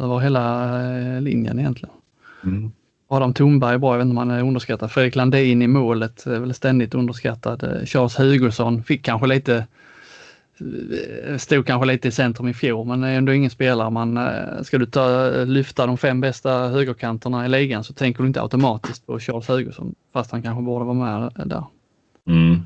över 0.00 0.18
hela 0.18 0.74
eh, 0.90 1.20
linjen 1.20 1.58
egentligen. 1.58 1.94
Mm. 2.44 2.72
Adam 3.08 3.34
Thornberg 3.34 3.74
är 3.74 3.78
bra, 3.78 3.92
jag 3.92 3.98
vet 3.98 4.04
inte 4.04 4.12
om 4.12 4.28
han 4.28 4.30
är 4.30 4.42
underskattad. 4.42 4.92
Fredrik 4.92 5.16
Landin 5.16 5.62
i 5.62 5.66
målet 5.66 6.26
är 6.26 6.38
väl 6.38 6.54
ständigt 6.54 6.94
underskattad. 6.94 7.62
Eh, 7.62 7.84
Charles 7.84 8.18
Hugosson 8.18 8.82
fick 8.82 9.04
kanske 9.04 9.26
lite 9.26 9.66
stod 11.38 11.66
kanske 11.66 11.86
lite 11.86 12.08
i 12.08 12.10
centrum 12.10 12.48
i 12.48 12.54
fjol 12.54 12.86
men 12.86 13.04
är 13.04 13.18
ändå 13.18 13.32
ingen 13.32 13.50
spelare 13.50 13.90
man 13.90 14.18
ska 14.64 14.78
du 14.78 14.86
ta, 14.86 15.30
lyfta 15.44 15.86
de 15.86 15.98
fem 15.98 16.20
bästa 16.20 16.68
högerkanterna 16.68 17.46
i 17.46 17.48
ligan 17.48 17.84
så 17.84 17.92
tänker 17.92 18.22
du 18.22 18.26
inte 18.26 18.42
automatiskt 18.42 19.06
på 19.06 19.18
Charles 19.18 19.48
Hugosson 19.48 19.94
fast 20.12 20.30
han 20.32 20.42
kanske 20.42 20.62
borde 20.62 20.84
vara 20.84 20.94
med 20.94 21.32
där. 21.46 21.64
Mm. 22.26 22.60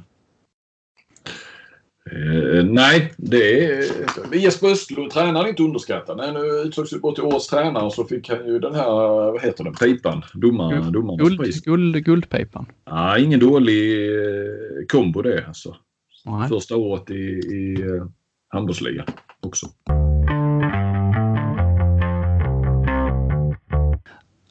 Eh, 2.13 2.65
nej, 2.65 3.13
det 3.17 3.65
är... 3.65 4.35
Jesper 4.35 4.69
Östlund, 4.69 5.11
tränaren, 5.11 5.49
inte 5.49 5.63
underskattad. 5.63 6.17
Nej, 6.17 6.33
nu 6.33 6.41
utsågs 6.41 6.93
ju 6.93 6.99
till 7.15 7.25
årets 7.25 7.47
tränare 7.47 7.91
så 7.91 8.05
fick 8.05 8.29
han 8.29 8.47
ju 8.47 8.59
den 8.59 8.75
här, 8.75 8.91
vad 9.33 9.43
heter 9.43 9.65
den, 9.65 9.73
pipan? 9.73 10.23
Domar, 10.35 10.73
Guld, 10.73 10.93
domarnas 10.93 11.29
guld, 11.29 11.41
pris. 11.41 11.61
Guld, 11.61 12.05
guldpipan. 12.05 12.67
Ja, 12.85 13.19
ingen 13.19 13.41
dålig 13.41 14.09
eh, 14.09 14.87
kombo 14.89 15.23
det 15.23 15.45
alltså. 15.47 15.77
Nej. 16.25 16.49
Första 16.49 16.77
året 16.77 17.11
i, 17.11 17.15
i 17.15 17.83
uh, 17.83 18.07
handbollsligan 18.49 19.07
också. 19.41 19.67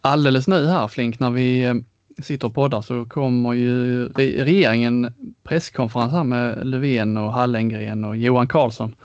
Alldeles 0.01 0.47
nu 0.47 0.65
här 0.65 0.87
Flink 0.87 1.19
när 1.19 1.31
vi 1.31 1.83
sitter 2.23 2.47
och 2.47 2.53
poddar 2.53 2.81
så 2.81 3.05
kommer 3.05 3.53
ju 3.53 4.07
regeringen 4.37 5.13
presskonferens 5.43 6.11
här 6.11 6.23
med 6.23 6.67
Löfven 6.67 7.17
och 7.17 7.33
Hallengren 7.33 8.05
och 8.05 8.17
Johan 8.17 8.47
Carlsson 8.47 8.95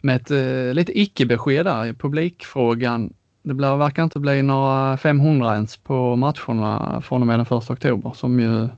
med 0.00 0.16
ett 0.16 0.30
eh, 0.30 0.74
lite 0.74 1.00
icke-besked 1.00 1.66
där 1.66 1.86
i 1.86 1.94
publikfrågan. 1.94 3.12
Det 3.42 3.54
blir, 3.54 3.76
verkar 3.76 4.04
inte 4.04 4.18
bli 4.18 4.42
några 4.42 4.96
500 4.96 5.54
ens 5.54 5.76
på 5.76 6.16
matcherna 6.16 7.00
från 7.00 7.20
och 7.20 7.26
med 7.26 7.38
den 7.38 7.58
1 7.58 7.70
oktober 7.70 8.12
som 8.14 8.40
ju 8.40 8.68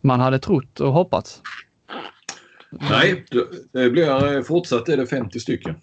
man 0.00 0.20
hade 0.20 0.38
trott 0.38 0.80
och 0.80 0.92
hoppats. 0.92 1.42
Nej, 2.70 3.24
det 3.72 3.90
blir 3.90 4.42
fortsatt 4.42 4.88
är 4.88 4.96
det 4.96 5.06
50 5.06 5.40
stycken. 5.40 5.74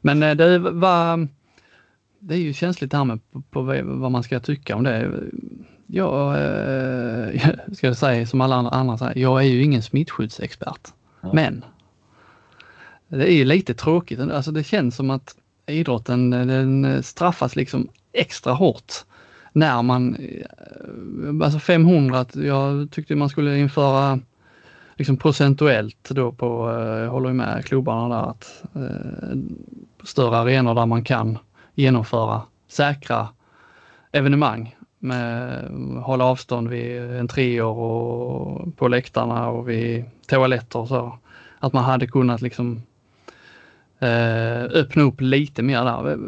Men 0.00 0.22
eh, 0.22 0.34
det 0.34 0.58
var 0.58 1.28
det 2.18 2.34
är 2.34 2.38
ju 2.38 2.52
känsligt 2.52 2.90
det 2.90 2.96
här 2.96 3.04
med 3.04 3.30
på, 3.30 3.42
på 3.50 3.62
vad 3.84 4.10
man 4.10 4.22
ska 4.22 4.40
tycka 4.40 4.76
om 4.76 4.84
det 4.84 5.10
jag 5.86 6.34
eh, 6.42 7.40
ska 7.72 7.94
säga 7.94 8.26
som 8.26 8.40
alla 8.40 8.54
andra 8.54 8.98
säger, 8.98 9.18
jag 9.18 9.40
är 9.40 9.46
ju 9.46 9.62
ingen 9.62 9.82
smittskyddsexpert. 9.82 10.88
Ja. 11.20 11.30
Men 11.32 11.64
det 13.08 13.32
är 13.32 13.34
ju 13.34 13.44
lite 13.44 13.74
tråkigt. 13.74 14.20
Alltså 14.20 14.50
det 14.50 14.64
känns 14.64 14.96
som 14.96 15.10
att 15.10 15.36
idrotten 15.66 16.30
den 16.30 17.02
straffas 17.02 17.56
liksom 17.56 17.88
extra 18.12 18.52
hårt 18.52 18.92
när 19.56 19.82
man, 19.82 20.14
eh, 20.14 21.44
alltså 21.44 21.58
500, 21.58 22.26
jag 22.34 22.90
tyckte 22.90 23.14
man 23.14 23.28
skulle 23.28 23.58
införa 23.58 24.20
liksom 24.96 25.16
procentuellt 25.16 26.08
då 26.10 26.32
på, 26.32 26.70
jag 26.70 27.04
eh, 27.04 27.10
håller 27.10 27.32
med 27.32 27.64
klubbarna 27.64 28.16
där, 28.16 28.30
att 28.30 28.62
eh, 28.74 29.36
större 30.04 30.36
arenor 30.36 30.74
där 30.74 30.86
man 30.86 31.04
kan 31.04 31.38
genomföra 31.74 32.42
säkra 32.68 33.28
evenemang 34.12 34.76
med 34.98 35.64
hålla 36.02 36.24
avstånd 36.24 36.68
vid 36.68 37.16
entréer 37.18 37.64
och 37.64 38.76
på 38.76 38.88
läktarna 38.88 39.48
och 39.48 39.68
vid 39.68 40.04
toaletter 40.26 40.78
och 40.78 40.88
så. 40.88 41.18
Att 41.58 41.72
man 41.72 41.84
hade 41.84 42.06
kunnat 42.06 42.42
liksom 42.42 42.82
eh, 43.98 44.62
öppna 44.62 45.02
upp 45.02 45.20
lite 45.20 45.62
mer 45.62 45.84
där. 45.84 46.18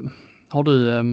Har 0.48 0.62
du, 0.62 0.96
eh, 0.96 1.04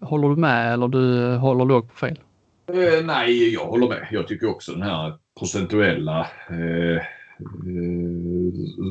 håller 0.00 0.28
du 0.28 0.36
med 0.36 0.72
eller 0.72 0.88
du 0.88 1.36
håller 1.36 1.64
låg 1.64 1.88
på 1.88 1.96
fel? 1.96 2.18
Eh, 2.66 3.04
nej, 3.04 3.54
jag 3.54 3.64
håller 3.64 3.88
med. 3.88 4.08
Jag 4.10 4.28
tycker 4.28 4.50
också 4.50 4.72
den 4.72 4.82
här 4.82 5.14
procentuella 5.38 6.26
eh, 6.50 6.96
eh 6.96 7.02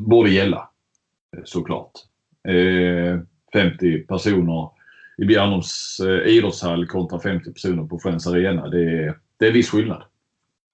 borde 0.01 0.30
gälla 0.30 0.70
eh, 1.38 1.43
såklart. 1.43 1.91
Eh, 2.47 3.20
50 3.53 3.99
personer 3.99 4.70
i 5.22 5.26
Bjärnums 5.26 5.99
eh, 5.99 6.34
idrottshall 6.34 6.88
kontra 6.88 7.20
50 7.20 7.53
personer 7.53 7.84
på 7.84 7.99
Friends 7.99 8.28
Arena. 8.28 8.67
Det 8.67 8.82
är, 8.82 9.17
det 9.39 9.47
är 9.47 9.51
viss 9.51 9.70
skillnad 9.70 10.03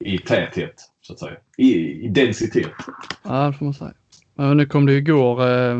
i 0.05 0.17
täthet 0.17 0.73
så 1.01 1.13
att 1.13 1.19
säga. 1.19 1.37
I, 1.57 1.73
i 2.05 2.07
densitet. 2.07 2.71
Ja, 3.23 3.47
det 3.47 3.53
får 3.53 3.65
man 3.65 3.73
säga. 3.73 3.93
Men 4.35 4.57
nu 4.57 4.65
kom 4.65 4.85
det 4.85 4.93
igår 4.93 5.47
eh, 5.49 5.75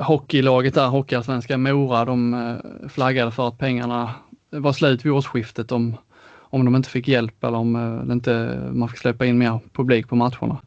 hockeylaget 0.00 0.74
där, 0.74 0.86
Hockeyallsvenskan 0.88 1.62
Mora, 1.62 2.04
de 2.04 2.34
eh, 2.34 2.88
flaggade 2.88 3.30
för 3.30 3.48
att 3.48 3.58
pengarna 3.58 4.10
var 4.50 4.72
slut 4.72 5.04
vid 5.04 5.12
årsskiftet 5.12 5.72
om, 5.72 5.96
om 6.38 6.64
de 6.64 6.76
inte 6.76 6.90
fick 6.90 7.08
hjälp 7.08 7.44
eller 7.44 7.58
om 7.58 7.76
eh, 7.76 8.12
inte, 8.12 8.62
man 8.72 8.88
fick 8.88 8.98
släppa 8.98 9.26
in 9.26 9.38
mer 9.38 9.58
publik 9.72 10.08
på 10.08 10.16
matcherna. 10.16 10.60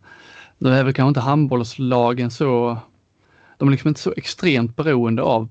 Nu 0.57 0.70
är 0.70 0.84
väl 0.84 0.93
kanske 0.93 1.10
inte 1.10 1.20
handbollslagen 1.20 2.32
så, 2.32 2.78
de 3.57 3.68
är 3.68 3.72
liksom 3.72 3.88
inte 3.88 4.01
så 4.01 4.14
extremt 4.18 4.76
beroende 4.76 5.22
av 5.22 5.49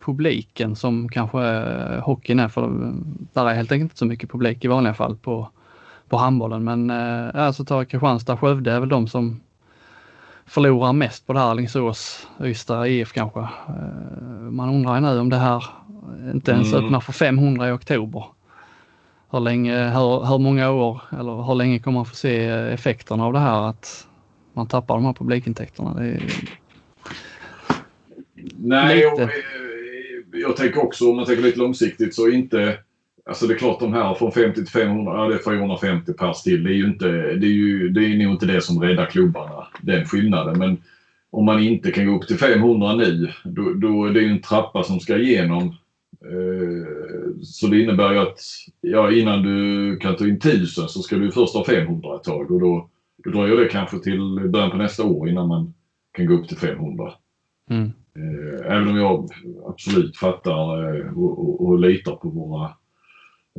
publiken 0.00 0.76
som 0.76 1.08
kanske 1.08 1.38
hockeyn 2.02 2.38
är 2.38 2.48
för 2.48 2.92
där 3.32 3.46
är 3.46 3.54
helt 3.54 3.72
enkelt 3.72 3.90
inte 3.90 3.98
så 3.98 4.06
mycket 4.06 4.30
publik 4.30 4.64
i 4.64 4.68
vanliga 4.68 4.94
fall 4.94 5.16
på, 5.16 5.48
på 6.08 6.16
handbollen. 6.16 6.64
Men 6.64 6.90
eh, 6.90 7.46
alltså 7.46 7.64
ta 7.64 7.84
Kristianstad, 7.84 8.36
Skövde 8.36 8.72
är 8.72 8.80
väl 8.80 8.88
de 8.88 9.08
som 9.08 9.40
förlorar 10.46 10.92
mest 10.92 11.26
på 11.26 11.32
det 11.32 11.38
här. 11.38 11.50
Alingsås, 11.50 12.28
Ystad, 12.42 12.86
IF 12.86 13.12
kanske. 13.12 13.40
Eh, 13.40 14.50
man 14.50 14.68
undrar 14.68 14.94
ju 14.94 15.00
nu 15.00 15.20
om 15.20 15.28
det 15.28 15.36
här 15.36 15.64
inte 16.32 16.52
ens 16.52 16.72
mm. 16.72 16.84
öppnar 16.84 17.00
för 17.00 17.12
500 17.12 17.68
i 17.68 17.72
oktober. 17.72 18.24
Hur 19.30 19.40
länge, 19.40 19.88
hur, 19.88 20.26
hur 20.26 20.38
många 20.38 20.70
år 20.70 21.02
eller 21.18 21.42
hur 21.42 21.54
länge 21.54 21.78
kommer 21.78 21.98
man 21.98 22.06
få 22.06 22.14
se 22.14 22.44
effekterna 22.46 23.24
av 23.24 23.32
det 23.32 23.38
här 23.38 23.68
att 23.68 24.06
man 24.52 24.66
tappar 24.66 24.94
de 24.94 25.04
här 25.04 25.12
publikintäkterna? 25.12 25.94
Det 25.94 26.06
är... 26.06 26.22
Nej, 28.56 28.96
lite... 28.96 29.22
jag, 29.22 29.30
jag 30.40 30.56
tänker 30.56 30.82
också 30.82 31.10
om 31.10 31.16
man 31.16 31.26
tänker 31.26 31.42
lite 31.42 31.58
långsiktigt 31.58 32.14
så 32.14 32.28
inte 32.28 32.78
Alltså 33.24 33.46
det 33.46 33.54
är 33.54 33.58
klart 33.58 33.80
de 33.80 33.92
här 33.92 34.14
från 34.14 34.32
50 34.32 34.54
till 34.54 34.72
500, 34.72 35.12
ja 35.12 35.28
det 35.28 35.34
är 35.34 35.38
450 35.38 36.12
pers 36.12 36.42
till. 36.42 36.64
Det 36.64 36.70
är 36.70 36.74
ju 36.74 36.86
inte, 36.86 37.08
det 37.08 37.46
är 37.46 37.52
ju, 37.52 37.88
det 37.88 38.00
är 38.00 38.16
nog 38.16 38.32
inte 38.32 38.46
det 38.46 38.60
som 38.60 38.82
räddar 38.82 39.06
klubbarna, 39.06 39.66
den 39.82 40.04
skillnaden. 40.04 40.58
Men 40.58 40.76
om 41.30 41.44
man 41.44 41.60
inte 41.60 41.90
kan 41.90 42.06
gå 42.06 42.16
upp 42.16 42.26
till 42.26 42.38
500 42.38 42.96
nu, 42.96 43.28
då, 43.44 43.72
då 43.72 44.04
är 44.04 44.12
det 44.12 44.20
ju 44.20 44.30
en 44.30 44.42
trappa 44.42 44.82
som 44.82 45.00
ska 45.00 45.18
igenom. 45.18 45.62
Eh, 46.24 47.40
så 47.42 47.66
det 47.66 47.80
innebär 47.80 48.12
ju 48.12 48.18
att 48.18 48.38
ja, 48.80 49.12
innan 49.12 49.42
du 49.42 49.96
kan 49.96 50.16
ta 50.16 50.26
in 50.26 50.36
1000 50.36 50.88
så 50.88 51.02
ska 51.02 51.16
du 51.16 51.32
först 51.32 51.54
ha 51.54 51.64
500 51.64 52.16
ett 52.16 52.24
tag 52.24 52.50
och 52.50 52.60
då, 52.60 52.88
då 53.24 53.30
dröjer 53.30 53.56
det 53.56 53.68
kanske 53.68 53.98
till 53.98 54.48
början 54.48 54.70
på 54.70 54.76
nästa 54.76 55.04
år 55.04 55.28
innan 55.28 55.48
man 55.48 55.74
kan 56.12 56.26
gå 56.26 56.34
upp 56.34 56.48
till 56.48 56.56
500. 56.56 57.12
Mm. 57.70 57.92
Eh, 58.16 58.72
även 58.72 58.88
om 58.88 58.96
jag 58.96 59.30
absolut 59.66 60.16
fattar 60.16 60.96
eh, 60.96 61.18
och, 61.18 61.38
och, 61.38 61.66
och 61.66 61.80
litar 61.80 62.16
på 62.16 62.28
våra 62.28 62.70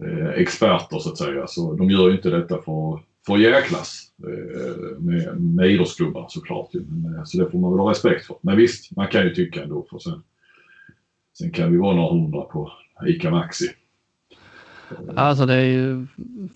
Eh, 0.06 0.30
experter 0.30 1.00
så 1.00 1.10
att 1.10 1.18
säga. 1.18 1.48
Så 1.48 1.74
de 1.74 1.90
gör 1.90 2.10
ju 2.10 2.16
inte 2.16 2.30
detta 2.30 2.62
för, 2.62 3.00
för 3.26 3.34
att 3.34 3.42
jäklas 3.42 4.12
eh, 4.24 5.00
med, 5.00 5.42
med 5.42 5.72
idrottsklubbar 5.72 6.26
såklart. 6.30 6.70
Men, 6.74 7.16
eh, 7.16 7.24
så 7.24 7.38
det 7.38 7.52
får 7.52 7.60
man 7.60 7.72
väl 7.72 7.80
ha 7.80 7.92
respekt 7.92 8.26
för. 8.26 8.38
Men 8.42 8.58
visst, 8.58 8.96
man 8.96 9.08
kan 9.08 9.24
ju 9.24 9.36
tycka 9.36 9.64
ändå. 9.64 9.86
För 9.90 10.00
sen, 10.00 10.24
sen 11.38 11.52
kan 11.52 11.72
vi 11.72 11.78
vara 11.78 11.96
några 11.96 12.14
hundra 12.14 12.42
på 12.42 12.72
ICA 13.06 13.32
Maxi. 13.32 13.70
Alltså 15.16 15.46
det 15.46 15.54
är 15.54 15.66
ju 15.66 16.08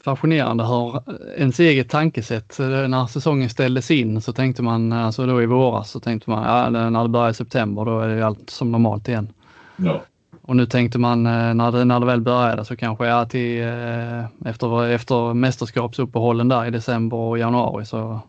fascinerande 0.03 0.63
hur 0.65 1.01
ens 1.37 1.59
eget 1.59 1.89
tankesätt, 1.89 2.55
när 2.59 3.07
säsongen 3.07 3.49
ställdes 3.49 3.91
in 3.91 4.21
så 4.21 4.33
tänkte 4.33 4.63
man, 4.63 4.93
alltså 4.93 5.25
då 5.25 5.41
i 5.41 5.45
våras 5.45 5.91
så 5.91 5.99
tänkte 5.99 6.29
man, 6.29 6.43
ja 6.43 6.89
när 6.89 7.03
det 7.03 7.09
börjar 7.09 7.29
i 7.29 7.33
september 7.33 7.85
då 7.85 7.99
är 7.99 8.07
det 8.07 8.25
allt 8.25 8.49
som 8.49 8.71
normalt 8.71 9.07
igen. 9.07 9.33
Ja. 9.77 10.01
Och 10.41 10.55
nu 10.55 10.65
tänkte 10.65 10.99
man 10.99 11.25
eh, 11.25 11.53
när 11.53 11.71
det, 11.71 11.85
när 11.85 11.99
det 11.99 12.05
väl 12.05 12.21
började 12.21 12.65
så 12.65 12.75
kanske 12.75 13.07
ja, 13.07 13.25
till, 13.25 13.61
eh, 13.61 14.25
efter, 14.45 14.89
efter 14.89 15.33
mästerskapsuppehållen 15.33 16.47
där 16.47 16.65
i 16.65 16.69
december 16.69 17.17
och 17.17 17.37
januari 17.37 17.85
så 17.85 18.19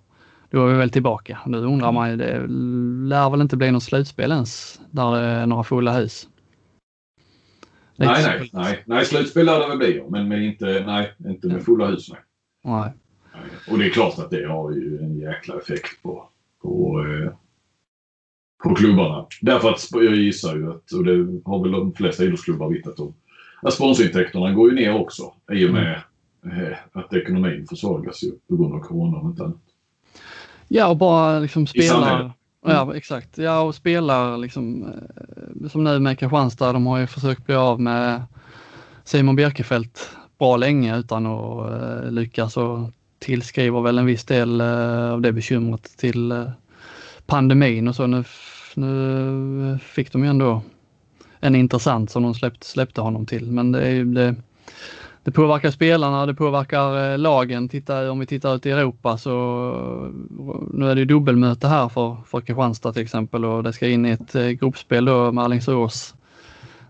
då 0.50 0.66
är 0.66 0.72
vi 0.72 0.78
väl 0.78 0.90
tillbaka. 0.90 1.38
Nu 1.46 1.58
undrar 1.58 1.92
man 1.92 2.10
ju, 2.10 2.16
det 2.16 2.46
lär 3.08 3.30
väl 3.30 3.40
inte 3.40 3.56
bli 3.56 3.70
något 3.70 3.82
slutspel 3.82 4.32
ens 4.32 4.80
där 4.90 5.12
det 5.12 5.18
är 5.18 5.46
några 5.46 5.64
fulla 5.64 5.92
hus? 5.92 6.28
Nej, 7.96 8.24
nej, 8.24 8.50
nej, 8.52 8.82
nej, 8.86 9.04
slutspel 9.04 9.46
lär 9.46 9.60
det 9.60 9.68
väl 9.68 9.78
bli 9.78 10.04
men, 10.08 10.28
men 10.28 10.42
inte, 10.42 10.84
nej, 10.86 11.12
inte 11.26 11.48
med 11.48 11.64
fulla 11.64 11.86
hus. 11.86 12.08
Nej. 12.10 12.20
nej. 12.64 12.92
Och 13.70 13.78
det 13.78 13.86
är 13.86 13.90
klart 13.90 14.18
att 14.18 14.30
det 14.30 14.44
har 14.44 14.72
ju 14.72 14.98
en 14.98 15.18
jäkla 15.18 15.54
effekt 15.56 16.02
på, 16.02 16.28
på 16.62 17.04
eh, 17.06 17.32
på 18.62 18.74
klubbarna. 18.74 19.26
Därför 19.40 19.70
att 19.70 19.88
jag 19.92 20.16
gissar 20.16 20.56
ju 20.56 20.70
att, 20.70 20.92
och 20.92 21.04
det 21.04 21.40
har 21.44 21.62
väl 21.62 21.72
de 21.72 21.92
flesta 21.92 22.24
idrottsklubbar 22.24 22.68
vittnat 22.68 23.00
om, 23.00 23.14
att 23.62 23.74
sponsorintäkterna 23.74 24.52
går 24.52 24.70
ju 24.70 24.74
ner 24.74 24.94
också 24.94 25.32
i 25.52 25.68
och 25.68 25.72
med 25.72 26.02
mm. 26.44 26.74
att 26.92 27.14
ekonomin 27.14 27.66
försvagas 27.66 28.22
ju 28.22 28.30
på 28.48 28.56
grund 28.56 28.74
av 28.74 28.80
corona 28.80 29.18
och 29.18 29.30
inte 29.30 29.44
annat. 29.44 29.56
Ja, 30.68 30.88
och 30.88 30.96
bara 30.96 31.38
liksom 31.38 31.66
spelar. 31.66 32.32
Ja, 32.66 32.96
exakt. 32.96 33.38
Ja, 33.38 33.60
och 33.60 33.74
spelar 33.74 34.38
liksom 34.38 34.82
eh, 34.82 35.68
som 35.68 35.84
nu 35.84 35.98
med 35.98 36.18
Kristianstad. 36.18 36.72
De 36.72 36.86
har 36.86 36.98
ju 36.98 37.06
försökt 37.06 37.46
bli 37.46 37.54
av 37.54 37.80
med 37.80 38.22
Simon 39.04 39.36
Birkefelt 39.36 40.10
bra 40.38 40.56
länge 40.56 40.98
utan 40.98 41.26
att 41.26 41.70
eh, 41.72 42.10
lyckas 42.10 42.56
och 42.56 42.90
tillskriver 43.18 43.80
väl 43.80 43.98
en 43.98 44.06
viss 44.06 44.24
del 44.24 44.60
eh, 44.60 45.12
av 45.12 45.20
det 45.20 45.32
bekymret 45.32 45.96
till 45.96 46.50
pandemin 47.26 47.88
och 47.88 47.96
så. 47.96 48.06
Nu, 48.06 48.24
nu 48.74 49.78
fick 49.82 50.12
de 50.12 50.24
ju 50.24 50.30
ändå 50.30 50.62
en 51.40 51.54
intressant 51.54 52.10
som 52.10 52.22
de 52.22 52.34
släppte, 52.34 52.66
släppte 52.66 53.00
honom 53.00 53.26
till. 53.26 53.52
Men 53.52 53.72
det, 53.72 53.82
är, 53.82 53.90
ju 53.90 54.04
det, 54.04 54.34
det 55.26 55.32
påverkar 55.32 55.70
spelarna, 55.70 56.26
det 56.26 56.34
påverkar 56.34 57.12
eh, 57.12 57.18
lagen. 57.18 57.68
Titta, 57.68 58.10
om 58.10 58.18
vi 58.18 58.26
tittar 58.26 58.54
ut 58.54 58.66
i 58.66 58.70
Europa 58.70 59.18
så 59.18 59.30
nu 60.70 60.90
är 60.90 60.94
det 60.94 61.04
dubbelmöte 61.04 61.68
här 61.68 61.88
för, 61.88 62.16
för 62.26 62.40
Kristianstad 62.40 62.92
till 62.92 63.02
exempel 63.02 63.44
och 63.44 63.62
det 63.62 63.72
ska 63.72 63.88
in 63.88 64.06
i 64.06 64.10
ett 64.10 64.34
eh, 64.34 64.48
gruppspel 64.48 65.04
då 65.04 65.32
med 65.32 65.44
Alingsås. 65.44 66.14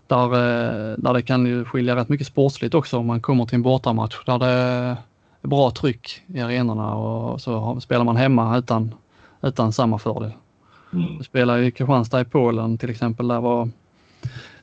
Där, 0.07 0.23
eh, 0.23 0.97
där 0.97 1.13
det 1.13 1.21
kan 1.21 1.45
ju 1.45 1.65
skilja 1.65 1.95
rätt 1.95 2.09
mycket 2.09 2.27
sportsligt 2.27 2.73
också 2.73 2.97
om 2.97 3.05
man 3.05 3.21
kommer 3.21 3.45
till 3.45 3.55
en 3.55 3.61
bortamatch 3.61 4.25
där 4.25 4.39
det 4.39 4.45
är 4.45 4.97
bra 5.41 5.71
tryck 5.71 6.21
i 6.27 6.39
arenorna 6.39 6.95
och 6.95 7.41
så 7.41 7.79
spelar 7.81 8.03
man 8.03 8.17
hemma 8.17 8.57
utan 8.57 8.93
utan 9.41 9.73
samma 9.73 9.99
fördel. 9.99 10.31
Mm. 10.93 11.17
Vi 11.17 11.23
spelade 11.23 11.65
i 11.65 11.71
Kristianstad 11.71 12.21
i 12.21 12.25
Polen 12.25 12.77
till 12.77 12.89
exempel. 12.89 13.27
Där 13.27 13.41
var 13.41 13.69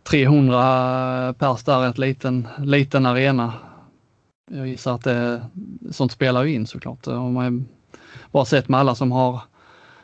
300 0.05 1.35
pers 1.39 1.65
där, 1.65 1.89
ett 1.89 1.99
liten, 1.99 2.49
liten 2.59 3.07
arena. 3.07 3.53
Jag 4.51 4.69
gissar 4.69 4.95
att 4.95 5.05
det, 5.05 5.47
sånt 5.91 6.13
spelar 6.13 6.45
ju 6.45 6.55
in 6.55 6.67
såklart. 6.67 7.07
Om 7.07 7.35
man 7.35 7.69
bara 8.31 8.45
sett 8.45 8.69
med 8.69 8.81
alla 8.81 8.95
som 8.95 9.13
har 9.13 9.41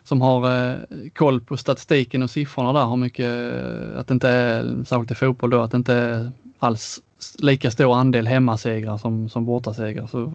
som 0.03 0.21
har 0.21 0.69
eh, 0.71 0.79
koll 1.13 1.41
på 1.41 1.57
statistiken 1.57 2.23
och 2.23 2.31
siffrorna 2.31 2.73
där, 2.73 2.87
hur 2.87 2.97
mycket, 2.97 3.55
eh, 3.55 4.01
att 4.01 4.07
det 4.07 4.15
inte 4.15 4.29
är, 4.29 4.85
särskilt 4.85 5.11
i 5.11 5.15
fotboll 5.15 5.51
då, 5.51 5.63
att 5.63 5.71
det 5.71 5.77
inte 5.77 5.95
är 5.95 6.33
alls 6.59 7.01
lika 7.39 7.71
stor 7.71 7.97
andel 7.97 8.27
hemmasegrar 8.27 8.99
som, 8.99 9.29
som 9.29 9.45
bortasegrar. 9.45 10.07
Så 10.07 10.33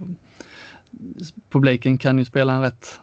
publiken 1.49 1.97
kan 1.97 2.17
ju 2.17 2.25
spela 2.25 2.53
en 2.53 2.61
rätt 2.61 2.99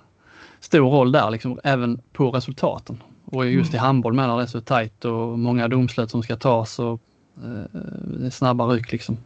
stor 0.61 0.91
roll 0.91 1.13
där, 1.13 1.31
liksom, 1.31 1.61
även 1.65 2.01
på 2.13 2.31
resultaten. 2.31 3.03
Och 3.33 3.47
just 3.47 3.71
mm. 3.71 3.77
i 3.77 3.79
handboll 3.79 4.13
med 4.13 4.29
när 4.29 4.37
det 4.37 4.43
är 4.43 4.47
så 4.47 4.61
tajt 4.61 5.05
och 5.05 5.39
många 5.39 5.69
domslut 5.69 6.11
som 6.11 6.23
ska 6.23 6.37
tas 6.37 6.79
och 6.79 7.01
eh, 7.45 8.31
snabba 8.31 8.67
ryck 8.67 8.93
liksom. 8.93 9.17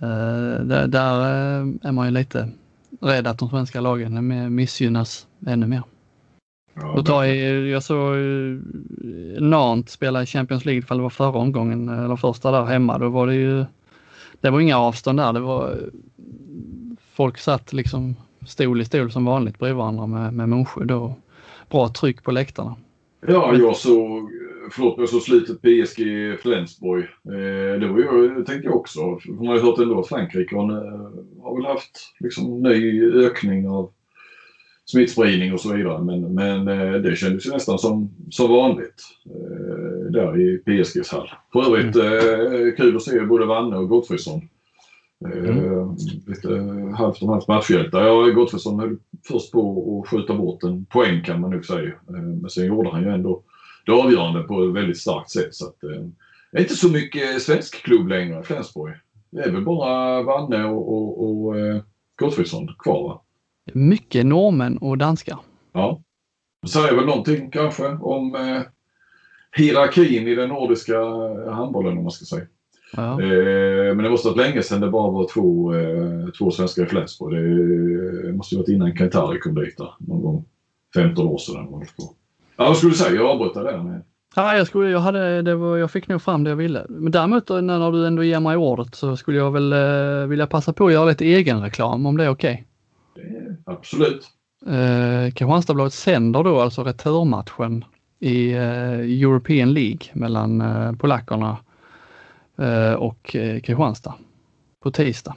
Eh, 0.00 0.64
där, 0.64 0.86
där 0.86 1.20
eh, 1.20 1.66
är 1.82 1.92
man 1.92 2.06
ju 2.06 2.12
lite 2.12 2.48
rädd 3.00 3.26
att 3.26 3.38
de 3.38 3.48
svenska 3.48 3.80
lagen 3.80 4.54
missgynnas 4.54 5.26
ännu 5.46 5.66
mer. 5.66 5.82
Ja, 6.74 7.02
tar 7.02 7.24
jag, 7.24 7.66
jag 7.66 7.82
såg 7.82 8.16
eh, 8.16 9.42
Nant 9.42 9.90
spela 9.90 10.22
i 10.22 10.26
Champions 10.26 10.64
League, 10.64 10.82
för 10.82 10.94
det 10.94 11.02
var 11.02 11.10
förra 11.10 11.38
omgången, 11.38 11.88
eller 11.88 12.16
första 12.16 12.50
där 12.50 12.64
hemma, 12.64 12.98
då 12.98 13.08
var 13.08 13.26
det 13.26 13.34
ju, 13.34 13.64
det 14.40 14.50
var 14.50 14.60
inga 14.60 14.78
avstånd 14.78 15.18
där. 15.18 15.32
Det 15.32 15.40
var, 15.40 15.78
folk 17.14 17.38
satt 17.38 17.72
liksom 17.72 18.16
stol 18.46 18.80
i 18.80 18.84
stol 18.84 19.12
som 19.12 19.24
vanligt 19.24 19.58
bredvid 19.58 19.76
varandra 19.76 20.06
med, 20.06 20.34
med 20.34 20.48
munskydd 20.48 20.90
och 20.90 21.18
bra 21.74 21.88
tryck 21.88 22.22
på 22.22 22.30
läktarna. 22.30 22.76
Ja, 23.26 23.56
jag 23.58 23.76
såg, 23.76 24.30
förlåt, 24.72 24.94
jag 24.98 25.08
såg 25.08 25.22
slutet 25.22 25.62
PSG 25.62 26.02
Flensburg. 26.42 27.04
Eh, 27.04 27.80
det 27.80 27.88
var 27.88 27.98
ju, 27.98 28.44
tänkte 28.44 28.68
jag 28.68 28.76
också. 28.76 29.00
Man 29.28 29.46
har 29.46 29.54
ju 29.54 29.62
hört 29.62 29.78
ändå 29.78 30.00
att 30.00 30.08
Frankrike 30.08 30.56
har, 30.56 30.72
har 31.42 31.56
väl 31.56 31.64
haft 31.64 32.14
liksom 32.20 32.62
ny 32.62 33.04
ökning 33.04 33.68
av 33.68 33.90
smittspridning 34.84 35.52
och 35.52 35.60
så 35.60 35.72
vidare. 35.74 36.04
Men, 36.04 36.34
men 36.34 36.68
eh, 36.68 36.92
det 36.92 37.16
kändes 37.16 37.46
ju 37.46 37.50
nästan 37.50 37.78
som, 37.78 38.10
som 38.30 38.50
vanligt 38.50 39.02
eh, 39.26 40.12
där 40.12 40.40
i 40.40 40.58
PSGs 40.58 41.12
hall. 41.12 41.30
För 41.52 41.66
övrigt 41.66 41.96
mm. 41.96 42.68
eh, 42.68 42.74
kul 42.74 42.96
att 42.96 43.02
se 43.02 43.20
både 43.20 43.46
Vanne 43.46 43.76
och 43.76 43.88
Gottfridsson 43.88 44.48
Mm. 45.24 45.64
Eh, 45.64 45.94
lite 46.26 46.48
halvt 46.96 47.22
om 47.22 47.28
halvt 47.28 47.48
matchhjältar. 47.48 48.02
Ja, 48.02 48.30
Gottfridsson 48.30 48.80
höll 48.80 48.98
först 49.28 49.52
på 49.52 50.02
att 50.02 50.10
skjuta 50.10 50.34
bort 50.34 50.62
en 50.62 50.84
poäng 50.84 51.22
kan 51.22 51.40
man 51.40 51.50
nog 51.50 51.64
säga. 51.64 51.88
Eh, 51.88 52.22
men 52.22 52.50
sen 52.50 52.66
gjorde 52.66 52.90
han 52.90 53.02
ju 53.02 53.08
ändå 53.08 53.42
det 53.86 53.92
avgörande 53.92 54.42
på 54.42 54.64
ett 54.64 54.74
väldigt 54.74 55.00
starkt 55.00 55.30
sätt. 55.30 55.54
Så 55.54 55.66
att, 55.66 55.84
eh, 55.84 56.06
det 56.52 56.58
är 56.58 56.62
inte 56.62 56.76
så 56.76 56.88
mycket 56.88 57.42
svensk 57.42 57.82
klubb 57.82 58.08
längre, 58.08 58.42
Flensburg. 58.42 58.94
Det 59.30 59.42
är 59.42 59.50
väl 59.50 59.64
bara 59.64 60.22
Vanne 60.22 60.64
och, 60.64 60.94
och, 60.94 61.24
och 61.24 61.54
Gottfridsson 62.16 62.68
kvar 62.78 63.02
va? 63.02 63.20
Mycket 63.72 64.26
norrmän 64.26 64.78
och 64.78 64.98
danskar. 64.98 65.38
Ja. 65.72 66.02
Det 66.62 66.68
säger 66.68 66.94
väl 66.94 67.06
någonting 67.06 67.50
kanske 67.50 67.86
om 67.86 68.34
eh, 68.34 68.62
hierarkin 69.56 70.28
i 70.28 70.34
den 70.34 70.48
nordiska 70.48 70.98
handbollen 71.50 71.98
om 71.98 72.02
man 72.04 72.10
ska 72.10 72.24
säga. 72.24 72.46
Ja. 72.96 73.22
Eh, 73.22 73.94
men 73.94 74.04
det 74.04 74.10
måste 74.10 74.28
ha 74.28 74.34
varit 74.34 74.46
länge 74.46 74.62
sedan 74.62 74.80
det 74.80 74.90
bara 74.90 75.10
var 75.10 75.28
två, 75.34 75.74
eh, 75.74 76.28
två 76.38 76.50
svenskar 76.50 76.82
i 76.82 76.86
Flensburg. 76.86 77.34
Det 78.24 78.32
måste 78.32 78.56
ha 78.56 78.60
varit 78.62 78.68
innan 78.68 78.96
Kentari 78.96 79.38
kom 79.38 79.54
dit 79.54 79.78
där, 79.78 79.94
någon 79.98 80.22
gång 80.22 80.44
15 80.94 81.26
år 81.26 81.38
sedan. 81.38 81.84
Ja, 82.56 82.64
vad 82.64 82.76
skulle 82.76 82.92
du 82.92 82.96
säga? 82.96 83.14
Jag 83.14 83.26
avbröt 83.26 83.54
där 83.54 83.82
med. 83.82 84.02
Ja, 84.36 84.56
jag, 84.56 84.66
skulle, 84.66 84.90
jag, 84.90 85.00
hade, 85.00 85.42
det 85.42 85.54
var, 85.54 85.76
jag 85.76 85.90
fick 85.90 86.08
nog 86.08 86.22
fram 86.22 86.44
det 86.44 86.50
jag 86.50 86.56
ville. 86.56 86.86
Men 86.88 87.12
däremot 87.12 87.48
när 87.48 87.92
du 87.92 88.06
ändå 88.06 88.24
ger 88.24 88.40
mig 88.40 88.56
ordet 88.56 88.94
så 88.94 89.16
skulle 89.16 89.38
jag 89.38 89.50
väl 89.50 89.72
eh, 89.72 90.26
vilja 90.26 90.46
passa 90.46 90.72
på 90.72 90.86
att 90.86 90.92
göra 90.92 91.04
lite 91.04 91.24
egen 91.24 91.62
reklam 91.62 92.06
om 92.06 92.16
det 92.16 92.24
är 92.24 92.28
okej. 92.28 92.66
Okay. 93.14 93.34
Absolut. 93.64 94.26
Eh, 94.66 95.32
Kristianstadsbladet 95.32 95.92
sänder 95.92 96.42
då 96.42 96.60
alltså 96.60 96.82
returmatchen 96.82 97.84
i 98.20 98.52
eh, 98.52 99.22
European 99.22 99.72
League 99.72 100.08
mellan 100.12 100.60
eh, 100.60 100.92
polackerna 100.92 101.50
eh, 101.50 101.56
och 102.98 103.36
eh, 103.36 103.60
Kristianstad 103.60 104.14
på 104.82 104.90
tisdag. 104.90 105.36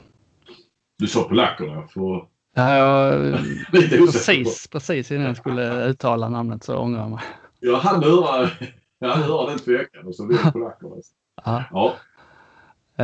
Du 0.98 1.06
sa 1.06 1.24
polackerna 1.24 1.86
för... 1.86 2.28
Ja, 2.54 2.76
jag, 2.76 3.38
precis, 4.12 4.68
precis 4.68 5.10
innan 5.10 5.26
jag 5.26 5.36
skulle 5.36 5.84
uttala 5.84 6.28
namnet 6.28 6.64
så 6.64 6.78
ångrar 6.78 7.00
jag 7.00 7.10
mig. 7.10 7.20
Jag 7.60 7.76
hann 7.76 8.02
höra, 8.02 8.50
jag 8.98 9.08
hann 9.08 9.22
höra 9.22 9.50
den 9.50 9.58
tvekan 9.58 10.06
och 10.06 10.14
så 10.14 10.26
blev 10.26 10.44
det 10.44 10.52
polackerna. 10.52 10.94
Ja. 11.44 11.64
ja. 11.70 11.94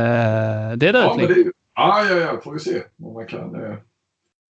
Eh, 0.01 0.77
det 0.77 0.87
är 0.87 0.93
det, 0.93 0.99
ja, 0.99 1.15
det 1.17 1.51
Ja, 1.75 2.05
ja, 2.09 2.15
ja, 2.17 2.41
får 2.43 2.53
vi 2.53 2.59
se 2.59 2.83
om 3.03 3.13
man 3.13 3.27
kan. 3.27 3.55
Eh, 3.55 3.75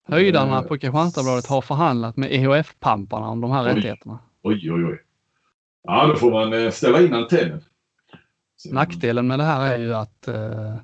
Höjdarna 0.08 0.62
på 0.62 0.78
Kristianstadsbladet 0.78 1.46
har 1.46 1.60
förhandlat 1.60 2.16
med 2.16 2.32
EHF-pamparna 2.32 3.28
om 3.28 3.40
de 3.40 3.50
här 3.50 3.64
oj, 3.64 3.68
rättigheterna. 3.68 4.18
Oj, 4.42 4.72
oj, 4.72 4.84
oj. 4.84 5.02
Ja, 5.82 6.06
då 6.06 6.16
får 6.16 6.30
man 6.30 6.52
eh, 6.52 6.70
ställa 6.70 7.02
in 7.02 7.14
antennen. 7.14 7.62
Nackdelen 8.64 9.26
med 9.26 9.38
det 9.38 9.44
här 9.44 9.74
är 9.74 9.78
ju 9.78 9.94
att 9.94 10.28
eh, 10.28 10.74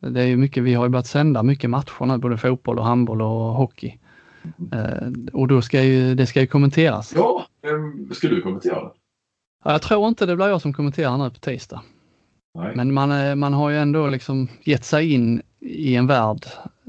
det 0.00 0.20
är 0.20 0.26
ju 0.26 0.36
mycket, 0.36 0.62
vi 0.62 0.74
har 0.74 0.84
ju 0.84 0.90
börjat 0.90 1.06
sända 1.06 1.42
mycket 1.42 1.70
matcher 1.70 2.06
nu, 2.06 2.18
både 2.18 2.38
fotboll 2.38 2.78
och 2.78 2.84
handboll 2.84 3.22
och 3.22 3.54
hockey. 3.54 3.98
Eh, 4.72 5.08
och 5.32 5.48
då 5.48 5.62
ska 5.62 5.82
ju, 5.82 6.14
det 6.14 6.26
ska 6.26 6.40
ju 6.40 6.46
kommenteras. 6.46 7.12
Ja, 7.16 7.46
eh, 7.66 8.14
ska 8.14 8.28
du 8.28 8.42
kommentera 8.42 8.82
det? 8.84 8.90
Jag 9.64 9.82
tror 9.82 10.08
inte 10.08 10.26
det 10.26 10.36
blir 10.36 10.48
jag 10.48 10.60
som 10.60 10.72
kommenterar 10.72 11.18
nu 11.18 11.30
på 11.30 11.38
tisdag. 11.38 11.82
Nej. 12.54 12.76
Men 12.76 12.94
man, 12.94 13.12
eh, 13.12 13.34
man 13.34 13.52
har 13.54 13.70
ju 13.70 13.78
ändå 13.78 14.08
liksom 14.08 14.48
gett 14.64 14.84
sig 14.84 15.12
in 15.12 15.42
i 15.60 15.96
en 15.96 16.06
värld 16.06 16.46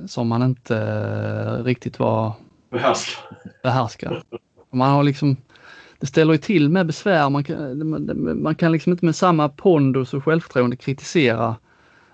som 0.07 0.27
man 0.27 0.43
inte 0.43 0.77
eh, 0.77 1.63
riktigt 1.63 1.99
var 1.99 2.33
behärskad. 2.71 3.35
behärskad. 3.63 4.23
Man 4.71 4.91
har 4.91 5.03
liksom, 5.03 5.37
det 6.03 6.07
ställer 6.07 6.33
ju 6.33 6.37
till 6.37 6.69
med 6.69 6.85
besvär. 6.85 7.29
Man 7.29 7.43
kan, 7.43 8.41
man 8.41 8.55
kan 8.55 8.71
liksom 8.71 8.91
inte 8.91 9.05
med 9.05 9.15
samma 9.15 9.49
pondus 9.49 10.13
och 10.13 10.23
självförtroende 10.23 10.75
kritisera 10.75 11.55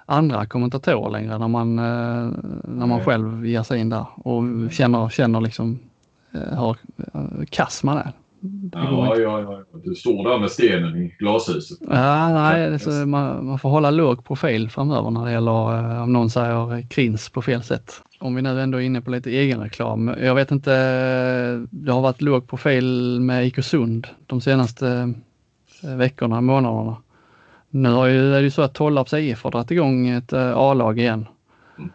andra 0.05 0.45
kommentatorer 0.45 1.11
längre 1.11 1.37
när 1.37 1.47
man, 1.47 1.79
eh, 1.79 2.31
när 2.63 2.85
man 2.85 3.03
själv 3.03 3.45
ger 3.45 3.63
sig 3.63 3.79
in 3.79 3.89
där 3.89 4.05
och 4.15 4.71
känner, 4.71 5.09
känner 5.09 5.41
liksom 5.41 5.79
hur 6.31 7.45
kass 7.45 7.83
man 7.83 7.97
är. 7.97 8.11
Ja, 8.71 9.17
ja, 9.17 9.41
ja, 9.41 9.79
du 9.83 9.95
står 9.95 10.23
där 10.23 10.39
med 10.39 10.51
stenen 10.51 10.97
i 10.97 11.15
glashuset. 11.19 11.77
Ja, 11.81 12.33
nej, 12.33 12.73
alltså, 12.73 12.89
man, 12.89 13.45
man, 13.45 13.59
får 13.59 13.69
hålla 13.69 13.91
låg 13.91 14.25
profil 14.25 14.69
framöver 14.69 15.09
när 15.09 15.25
det 15.25 15.31
gäller 15.31 15.93
eh, 15.93 16.03
om 16.03 16.13
någon 16.13 16.29
säger 16.29 16.89
krins 16.89 17.29
på 17.29 17.41
fel 17.41 17.63
sätt. 17.63 18.01
Om 18.19 18.35
vi 18.35 18.41
nu 18.41 18.61
ändå 18.61 18.77
är 18.77 18.81
inne 18.81 19.01
på 19.01 19.11
lite 19.11 19.31
egenreklam. 19.31 20.15
Jag 20.21 20.35
vet 20.35 20.51
inte, 20.51 20.71
det 21.69 21.91
har 21.91 22.01
varit 22.01 22.21
låg 22.21 22.47
profil 22.47 23.19
med 23.21 23.47
IK 23.47 23.63
Sund 23.63 24.07
de 24.25 24.41
senaste 24.41 25.13
eh, 25.83 25.95
veckorna, 25.95 26.41
månaderna. 26.41 26.97
Nu 27.69 27.89
är 27.89 28.31
det 28.31 28.41
ju 28.41 28.51
så 28.51 28.61
att 28.61 28.73
Tollarps 28.73 29.13
IF 29.13 29.43
har 29.43 29.51
dragit 29.51 29.71
igång 29.71 30.09
ett 30.09 30.33
eh, 30.33 30.57
A-lag 30.57 30.99
igen. 30.99 31.25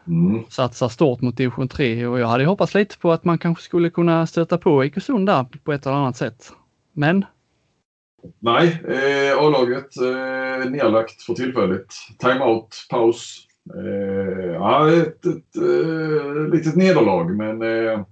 Mm. 0.06 0.44
Satsar 0.48 0.88
stort 0.88 1.20
mot 1.20 1.36
division 1.36 1.68
3 1.68 2.06
och 2.06 2.20
jag 2.20 2.26
hade 2.26 2.44
hoppats 2.44 2.74
lite 2.74 2.98
på 2.98 3.12
att 3.12 3.24
man 3.24 3.38
kanske 3.38 3.64
skulle 3.64 3.90
kunna 3.90 4.26
stöta 4.26 4.58
på 4.58 4.84
Ekosund 4.84 5.26
där 5.28 5.46
på 5.64 5.72
ett 5.72 5.86
eller 5.86 5.96
annat 5.96 6.16
sätt. 6.16 6.52
Men? 6.92 7.24
Nej, 8.38 8.82
eh, 8.88 9.38
A-laget 9.38 9.96
eh, 9.96 10.70
nedlagt 10.70 11.22
för 11.22 11.34
tillfället. 11.34 11.86
Timeout, 12.18 12.86
paus. 12.90 13.46
Eh, 13.74 14.52
ja, 14.52 14.92
ett, 14.92 15.26
ett 15.26 15.56
eh, 15.56 16.52
litet 16.52 16.76
nederlag 16.76 17.36
men 17.36 17.62
eh, 17.62 18.04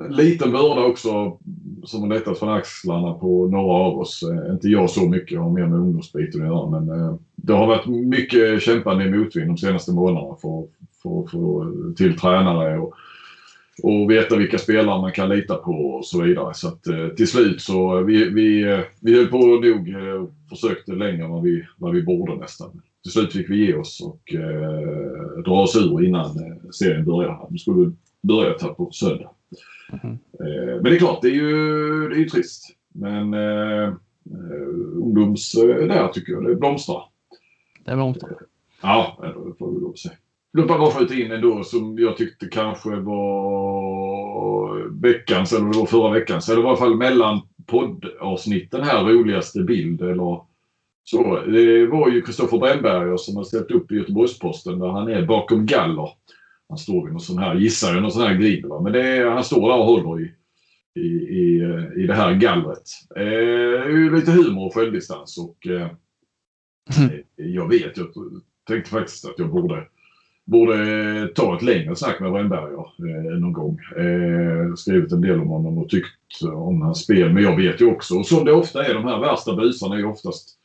liten 0.00 0.52
börda 0.52 0.84
också 0.84 1.38
som 1.84 2.02
har 2.02 2.08
lättat 2.08 2.38
från 2.38 2.48
axlarna 2.48 3.14
på 3.14 3.48
några 3.48 3.72
av 3.72 3.98
oss. 3.98 4.22
Eh, 4.22 4.52
inte 4.52 4.68
jag 4.68 4.90
så 4.90 5.08
mycket, 5.08 5.30
jag 5.30 5.42
har 5.42 5.50
mer 5.50 5.66
med 5.66 5.78
ungdomsbiten 5.78 6.42
att 6.42 6.46
göra 6.46 6.80
men 6.80 7.00
eh, 7.00 7.14
det 7.36 7.52
har 7.52 7.66
varit 7.66 7.86
mycket 7.86 8.62
kämpande 8.62 9.04
i 9.04 9.10
motvind 9.10 9.48
de 9.48 9.56
senaste 9.56 9.92
månaderna 9.92 10.36
för, 10.42 10.62
att 10.62 11.30
få 11.30 11.66
till 11.96 12.18
tränare 12.18 12.78
och, 12.78 12.94
och 13.82 14.10
veta 14.10 14.36
vilka 14.36 14.58
spelare 14.58 15.00
man 15.00 15.12
kan 15.12 15.28
lita 15.28 15.54
på 15.54 15.72
och 15.72 16.06
så 16.06 16.22
vidare. 16.22 16.54
Så 16.54 16.68
att 16.68 16.86
eh, 16.86 17.08
till 17.08 17.28
slut 17.28 17.60
så 17.60 18.02
vi, 18.02 18.30
vi, 18.30 18.82
vi 19.00 19.14
höll 19.16 19.26
på 19.26 19.38
och 19.38 19.62
dog 19.62 19.94
försökte 20.50 20.92
längre 20.92 21.24
än 21.24 21.30
vad 21.30 21.42
vi, 21.42 21.64
vad 21.78 21.94
vi 21.94 22.02
borde 22.02 22.36
nästan. 22.36 22.82
Till 23.02 23.12
slut 23.12 23.32
fick 23.32 23.50
vi 23.50 23.66
ge 23.66 23.74
oss 23.74 24.00
och 24.00 24.34
eh, 24.34 25.42
dra 25.44 25.62
oss 25.62 25.76
ur 25.76 26.04
innan 26.04 26.60
serien 26.72 27.04
började. 27.04 27.36
Nu 27.50 27.58
skulle 27.58 27.92
börja 28.22 28.52
ta 28.52 28.74
på 28.74 28.90
söndag. 28.90 29.30
Mm. 30.02 30.18
men 30.82 30.84
det 30.84 30.94
är 30.94 30.98
klart, 30.98 31.22
det 31.22 31.28
är 31.28 31.34
ju, 31.34 32.08
det 32.08 32.14
är 32.14 32.18
ju 32.18 32.28
trist. 32.28 32.76
Men 32.94 33.34
eh, 33.34 33.94
ungdoms 34.94 35.52
där 35.52 36.08
tycker 36.08 36.32
jag 36.32 36.44
det 36.44 36.56
blomstrar. 36.56 37.02
Det 37.84 37.94
blomstrar? 37.94 38.38
Ja, 38.82 39.18
det 39.22 39.58
får 39.58 39.72
vi 39.72 39.80
lov 39.80 39.90
att 39.90 39.98
säga. 39.98 40.14
Låt 40.52 40.66
mig 40.66 40.78
bara 40.78 40.90
skjuta 40.90 41.14
in 41.14 41.32
en 41.32 41.40
då 41.40 41.64
som 41.64 41.98
jag 41.98 42.16
tyckte 42.16 42.46
kanske 42.46 42.90
var 42.96 44.56
veckans, 45.02 45.52
eller 45.52 45.72
det 45.72 45.78
var 45.78 45.86
förra 45.86 46.10
veckans, 46.10 46.48
eller 46.48 46.62
i 46.62 46.66
alla 46.66 46.76
fall 46.76 46.96
mellan 46.96 47.40
poddavsnitten 47.66 48.82
här 48.82 49.04
roligaste 49.04 49.62
bild 49.62 50.02
eller 50.02 50.40
så. 51.04 51.40
Det 51.46 51.86
var 51.86 52.10
ju 52.10 52.22
Kristoffer 52.22 52.58
Brännberger 52.58 53.16
som 53.16 53.36
har 53.36 53.44
ställt 53.44 53.70
upp 53.70 53.92
i 53.92 53.94
Göteborgs-Posten 53.94 54.78
där 54.78 54.88
han 54.88 55.08
är 55.08 55.26
bakom 55.26 55.66
galler. 55.66 56.10
Han 56.68 56.78
står 56.78 57.04
vid 57.04 57.12
någon 57.12 57.20
sån 57.20 57.38
här, 57.38 57.54
gissar 57.54 57.94
jag, 57.94 58.02
någon 58.02 58.12
sån 58.12 58.22
här 58.22 58.34
grill. 58.34 58.66
Men 58.82 58.92
det 58.92 59.02
är, 59.02 59.26
han 59.26 59.44
står 59.44 59.68
där 59.68 59.78
och 59.78 59.84
håller 59.84 60.20
i, 60.20 60.32
i, 61.00 61.06
i, 61.16 61.62
i 61.96 62.06
det 62.06 62.14
här 62.14 62.34
gallret. 62.34 62.88
Eh, 63.16 64.12
lite 64.14 64.32
humor 64.32 64.66
och 64.66 64.74
självdistans 64.74 65.38
och 65.38 65.66
eh, 65.66 65.90
mm. 66.98 67.22
jag 67.36 67.68
vet, 67.68 67.96
jag 67.96 68.06
tänkte 68.68 68.90
faktiskt 68.90 69.24
att 69.24 69.38
jag 69.38 69.50
borde 69.50 69.86
borde 70.46 71.28
ta 71.34 71.56
ett 71.56 71.62
längre 71.62 71.96
snack 71.96 72.20
med 72.20 72.32
Brännberger 72.32 72.86
eh, 72.98 73.38
någon 73.38 73.52
gång. 73.52 73.78
Eh, 73.96 74.74
skrivit 74.74 75.12
en 75.12 75.20
del 75.20 75.40
om 75.40 75.48
honom 75.48 75.78
och 75.78 75.88
tyckt 75.88 76.42
om 76.54 76.82
hans 76.82 77.02
spel. 77.02 77.32
Men 77.32 77.42
jag 77.42 77.56
vet 77.56 77.80
ju 77.80 77.86
också, 77.86 78.14
och 78.14 78.26
som 78.26 78.44
det 78.44 78.52
ofta 78.52 78.86
är, 78.86 78.94
de 78.94 79.04
här 79.04 79.20
värsta 79.20 79.56
busarna 79.56 79.96
är 79.96 80.04
oftast 80.04 80.55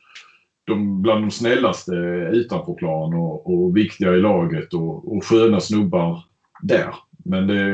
de, 0.72 1.02
bland 1.02 1.24
de 1.24 1.32
snällaste 1.32 1.92
utanför 2.32 2.74
plan 2.74 3.14
och, 3.14 3.54
och 3.54 3.78
viktiga 3.78 4.16
i 4.16 4.20
laget 4.20 4.74
och, 4.74 5.16
och 5.16 5.26
sköna 5.26 5.60
snubbar 5.60 6.24
där. 6.62 6.96
Men 7.26 7.48
det 7.48 7.70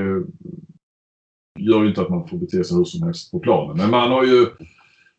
gör 1.59 1.81
ju 1.81 1.89
inte 1.89 2.01
att 2.01 2.09
man 2.09 2.27
får 2.27 2.37
bete 2.37 2.63
sig 2.63 2.77
hur 2.77 2.85
som 2.85 3.03
helst 3.03 3.31
på 3.31 3.39
planen. 3.39 3.77
Men 3.77 3.89
man 3.89 4.11
har 4.11 4.23
ju 4.23 4.47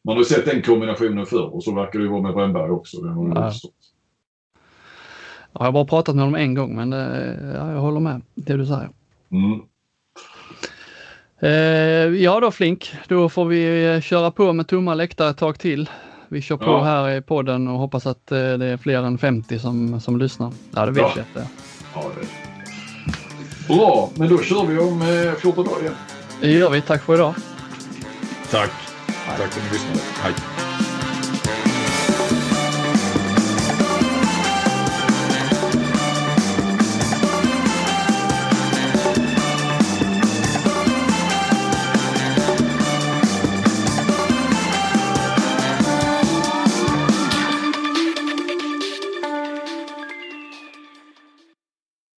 man 0.04 0.16
har 0.16 0.24
sett 0.24 0.44
den 0.44 0.62
kombinationen 0.62 1.26
förr 1.26 1.54
och 1.54 1.64
så 1.64 1.74
verkar 1.74 1.98
det 1.98 2.04
ju 2.04 2.10
vara 2.10 2.22
med 2.22 2.34
Brännberg 2.34 2.70
också. 2.70 3.00
Det 3.00 3.10
har 3.10 3.28
ja. 3.34 3.52
Jag 5.52 5.64
har 5.64 5.72
bara 5.72 5.84
pratat 5.84 6.14
med 6.14 6.24
honom 6.24 6.40
en 6.40 6.54
gång 6.54 6.76
men 6.76 6.90
det, 6.90 7.38
ja, 7.54 7.72
jag 7.72 7.80
håller 7.80 8.00
med 8.00 8.22
det 8.34 8.56
du 8.56 8.66
säger. 8.66 8.90
Mm. 9.30 9.60
Eh, 11.40 12.22
ja 12.22 12.40
då 12.40 12.50
Flink, 12.50 12.94
då 13.08 13.28
får 13.28 13.44
vi 13.44 14.00
köra 14.02 14.30
på 14.30 14.52
med 14.52 14.68
tomma 14.68 14.94
läktare 14.94 15.30
ett 15.30 15.36
tag 15.36 15.58
till. 15.58 15.90
Vi 16.28 16.42
kör 16.42 16.56
på 16.56 16.64
ja. 16.64 16.84
här 16.84 17.16
i 17.16 17.20
podden 17.20 17.68
och 17.68 17.78
hoppas 17.78 18.06
att 18.06 18.32
eh, 18.32 18.38
det 18.38 18.66
är 18.66 18.76
fler 18.76 19.02
än 19.02 19.18
50 19.18 19.58
som, 19.58 20.00
som 20.00 20.18
lyssnar. 20.18 20.52
Ja, 20.74 20.86
det 20.86 20.92
vet 20.92 21.02
ja. 21.02 21.12
vi 21.14 21.20
att 21.20 21.34
det 21.34 21.40
är. 21.40 21.46
Ja, 21.94 22.04
det 22.20 23.74
Bra, 23.74 24.10
men 24.14 24.28
då 24.28 24.38
kör 24.38 24.66
vi 24.66 24.78
om 24.78 25.02
14 25.40 25.64
eh, 25.64 25.70
dagar 25.70 25.82
igen. 25.82 25.94
Det 26.40 26.50
gör 26.50 26.70
vi. 26.70 26.80
Tack 26.80 27.02
för 27.02 27.14
idag. 27.14 27.34
Tack. 28.50 28.70
Tack 29.26 29.36
för 29.36 29.44
att 29.44 29.56
ni 29.56 29.72
lyssnade. 29.72 30.00
Hej. 30.22 30.57